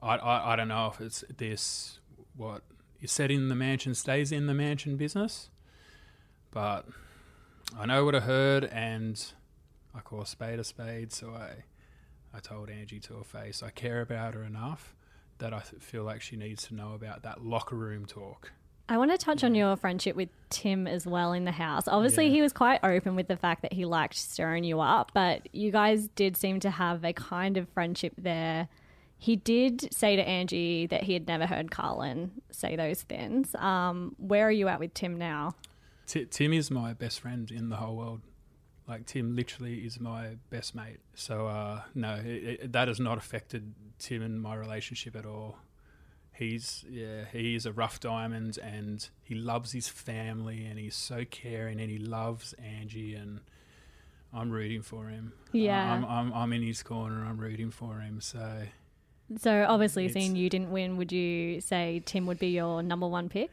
I, 0.03 0.17
I, 0.17 0.53
I 0.53 0.57
don't 0.57 0.69
know 0.69 0.91
if 0.93 1.01
it's 1.01 1.25
this 1.37 1.99
what 2.37 2.63
is 3.01 3.11
said 3.11 3.31
in 3.31 3.49
the 3.49 3.55
mansion 3.55 3.95
stays 3.95 4.33
in 4.33 4.47
the 4.47 4.55
mansion 4.55 4.97
business, 4.97 5.49
but 6.51 6.87
I 7.79 7.87
know 7.87 8.05
what 8.05 8.15
I 8.15 8.21
heard 8.21 8.65
and 8.65 9.23
I 9.95 10.01
call 10.01 10.21
a 10.23 10.27
spade 10.27 10.59
a 10.59 10.65
spade. 10.65 11.13
So 11.13 11.31
I 11.31 11.65
I 12.35 12.41
told 12.41 12.71
Angie 12.71 13.01
to 13.01 13.15
her 13.15 13.25
face 13.25 13.63
I 13.63 13.71
care 13.71 14.01
about 14.01 14.35
her 14.35 14.45
enough 14.45 14.95
that 15.39 15.55
I 15.55 15.61
feel 15.61 16.05
like 16.05 16.21
she 16.21 16.37
needs 16.37 16.65
to 16.69 16.75
know 16.75 16.93
about 16.93 17.23
that 17.23 17.45
locker 17.45 17.77
room 17.77 18.05
talk. 18.05 18.53
I 18.91 18.99
want 18.99 19.13
to 19.13 19.19
touch 19.19 19.45
on 19.45 19.55
your 19.55 19.77
friendship 19.77 20.17
with 20.17 20.31
Tim 20.51 20.89
as 20.89 21.07
well 21.07 21.33
in 21.33 21.45
the 21.45 21.53
house. 21.53 21.87
Obviously, 21.87 22.27
Yeah. 22.27 22.33
he 22.33 22.43
was 22.43 22.53
quite 22.53 22.81
open 22.83 23.15
with 23.15 23.29
the 23.29 23.37
fact 23.37 23.63
that 23.63 23.73
he 23.73 23.85
liked 23.85 24.17
stirring 24.17 24.65
you 24.65 24.81
up, 24.81 25.13
but 25.15 25.49
you 25.55 25.71
guys 25.71 26.09
did 26.09 26.37
seem 26.37 26.59
to 26.61 26.71
have 26.71 27.05
a 27.05 27.13
kind 27.13 27.57
of 27.57 27.69
friendship 27.69 28.15
there. 28.19 28.69
He 29.17 29.37
did 29.37 29.95
say 29.95 30.17
to 30.17 30.29
Angie 30.29 30.87
that 30.87 31.05
he 31.05 31.13
had 31.13 31.29
never 31.29 31.47
heard 31.47 31.71
Carlin 31.71 32.33
say 32.51 32.75
those 32.75 33.03
things. 33.03 33.55
Um, 33.55 34.17
where 34.19 34.49
are 34.49 34.51
you 34.51 34.67
at 34.67 34.81
with 34.81 34.93
Tim 34.93 35.17
now? 35.17 35.55
Ti 36.07 36.25
Tim 36.25 36.53
is 36.53 36.69
my 36.69 36.93
best 36.93 37.21
friend 37.21 37.49
in 37.49 37.69
the 37.69 37.77
whole 37.77 37.95
world. 37.97 38.23
Like 38.89 39.07
Tim, 39.07 39.37
literally 39.37 39.87
is 39.87 40.01
my 40.01 40.37
best 40.49 40.75
mate. 40.75 40.99
So 41.15 41.47
uh, 41.47 41.83
no, 41.95 42.17
it, 42.17 42.27
it, 42.27 42.73
that 42.73 42.89
has 42.89 42.99
not 42.99 43.19
affected 43.19 43.73
Tim 44.01 44.21
and 44.21 44.43
my 44.43 44.57
relationship 44.57 45.15
at 45.15 45.25
all. 45.25 45.59
He's 46.41 46.85
yeah, 46.91 47.27
he's 47.31 47.67
a 47.67 47.73
rough 47.73 48.01
diamond, 48.01 48.59
and 48.63 49.07
he 49.23 49.35
loves 49.35 49.73
his 49.73 49.89
family, 49.89 50.65
and 50.65 50.79
he's 50.79 50.95
so 50.97 51.25
caring, 51.31 51.79
and 51.81 51.91
he 51.91 51.99
loves 51.99 52.55
Angie, 52.55 53.15
and 53.15 53.41
I'm 54.33 54.51
rooting 54.51 54.81
for 54.83 55.09
him. 55.09 55.35
Yeah. 55.53 55.93
I'm 55.93 56.05
I'm, 56.07 56.33
I'm 56.33 56.53
in 56.55 56.63
his 56.63 56.83
corner. 56.83 57.25
I'm 57.27 57.37
rooting 57.39 57.71
for 57.71 58.01
him. 58.01 58.21
So 58.23 58.63
So, 59.39 59.67
obviously, 59.69 60.07
It's- 60.07 60.15
seeing 60.15 60.35
you 60.35 60.49
didn't 60.49 60.71
win, 60.71 60.97
would 60.97 61.13
you 61.13 61.61
say 61.61 62.03
Tim 62.07 62.25
would 62.27 62.39
be 62.39 62.49
your 62.49 62.83
number 62.83 63.07
one 63.07 63.29
pick? 63.29 63.51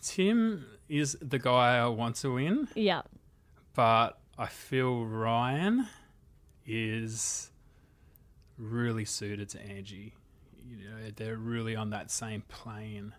Tim 0.00 0.64
is 0.88 1.16
the 1.20 1.38
guy 1.38 1.76
I 1.78 1.86
want 1.88 2.16
to 2.16 2.34
win. 2.34 2.68
Yeah. 2.76 3.02
but 3.74 4.18
I 4.38 4.46
feel 4.46 5.04
Ryan 5.04 5.86
is 6.66 7.50
really 8.56 9.04
suited 9.04 9.48
to 9.50 9.60
Angie. 9.60 10.14
You 10.68 10.90
know, 10.90 11.10
they're 11.16 11.36
really 11.36 11.76
on 11.76 11.90
that 11.90 12.10
same 12.10 12.42
plane. 12.48 13.14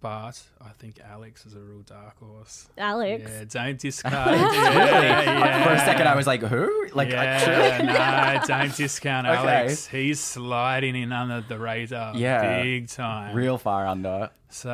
But 0.00 0.42
I 0.62 0.70
think 0.78 0.98
Alex 0.98 1.44
is 1.44 1.54
a 1.54 1.60
real 1.60 1.82
dark 1.82 2.18
horse. 2.18 2.68
Alex. 2.78 3.30
Yeah, 3.30 3.44
don't 3.46 3.78
discount. 3.78 4.30
yeah, 4.30 5.22
yeah. 5.22 5.64
For 5.64 5.72
a 5.74 5.78
second, 5.78 6.08
I 6.08 6.16
was 6.16 6.26
like, 6.26 6.40
"Who?" 6.40 6.88
Like, 6.94 7.10
yeah, 7.10 8.40
no, 8.40 8.46
don't 8.46 8.74
discount 8.74 9.26
Okay. 9.26 9.36
Alex. 9.36 9.86
He's 9.86 10.18
sliding 10.18 10.96
in 10.96 11.12
under 11.12 11.42
the 11.46 11.58
radar, 11.58 12.16
Yeah. 12.16 12.62
big 12.62 12.88
time. 12.88 13.36
real 13.36 13.58
far 13.58 13.86
under. 13.86 14.30
So, 14.48 14.70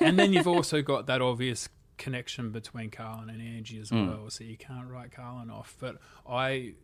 and 0.00 0.16
then 0.16 0.32
you've 0.32 0.46
also 0.48 0.80
got 0.80 1.06
that 1.06 1.20
obvious 1.20 1.68
connection 1.96 2.52
between 2.52 2.90
Carlin 2.90 3.28
and 3.28 3.42
Angie 3.42 3.80
as 3.80 3.90
hmm. 3.90 4.06
well. 4.06 4.30
So 4.30 4.44
you 4.44 4.56
can't 4.56 4.88
write 4.88 5.10
Carlin 5.10 5.50
off. 5.50 5.76
But 5.80 5.96
I, 6.26 6.74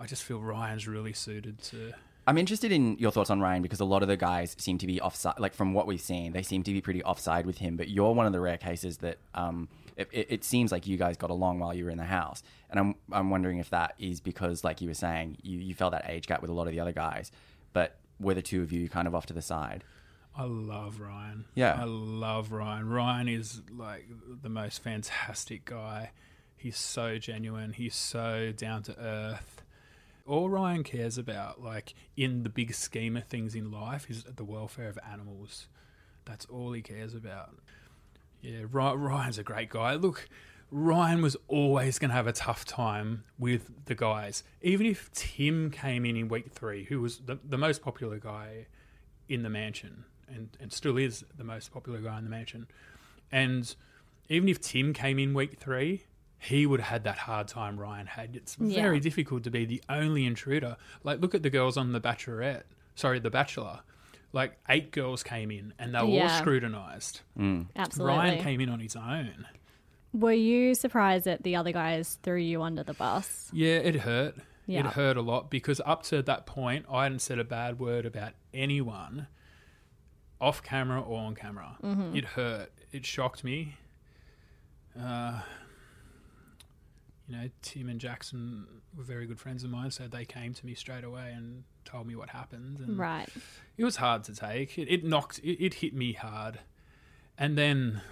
I 0.00 0.06
just 0.06 0.24
feel 0.24 0.40
Ryan's 0.40 0.88
really 0.88 1.12
suited 1.12 1.62
to. 1.64 1.92
I'm 2.26 2.38
interested 2.38 2.70
in 2.70 2.96
your 2.98 3.10
thoughts 3.10 3.30
on 3.30 3.40
Ryan 3.40 3.62
because 3.62 3.80
a 3.80 3.84
lot 3.84 4.02
of 4.02 4.08
the 4.08 4.16
guys 4.16 4.54
seem 4.58 4.78
to 4.78 4.86
be 4.86 5.00
offside. 5.00 5.38
Like 5.38 5.54
from 5.54 5.74
what 5.74 5.86
we've 5.86 6.00
seen, 6.00 6.32
they 6.32 6.42
seem 6.42 6.62
to 6.62 6.72
be 6.72 6.80
pretty 6.80 7.02
offside 7.02 7.46
with 7.46 7.58
him. 7.58 7.76
But 7.76 7.88
you're 7.88 8.12
one 8.12 8.26
of 8.26 8.32
the 8.32 8.40
rare 8.40 8.58
cases 8.58 8.98
that 8.98 9.18
um, 9.34 9.68
it, 9.96 10.08
it, 10.12 10.26
it 10.30 10.44
seems 10.44 10.70
like 10.70 10.86
you 10.86 10.96
guys 10.96 11.16
got 11.16 11.30
along 11.30 11.58
while 11.58 11.74
you 11.74 11.84
were 11.84 11.90
in 11.90 11.98
the 11.98 12.04
house. 12.04 12.42
And 12.70 12.78
I'm 12.78 12.94
I'm 13.10 13.30
wondering 13.30 13.58
if 13.58 13.70
that 13.70 13.94
is 13.98 14.20
because, 14.20 14.62
like 14.64 14.80
you 14.80 14.88
were 14.88 14.94
saying, 14.94 15.38
you, 15.42 15.58
you 15.58 15.74
felt 15.74 15.92
that 15.92 16.04
age 16.08 16.26
gap 16.26 16.40
with 16.40 16.50
a 16.50 16.54
lot 16.54 16.66
of 16.66 16.72
the 16.72 16.80
other 16.80 16.92
guys, 16.92 17.32
but 17.72 17.96
were 18.20 18.34
the 18.34 18.42
two 18.42 18.62
of 18.62 18.72
you 18.72 18.88
kind 18.88 19.08
of 19.08 19.14
off 19.14 19.26
to 19.26 19.34
the 19.34 19.42
side? 19.42 19.84
I 20.34 20.44
love 20.44 21.00
Ryan. 21.00 21.44
Yeah. 21.54 21.76
I 21.78 21.84
love 21.84 22.52
Ryan. 22.52 22.88
Ryan 22.88 23.28
is 23.28 23.60
like 23.76 24.06
the 24.42 24.48
most 24.48 24.82
fantastic 24.82 25.64
guy. 25.64 26.12
He's 26.56 26.78
so 26.78 27.18
genuine. 27.18 27.72
He's 27.72 27.96
so 27.96 28.52
down 28.56 28.82
to 28.84 28.98
earth. 28.98 29.61
All 30.26 30.48
Ryan 30.48 30.84
cares 30.84 31.18
about, 31.18 31.62
like 31.62 31.94
in 32.16 32.42
the 32.42 32.48
big 32.48 32.74
scheme 32.74 33.16
of 33.16 33.24
things 33.24 33.54
in 33.54 33.70
life, 33.70 34.08
is 34.08 34.24
the 34.24 34.44
welfare 34.44 34.88
of 34.88 34.98
animals. 35.10 35.68
That's 36.24 36.44
all 36.46 36.72
he 36.72 36.82
cares 36.82 37.14
about. 37.14 37.56
Yeah, 38.40 38.64
Ryan's 38.70 39.38
a 39.38 39.42
great 39.42 39.70
guy. 39.70 39.94
Look, 39.94 40.28
Ryan 40.70 41.22
was 41.22 41.36
always 41.48 41.98
going 41.98 42.08
to 42.10 42.14
have 42.14 42.26
a 42.26 42.32
tough 42.32 42.64
time 42.64 43.24
with 43.38 43.70
the 43.86 43.94
guys. 43.94 44.42
Even 44.62 44.86
if 44.86 45.12
Tim 45.12 45.70
came 45.70 46.04
in 46.04 46.16
in 46.16 46.28
week 46.28 46.50
three, 46.50 46.84
who 46.84 47.00
was 47.00 47.18
the, 47.18 47.38
the 47.44 47.58
most 47.58 47.82
popular 47.82 48.18
guy 48.18 48.66
in 49.28 49.42
the 49.42 49.50
mansion 49.50 50.04
and, 50.28 50.48
and 50.60 50.72
still 50.72 50.96
is 50.96 51.24
the 51.36 51.44
most 51.44 51.72
popular 51.72 52.00
guy 52.00 52.18
in 52.18 52.24
the 52.24 52.30
mansion. 52.30 52.66
And 53.30 53.74
even 54.28 54.48
if 54.48 54.60
Tim 54.60 54.92
came 54.92 55.18
in 55.18 55.34
week 55.34 55.58
three, 55.58 56.04
he 56.42 56.66
would 56.66 56.80
have 56.80 56.88
had 56.88 57.04
that 57.04 57.18
hard 57.18 57.46
time 57.48 57.78
Ryan 57.78 58.06
had. 58.06 58.34
It's 58.34 58.56
Yeah. 58.60 58.82
very 58.82 58.98
difficult 59.00 59.44
to 59.44 59.50
be 59.50 59.64
the 59.64 59.82
only 59.88 60.26
intruder. 60.26 60.76
Like, 61.04 61.20
look 61.20 61.34
at 61.34 61.42
the 61.42 61.50
girls 61.50 61.76
on 61.76 61.92
The 61.92 62.00
Bachelorette. 62.00 62.64
Sorry, 62.96 63.20
The 63.20 63.30
Bachelor. 63.30 63.80
Like, 64.32 64.58
eight 64.68 64.90
girls 64.90 65.22
came 65.22 65.50
in 65.50 65.72
and 65.78 65.94
they 65.94 65.98
were 66.00 66.04
all 66.04 66.10
Yeah. 66.12 66.38
scrutinized. 66.40 67.20
Absolutely. 67.76 68.16
Ryan 68.16 68.42
came 68.42 68.60
in 68.60 68.68
on 68.68 68.80
his 68.80 68.96
own. 68.96 69.46
Were 70.12 70.32
you 70.32 70.74
surprised 70.74 71.24
that 71.26 71.42
the 71.42 71.54
other 71.56 71.70
guys 71.72 72.18
threw 72.22 72.38
you 72.38 72.60
under 72.62 72.82
the 72.82 72.94
bus? 72.94 73.48
Yeah, 73.52 73.76
it 73.76 73.94
hurt. 74.00 74.34
Yeah. 74.66 74.80
It 74.80 74.86
hurt 74.86 75.16
a 75.16 75.22
lot 75.22 75.50
because 75.50 75.80
up 75.86 76.02
to 76.04 76.22
that 76.22 76.44
point, 76.46 76.86
I 76.90 77.04
hadn't 77.04 77.20
said 77.20 77.38
a 77.38 77.44
bad 77.44 77.78
word 77.78 78.04
about 78.04 78.32
anyone 78.52 79.26
off 80.40 80.62
camera 80.62 81.00
or 81.00 81.20
on 81.20 81.34
camera. 81.34 81.76
Mm-hmm. 81.82 82.16
It 82.16 82.24
hurt. 82.24 82.72
It 82.90 83.06
shocked 83.06 83.44
me. 83.44 83.76
Uh, 84.98 85.40
you 87.32 87.38
know, 87.38 87.48
Tim 87.62 87.88
and 87.88 88.00
Jackson 88.00 88.66
were 88.96 89.04
very 89.04 89.26
good 89.26 89.40
friends 89.40 89.64
of 89.64 89.70
mine, 89.70 89.90
so 89.90 90.06
they 90.06 90.24
came 90.24 90.52
to 90.54 90.66
me 90.66 90.74
straight 90.74 91.04
away 91.04 91.32
and 91.34 91.64
told 91.84 92.06
me 92.06 92.14
what 92.14 92.30
happened. 92.30 92.78
And 92.80 92.98
Right. 92.98 93.28
it 93.76 93.84
was 93.84 93.96
hard 93.96 94.24
to 94.24 94.34
take. 94.34 94.78
It, 94.78 94.88
it 94.92 95.04
knocked, 95.04 95.38
it, 95.38 95.64
it 95.64 95.74
hit 95.74 95.94
me 95.94 96.12
hard. 96.12 96.60
And 97.38 97.56
then 97.56 98.02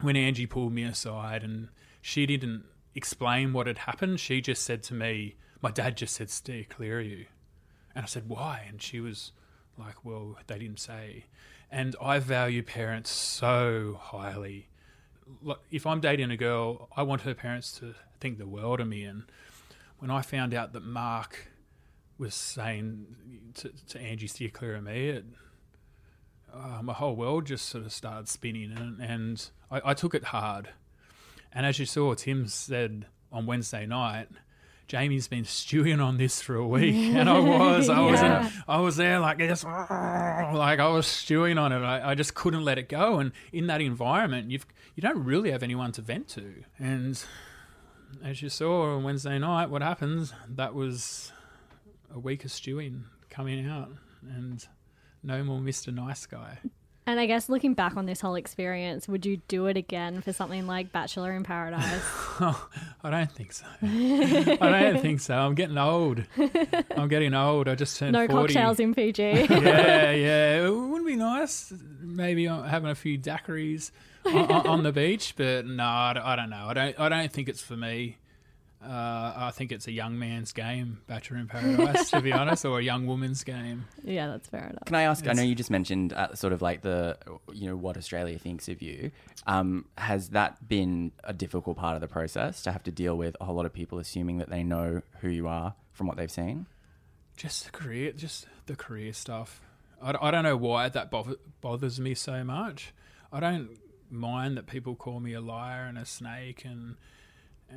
when 0.00 0.16
Angie 0.16 0.46
pulled 0.46 0.72
me 0.72 0.82
aside 0.84 1.42
and 1.42 1.68
she 2.00 2.26
didn't 2.26 2.64
explain 2.94 3.52
what 3.52 3.66
had 3.66 3.78
happened, 3.78 4.20
she 4.20 4.40
just 4.40 4.62
said 4.62 4.82
to 4.84 4.94
me, 4.94 5.36
My 5.62 5.70
dad 5.70 5.96
just 5.96 6.14
said, 6.14 6.28
steer 6.30 6.64
clear 6.64 7.00
of 7.00 7.06
you. 7.06 7.26
And 7.94 8.04
I 8.04 8.06
said, 8.06 8.28
Why? 8.28 8.66
And 8.68 8.82
she 8.82 9.00
was 9.00 9.32
like, 9.78 10.04
Well, 10.04 10.36
they 10.46 10.58
didn't 10.58 10.80
say. 10.80 11.24
And 11.70 11.96
I 12.02 12.18
value 12.18 12.62
parents 12.62 13.10
so 13.10 13.98
highly. 13.98 14.68
If 15.70 15.86
I'm 15.86 16.00
dating 16.00 16.30
a 16.30 16.36
girl, 16.36 16.88
I 16.96 17.02
want 17.02 17.22
her 17.22 17.34
parents 17.34 17.72
to 17.80 17.94
think 18.20 18.38
the 18.38 18.46
world 18.46 18.80
of 18.80 18.88
me. 18.88 19.04
And 19.04 19.24
when 19.98 20.10
I 20.10 20.22
found 20.22 20.54
out 20.54 20.72
that 20.72 20.84
Mark 20.84 21.48
was 22.18 22.34
saying 22.34 23.06
to, 23.54 23.70
to 23.88 24.00
Angie, 24.00 24.26
steer 24.26 24.48
clear 24.48 24.76
of 24.76 24.84
me, 24.84 25.08
it, 25.08 25.24
uh, 26.52 26.82
my 26.82 26.92
whole 26.92 27.16
world 27.16 27.46
just 27.46 27.68
sort 27.68 27.84
of 27.84 27.92
started 27.92 28.28
spinning, 28.28 28.72
and, 28.76 29.00
and 29.00 29.50
I, 29.70 29.90
I 29.90 29.94
took 29.94 30.14
it 30.14 30.24
hard. 30.24 30.68
And 31.52 31.66
as 31.66 31.78
you 31.78 31.86
saw, 31.86 32.14
Tim 32.14 32.46
said 32.46 33.06
on 33.30 33.46
Wednesday 33.46 33.86
night, 33.86 34.28
Jamie's 34.92 35.26
been 35.26 35.46
stewing 35.46 36.00
on 36.00 36.18
this 36.18 36.42
for 36.42 36.54
a 36.54 36.66
week, 36.66 36.94
and 37.16 37.26
I 37.26 37.38
was, 37.38 37.88
I 37.88 38.00
was, 38.00 38.20
Yeah. 38.20 38.46
in, 38.46 38.52
I 38.68 38.78
was 38.80 38.96
there 38.96 39.20
like 39.20 39.38
this, 39.38 39.64
like 39.64 40.80
I 40.80 40.88
was 40.88 41.06
stewing 41.06 41.56
on 41.56 41.72
it. 41.72 41.78
I, 41.78 42.10
I 42.10 42.14
just 42.14 42.34
couldn't 42.34 42.62
let 42.62 42.76
it 42.76 42.90
go, 42.90 43.18
and 43.18 43.32
in 43.54 43.68
that 43.68 43.80
environment, 43.80 44.50
you've 44.50 44.66
you 44.94 45.00
don't 45.00 45.24
really 45.24 45.50
have 45.50 45.62
anyone 45.62 45.92
to 45.92 46.02
vent 46.02 46.28
to. 46.28 46.64
And 46.78 47.24
as 48.22 48.42
you 48.42 48.50
saw 48.50 48.94
on 48.94 49.02
Wednesday 49.02 49.38
night, 49.38 49.70
what 49.70 49.80
happens? 49.80 50.34
That 50.46 50.74
was 50.74 51.32
a 52.14 52.18
week 52.18 52.44
of 52.44 52.52
stewing 52.52 53.04
coming 53.30 53.66
out, 53.66 53.90
and 54.28 54.62
no 55.22 55.42
more 55.42 55.58
Mister 55.58 55.90
Nice 55.90 56.26
Guy. 56.26 56.58
And 57.04 57.18
I 57.18 57.26
guess 57.26 57.48
looking 57.48 57.74
back 57.74 57.96
on 57.96 58.06
this 58.06 58.20
whole 58.20 58.36
experience, 58.36 59.08
would 59.08 59.26
you 59.26 59.38
do 59.48 59.66
it 59.66 59.76
again 59.76 60.20
for 60.20 60.32
something 60.32 60.68
like 60.68 60.92
Bachelor 60.92 61.32
in 61.32 61.42
Paradise? 61.42 62.00
oh, 62.40 62.68
I 63.04 63.10
don't 63.10 63.32
think 63.32 63.52
so. 63.52 63.66
I 63.82 64.56
don't 64.70 65.00
think 65.00 65.20
so. 65.20 65.36
I'm 65.36 65.56
getting 65.56 65.78
old. 65.78 66.24
I'm 66.96 67.08
getting 67.08 67.34
old. 67.34 67.68
I 67.68 67.74
just 67.74 67.98
turned 67.98 68.12
no 68.12 68.28
40. 68.28 68.54
cocktails 68.54 68.78
in 68.78 68.94
PG. 68.94 69.22
yeah, 69.22 69.46
yeah. 70.12 70.64
It 70.64 70.70
wouldn't 70.70 71.06
be 71.06 71.16
nice. 71.16 71.72
Maybe 72.00 72.46
uh, 72.46 72.62
having 72.62 72.90
a 72.90 72.94
few 72.94 73.18
daiquiris 73.18 73.90
on, 74.24 74.52
on, 74.52 74.82
the 74.84 74.92
beach, 74.92 75.34
but 75.36 75.66
no, 75.66 75.84
I 75.84 76.12
don't, 76.12 76.24
I 76.24 76.36
don't 76.36 76.50
know. 76.50 76.66
I 76.68 76.74
don't. 76.74 77.00
I 77.00 77.08
don't 77.08 77.32
think 77.32 77.48
it's 77.48 77.60
for 77.60 77.76
me. 77.76 78.18
Uh, 78.84 79.32
I 79.36 79.50
think 79.52 79.70
it's 79.70 79.86
a 79.86 79.92
young 79.92 80.18
man's 80.18 80.52
game, 80.52 81.02
Bachelor 81.06 81.36
in 81.36 81.46
Paradise, 81.46 82.10
to 82.10 82.20
be 82.20 82.32
honest, 82.32 82.64
or 82.64 82.80
a 82.80 82.82
young 82.82 83.06
woman's 83.06 83.44
game. 83.44 83.84
yeah, 84.02 84.26
that's 84.26 84.48
fair 84.48 84.64
enough. 84.64 84.84
Can 84.86 84.96
I 84.96 85.02
ask? 85.02 85.26
I 85.28 85.34
know 85.34 85.42
you 85.42 85.54
just 85.54 85.70
mentioned 85.70 86.12
uh, 86.12 86.34
sort 86.34 86.52
of 86.52 86.62
like 86.62 86.82
the, 86.82 87.16
you 87.52 87.68
know, 87.68 87.76
what 87.76 87.96
Australia 87.96 88.38
thinks 88.38 88.68
of 88.68 88.82
you. 88.82 89.12
Um, 89.46 89.84
has 89.96 90.30
that 90.30 90.66
been 90.68 91.12
a 91.22 91.32
difficult 91.32 91.76
part 91.76 91.94
of 91.94 92.00
the 92.00 92.08
process 92.08 92.62
to 92.62 92.72
have 92.72 92.82
to 92.84 92.90
deal 92.90 93.16
with 93.16 93.36
a 93.40 93.44
whole 93.44 93.54
lot 93.54 93.66
of 93.66 93.72
people 93.72 93.98
assuming 93.98 94.38
that 94.38 94.50
they 94.50 94.64
know 94.64 95.02
who 95.20 95.28
you 95.28 95.46
are 95.46 95.74
from 95.92 96.06
what 96.08 96.16
they've 96.16 96.30
seen? 96.30 96.66
Just 97.36 97.64
the 97.66 97.70
career, 97.70 98.12
just 98.12 98.46
the 98.66 98.76
career 98.76 99.12
stuff. 99.12 99.60
I, 100.02 100.14
I 100.20 100.30
don't 100.30 100.42
know 100.42 100.56
why 100.56 100.88
that 100.88 101.10
bother, 101.10 101.36
bothers 101.60 102.00
me 102.00 102.14
so 102.14 102.42
much. 102.42 102.92
I 103.32 103.40
don't 103.40 103.70
mind 104.10 104.56
that 104.56 104.66
people 104.66 104.94
call 104.94 105.20
me 105.20 105.32
a 105.32 105.40
liar 105.40 105.84
and 105.84 105.96
a 105.96 106.04
snake 106.04 106.64
and 106.64 106.96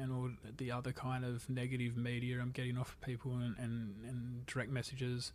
and 0.01 0.11
all 0.11 0.29
the 0.57 0.71
other 0.71 0.91
kind 0.91 1.23
of 1.25 1.49
negative 1.49 1.97
media 1.97 2.39
I'm 2.41 2.51
getting 2.51 2.77
off 2.77 2.97
people 3.01 3.33
and, 3.33 3.55
and, 3.57 3.95
and 4.07 4.45
direct 4.45 4.71
messages. 4.71 5.31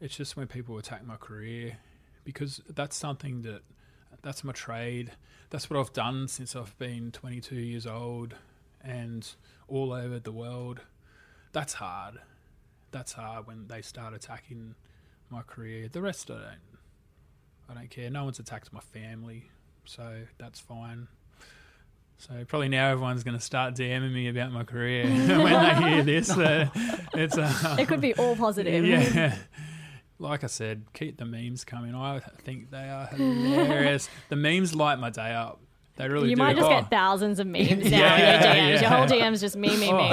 It's 0.00 0.16
just 0.16 0.36
when 0.36 0.46
people 0.46 0.78
attack 0.78 1.04
my 1.06 1.16
career 1.16 1.78
because 2.24 2.60
that's 2.68 2.96
something 2.96 3.42
that 3.42 3.62
that's 4.22 4.44
my 4.44 4.52
trade. 4.52 5.12
That's 5.50 5.68
what 5.68 5.78
I've 5.78 5.92
done 5.92 6.28
since 6.28 6.54
I've 6.54 6.76
been 6.78 7.10
22 7.10 7.56
years 7.56 7.86
old 7.86 8.34
and 8.82 9.28
all 9.68 9.92
over 9.92 10.18
the 10.18 10.32
world. 10.32 10.80
That's 11.52 11.74
hard 11.74 12.20
that's 12.92 13.14
hard 13.14 13.46
when 13.46 13.66
they 13.66 13.82
start 13.82 14.14
attacking 14.14 14.76
my 15.30 15.42
career. 15.42 15.88
The 15.88 16.00
rest 16.00 16.30
I 16.30 16.34
don't 16.34 16.78
I 17.68 17.74
don't 17.74 17.90
care. 17.90 18.10
No 18.10 18.24
one's 18.24 18.38
attacked 18.38 18.72
my 18.72 18.80
family, 18.80 19.50
so 19.84 20.22
that's 20.38 20.60
fine. 20.60 21.08
So 22.18 22.44
probably 22.46 22.68
now 22.68 22.90
everyone's 22.90 23.24
going 23.24 23.36
to 23.36 23.42
start 23.42 23.74
DMing 23.74 24.12
me 24.12 24.28
about 24.28 24.52
my 24.52 24.62
career 24.64 25.04
when 25.06 25.28
they 25.82 25.90
hear 25.90 26.02
this. 26.04 26.30
Uh, 26.30 26.68
it's 27.14 27.36
uh, 27.36 27.76
It 27.78 27.88
could 27.88 28.00
be 28.00 28.14
all 28.14 28.36
positive. 28.36 28.84
yeah. 28.86 29.36
Like 30.18 30.44
I 30.44 30.46
said, 30.46 30.84
keep 30.92 31.16
the 31.18 31.24
memes 31.24 31.64
coming. 31.64 31.96
I 31.96 32.20
think 32.44 32.70
they 32.70 32.88
are 32.88 33.06
hilarious. 33.06 34.08
the 34.28 34.36
memes 34.36 34.72
light 34.72 35.00
my 35.00 35.10
day 35.10 35.32
up. 35.34 35.58
They 35.96 36.08
really 36.08 36.26
do. 36.26 36.30
You 36.30 36.36
do. 36.36 36.42
might 36.42 36.54
just 36.56 36.66
Oh, 36.66 36.70
get 36.70 36.90
thousands 36.90 37.40
of 37.40 37.46
memes 37.48 37.68
now 37.90 37.98
Yeah, 37.98 38.16
in 38.16 38.22
your 38.22 38.52
DMs. 38.52 38.54
yeah. 38.54 38.80
Your 38.80 38.90
whole 38.90 39.06
DM's 39.06 39.40
just 39.40 39.56
me, 39.56 39.76
me, 39.76 39.92
me. 39.92 40.10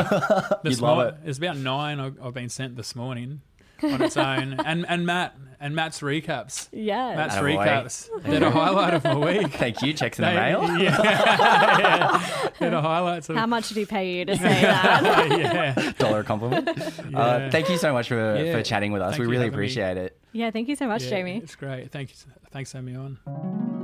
this 0.64 0.74
You'd 0.78 0.82
love 0.82 0.98
mor- 0.98 1.06
it. 1.10 1.16
It's 1.26 1.38
about 1.38 1.58
nine 1.58 2.00
I've, 2.00 2.18
I've 2.22 2.34
been 2.34 2.50
sent 2.50 2.76
this 2.76 2.96
morning 2.96 3.42
on 3.84 4.02
its 4.02 4.18
own, 4.18 4.54
and 4.66 4.86
and 4.88 5.06
Mat 5.06 5.36
and 5.62 5.76
Mat's 5.76 6.00
recaps. 6.00 6.70
Yeah. 6.72 7.16
Mat's 7.18 7.36
Attaboy. 7.36 7.58
recaps. 7.58 8.10
They're 8.24 8.40
the 8.40 8.50
highlight 8.52 8.94
of 8.94 9.04
my 9.04 9.16
week. 9.18 9.52
Thank 9.52 9.82
you. 9.82 9.92
Checks 9.94 10.18
in 10.18 10.24
the 10.26 10.32
mail. 10.32 10.64
Yeah, 10.80 11.02
yeah. 11.04 12.50
They're 12.60 12.70
the 12.70 12.82
highlights 12.82 13.28
of. 13.30 13.36
How 13.36 13.46
much 13.46 13.68
did 13.68 13.78
he 13.78 13.86
pay 13.86 14.20
you 14.20 14.26
to 14.26 14.36
say 14.38 14.62
that? 14.62 15.30
yeah. 15.78 15.92
Dollar 15.98 16.24
compliment. 16.24 16.70
Uh, 17.14 17.50
thank 17.50 17.70
you 17.70 17.78
so 17.78 17.92
much 17.92 18.08
for, 18.08 18.16
Yeah. 18.42 18.54
for 18.54 18.64
chatting 18.64 18.92
with 18.94 19.02
us. 19.02 19.18
Thank 19.18 19.20
we 19.22 19.26
really 19.28 19.38
for 19.38 19.44
having 19.46 19.52
me. 19.60 19.66
appreciate 19.66 19.98
it. 19.98 20.18
yeah, 20.32 20.52
thank 20.52 20.70
you 20.70 20.76
so 20.78 20.88
much, 20.88 21.04
Yeah, 21.04 21.10
Jamie. 21.10 21.38
It's 21.44 21.56
great. 21.56 21.92
Thank 21.92 22.12
you. 22.12 22.16
Thanks 22.52 22.72
for 22.72 22.78
having 22.78 22.94
me 22.94 23.00
on. 23.00 23.79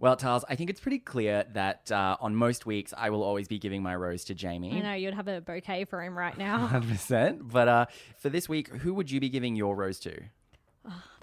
Well, 0.00 0.16
Tahls, 0.16 0.44
I 0.48 0.54
think 0.54 0.70
it's 0.70 0.78
pretty 0.80 1.00
clear 1.00 1.44
that 1.54 1.90
uh, 1.90 2.16
on 2.20 2.36
most 2.36 2.66
weeks 2.66 2.94
I 2.96 3.10
will 3.10 3.24
always 3.24 3.48
be 3.48 3.58
giving 3.58 3.82
my 3.82 3.96
rose 3.96 4.24
to 4.26 4.34
Jamie. 4.34 4.72
I 4.76 4.80
know 4.80 4.92
you'd 4.94 5.14
have 5.14 5.26
a 5.26 5.40
bouquet 5.40 5.84
for 5.86 6.02
him 6.02 6.16
right 6.16 6.38
now. 6.38 6.68
100%. 6.72 7.50
But 7.50 7.68
uh, 7.68 7.86
for 8.18 8.28
this 8.28 8.48
week, 8.48 8.68
who 8.68 8.94
would 8.94 9.10
you 9.10 9.18
be 9.18 9.28
giving 9.28 9.56
your 9.56 9.74
rose 9.74 9.98
to? 10.00 10.16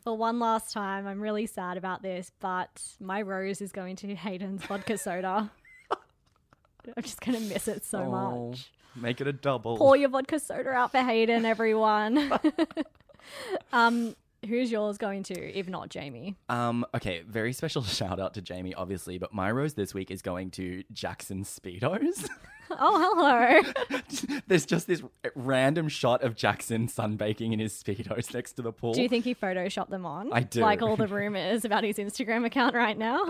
For 0.03 0.15
one 0.15 0.39
last 0.39 0.71
time, 0.73 1.07
I'm 1.07 1.21
really 1.21 1.47
sad 1.47 1.78
about 1.78 2.01
this, 2.03 2.32
but 2.39 2.84
my 2.99 3.21
rose 3.21 3.61
is 3.61 3.71
going 3.71 3.95
to 3.97 4.13
Hayden's 4.13 4.63
vodka 4.65 4.97
soda. 4.99 5.49
I'm 5.91 7.01
just 7.03 7.21
going 7.21 7.38
to 7.39 7.43
miss 7.45 7.67
it 7.67 7.84
so 7.86 7.99
Oh, 7.99 8.49
much. 8.49 8.71
Make 8.95 9.19
it 9.21 9.28
a 9.28 9.34
double. 9.34 9.78
Pour 9.78 9.95
your 9.97 10.09
vodka 10.09 10.39
soda 10.39 10.69
out 10.71 10.91
for 10.91 10.99
Hayden, 10.99 11.45
everyone. 11.45 12.32
um, 13.73 14.15
who's 14.47 14.71
yours 14.71 14.97
going 14.97 15.23
to, 15.23 15.39
if 15.57 15.67
not 15.67 15.89
Jamie? 15.89 16.35
Um, 16.49 16.85
okay, 16.95 17.23
very 17.27 17.53
special 17.53 17.83
shout 17.83 18.19
out 18.19 18.33
to 18.35 18.41
Jamie, 18.41 18.73
obviously, 18.73 19.17
but 19.17 19.33
my 19.33 19.51
rose 19.51 19.73
this 19.73 19.93
week 19.93 20.11
is 20.11 20.21
going 20.21 20.51
to 20.51 20.83
Jackson 20.91 21.43
Speedos. 21.43 22.27
Oh, 22.71 23.61
hello. 23.87 23.99
There's 24.47 24.65
just 24.65 24.87
this 24.87 25.03
random 25.35 25.87
shot 25.87 26.23
of 26.23 26.35
Jackson 26.35 26.87
sunbaking 26.87 27.53
in 27.53 27.59
his 27.59 27.71
Speedos 27.73 28.33
next 28.33 28.53
to 28.53 28.63
the 28.63 28.73
pool. 28.73 28.95
Do 28.95 29.03
you 29.03 29.07
think 29.07 29.23
he 29.23 29.35
photoshopped 29.35 29.89
them 29.89 30.03
on? 30.03 30.33
I 30.33 30.41
do. 30.41 30.61
Like 30.61 30.81
all 30.81 30.95
the 30.95 31.07
rumors 31.07 31.63
about 31.63 31.83
his 31.83 31.97
Instagram 31.97 32.43
account 32.43 32.73
right 32.73 32.97
now? 32.97 33.21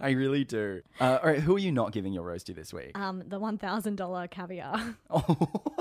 I 0.00 0.10
really 0.10 0.44
do. 0.44 0.82
Uh, 1.00 1.18
all 1.24 1.28
right, 1.28 1.40
who 1.40 1.56
are 1.56 1.58
you 1.58 1.72
not 1.72 1.90
giving 1.90 2.12
your 2.12 2.22
rose 2.22 2.44
to 2.44 2.54
this 2.54 2.72
week? 2.72 2.96
um, 2.96 3.24
the 3.26 3.40
$1,000 3.40 4.30
caviar. 4.30 4.94
Oh, 5.10 5.74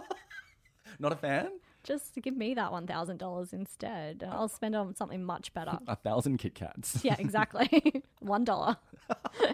not 1.00 1.12
a 1.12 1.16
fan? 1.16 1.52
Just 1.84 2.16
give 2.22 2.38
me 2.38 2.54
that 2.54 2.72
$1,000 2.72 3.54
instead. 3.54 4.28
I'll 4.30 4.48
spend 4.48 4.76
it 4.76 4.78
on 4.78 4.96
something 4.96 5.24
much 5.24 5.54
better. 5.54 5.78
A 5.88 5.96
thousand 5.96 6.38
Kit 6.38 6.56
Kats. 6.56 7.00
Yeah, 7.04 7.16
exactly. 7.20 8.02
One 8.20 8.46
dollar 8.46 8.78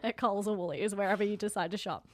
at 0.04 0.18
Coles 0.18 0.48
or 0.48 0.56
Woolies, 0.56 0.94
wherever 0.94 1.24
you 1.24 1.36
decide 1.36 1.72
to 1.72 1.78
shop. 1.78 2.08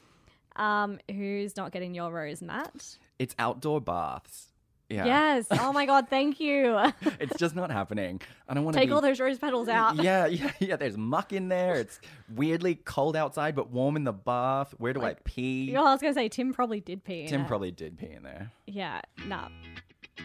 Um, 0.56 1.00
who's 1.12 1.58
not 1.58 1.74
getting 1.74 1.94
your 1.94 2.10
rose, 2.12 2.42
Mat? 2.42 2.98
It's 3.20 3.36
outdoor 3.38 3.82
baths. 3.82 4.48
Yeah. 4.90 5.06
Yes. 5.06 5.48
Oh 5.52 5.74
my 5.74 5.86
god, 5.86 6.08
thank 6.10 6.40
you. 6.40 6.78
It's 7.20 7.38
just 7.38 7.56
not 7.56 7.72
happening. 7.72 8.22
I 8.48 8.54
don't 8.54 8.64
want 8.64 8.76
to 8.76 8.80
Take 8.80 8.90
be... 8.90 8.94
all 8.94 9.02
those 9.02 9.20
rose 9.20 9.40
petals 9.40 9.68
out. 9.68 9.96
Yeah, 9.96 10.28
yeah, 10.28 10.52
yeah. 10.60 10.76
There's 10.76 10.96
muck 10.98 11.34
in 11.34 11.50
there. 11.50 11.76
It's 11.76 12.00
weirdly 12.34 12.76
cold 12.76 13.16
outside, 13.16 13.56
but 13.56 13.72
warm 13.72 13.96
in 13.96 14.04
the 14.04 14.14
bath. 14.14 14.76
Where 14.78 14.94
do 14.94 15.02
I 15.02 15.16
pee? 15.24 15.72
Yeah, 15.72 15.82
I 15.82 15.92
was 15.92 16.02
gonna 16.02 16.14
say 16.14 16.30
Tim 16.30 16.54
probably 16.54 16.82
did 16.82 17.04
pee. 17.04 17.24
in 17.24 17.28
Tim 17.28 17.42
it. 17.42 17.48
probably 17.48 17.72
did 17.72 17.98
pee 17.98 18.12
in 18.12 18.24
there. 18.24 18.52
Yeah. 18.68 19.02
Nah. 19.26 19.48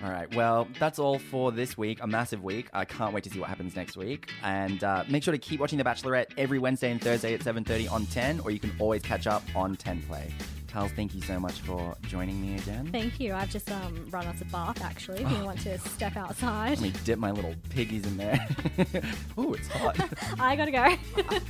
All 0.02 0.10
right. 0.10 0.32
Well, 0.34 0.66
that's 0.78 0.98
all 0.98 1.18
for 1.18 1.52
this 1.52 1.76
week. 1.76 1.98
A 2.02 2.06
massive 2.06 2.42
week. 2.42 2.68
I 2.72 2.84
can't 2.84 3.12
wait 3.12 3.24
to 3.24 3.30
see 3.30 3.38
what 3.40 3.48
happens 3.48 3.76
next 3.76 3.96
week. 3.96 4.30
And 4.42 4.82
uh, 4.82 5.04
make 5.08 5.22
sure 5.22 5.32
to 5.32 5.38
keep 5.38 5.60
watching 5.60 5.78
The 5.78 5.84
Bachelorette 5.84 6.26
every 6.38 6.58
Wednesday 6.58 6.90
and 6.90 7.00
Thursday 7.00 7.34
at 7.34 7.40
7:30 7.40 7.90
on 7.90 8.06
10, 8.06 8.40
or 8.40 8.50
you 8.50 8.58
can 8.60 8.72
always 8.78 9.02
catch 9.02 9.26
up 9.26 9.42
on 9.54 9.76
10 9.76 10.02
Play. 10.02 10.32
Tahls, 10.68 10.94
thank 10.94 11.14
you 11.16 11.20
so 11.20 11.40
much 11.40 11.60
for 11.60 11.96
joining 12.02 12.40
me 12.40 12.54
again. 12.56 12.88
Thank 12.92 13.18
you. 13.18 13.34
I've 13.34 13.50
just 13.50 13.70
um 13.72 14.06
run 14.10 14.26
us 14.26 14.40
a 14.40 14.44
bath 14.46 14.80
actually. 14.82 15.22
If 15.22 15.30
you 15.32 15.44
want 15.44 15.60
to 15.62 15.76
step 15.96 16.16
outside, 16.16 16.78
Let 16.78 16.80
me 16.80 16.92
dip 17.04 17.18
my 17.18 17.32
little 17.32 17.54
piggies 17.70 18.06
in 18.06 18.16
there. 18.16 18.48
Ooh, 19.38 19.54
it's 19.54 19.68
hot. 19.68 19.98
I 20.40 20.54
gotta 20.54 20.70
go. 20.70 21.42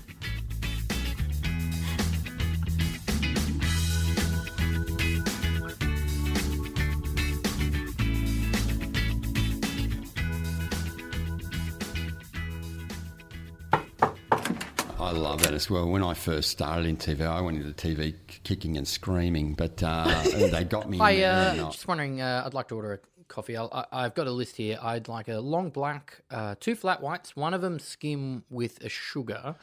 Love 15.21 15.43
that 15.43 15.55
as 15.55 15.69
well. 15.69 15.89
When 15.89 16.03
I 16.03 16.15
first 16.15 16.51
started 16.51 16.87
in 16.87 16.97
TV, 16.97 17.27
I 17.27 17.41
went 17.41 17.59
into 17.59 17.73
TV 17.73 18.15
kicking 18.43 18.77
and 18.77 18.89
screaming, 18.89 19.55
but 19.55 19.83
uh, 19.83 20.23
they 20.25 20.65
got 20.65 20.89
me. 20.89 20.97
in 20.99 21.03
I 21.03 21.17
there 21.17 21.33
uh, 21.33 21.51
and 21.51 21.73
just 21.73 21.87
wondering. 21.87 22.21
Uh, 22.21 22.43
I'd 22.47 22.55
like 22.55 22.69
to 22.69 22.77
order 22.77 22.95
a 22.95 23.25
coffee. 23.29 23.57
I'll, 23.57 23.71
I, 23.73 24.05
I've 24.05 24.15
got 24.15 24.27
a 24.27 24.31
list 24.33 24.57
here. 24.57 24.79
I'd 24.83 25.09
like 25.09 25.29
a 25.29 25.39
long 25.39 25.71
black, 25.71 26.23
uh, 26.31 26.55
two 26.59 26.75
flat 26.75 27.03
whites, 27.03 27.37
one 27.37 27.55
of 27.55 27.61
them 27.61 27.79
skim 27.79 28.45
with 28.51 28.83
a 28.83 28.89
sugar, 28.89 29.57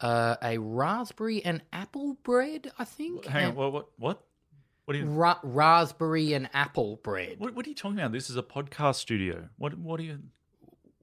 uh, 0.00 0.36
a 0.42 0.58
raspberry 0.58 1.44
and 1.44 1.62
apple 1.72 2.14
bread. 2.22 2.72
I 2.78 2.84
think. 2.84 3.26
Hang 3.26 3.50
on, 3.50 3.54
what? 3.54 3.72
What? 3.72 3.88
What? 3.98 4.24
What 4.84 4.96
are 4.96 5.00
you? 5.00 5.06
Ra- 5.06 5.40
raspberry 5.42 6.32
and 6.32 6.48
apple 6.52 6.96
bread. 7.02 7.36
What, 7.38 7.54
what 7.54 7.66
are 7.66 7.68
you 7.68 7.74
talking 7.74 7.98
about? 7.98 8.12
This 8.12 8.30
is 8.30 8.36
a 8.36 8.42
podcast 8.42 8.96
studio. 8.96 9.48
What? 9.58 9.78
What 9.78 10.00
are 10.00 10.04
you? 10.04 10.18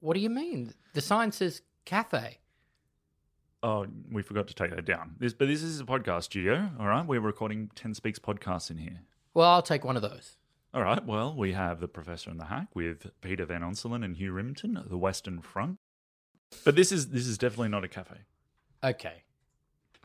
What 0.00 0.14
do 0.14 0.20
you 0.20 0.30
mean? 0.30 0.74
The 0.92 1.00
sign 1.00 1.32
says 1.32 1.62
cafe. 1.84 2.38
Oh, 3.66 3.84
we 4.12 4.22
forgot 4.22 4.46
to 4.46 4.54
take 4.54 4.70
that 4.70 4.84
down. 4.84 5.16
This, 5.18 5.32
but 5.32 5.48
this 5.48 5.60
is 5.60 5.80
a 5.80 5.84
podcast 5.84 6.22
studio. 6.22 6.70
All 6.78 6.86
right, 6.86 7.04
we're 7.04 7.18
recording 7.18 7.68
Ten 7.74 7.94
Speaks 7.94 8.20
podcasts 8.20 8.70
in 8.70 8.78
here. 8.78 9.00
Well, 9.34 9.50
I'll 9.50 9.60
take 9.60 9.84
one 9.84 9.96
of 9.96 10.02
those. 10.02 10.36
All 10.72 10.82
right. 10.84 11.04
Well, 11.04 11.34
we 11.34 11.52
have 11.52 11.80
the 11.80 11.88
Professor 11.88 12.30
and 12.30 12.38
the 12.38 12.44
Hack 12.44 12.68
with 12.74 13.10
Peter 13.22 13.44
Van 13.44 13.62
Onselen 13.62 14.04
and 14.04 14.16
Hugh 14.16 14.30
Riminton, 14.32 14.88
the 14.88 14.96
Western 14.96 15.40
Front. 15.40 15.78
But 16.64 16.76
this 16.76 16.92
is 16.92 17.08
this 17.08 17.26
is 17.26 17.38
definitely 17.38 17.70
not 17.70 17.82
a 17.82 17.88
cafe. 17.88 18.18
Okay. 18.84 19.24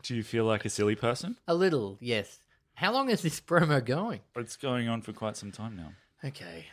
Do 0.02 0.16
you 0.16 0.24
feel 0.24 0.44
like 0.44 0.64
a 0.64 0.68
silly 0.68 0.96
person? 0.96 1.36
A 1.46 1.54
little, 1.54 1.98
yes. 2.00 2.40
How 2.74 2.92
long 2.92 3.10
is 3.10 3.22
this 3.22 3.40
promo 3.46 3.84
going? 3.84 4.22
It's 4.34 4.56
going 4.56 4.88
on 4.88 5.02
for 5.02 5.12
quite 5.12 5.36
some 5.36 5.52
time 5.52 5.76
now. 5.76 5.92
Okay. 6.28 6.66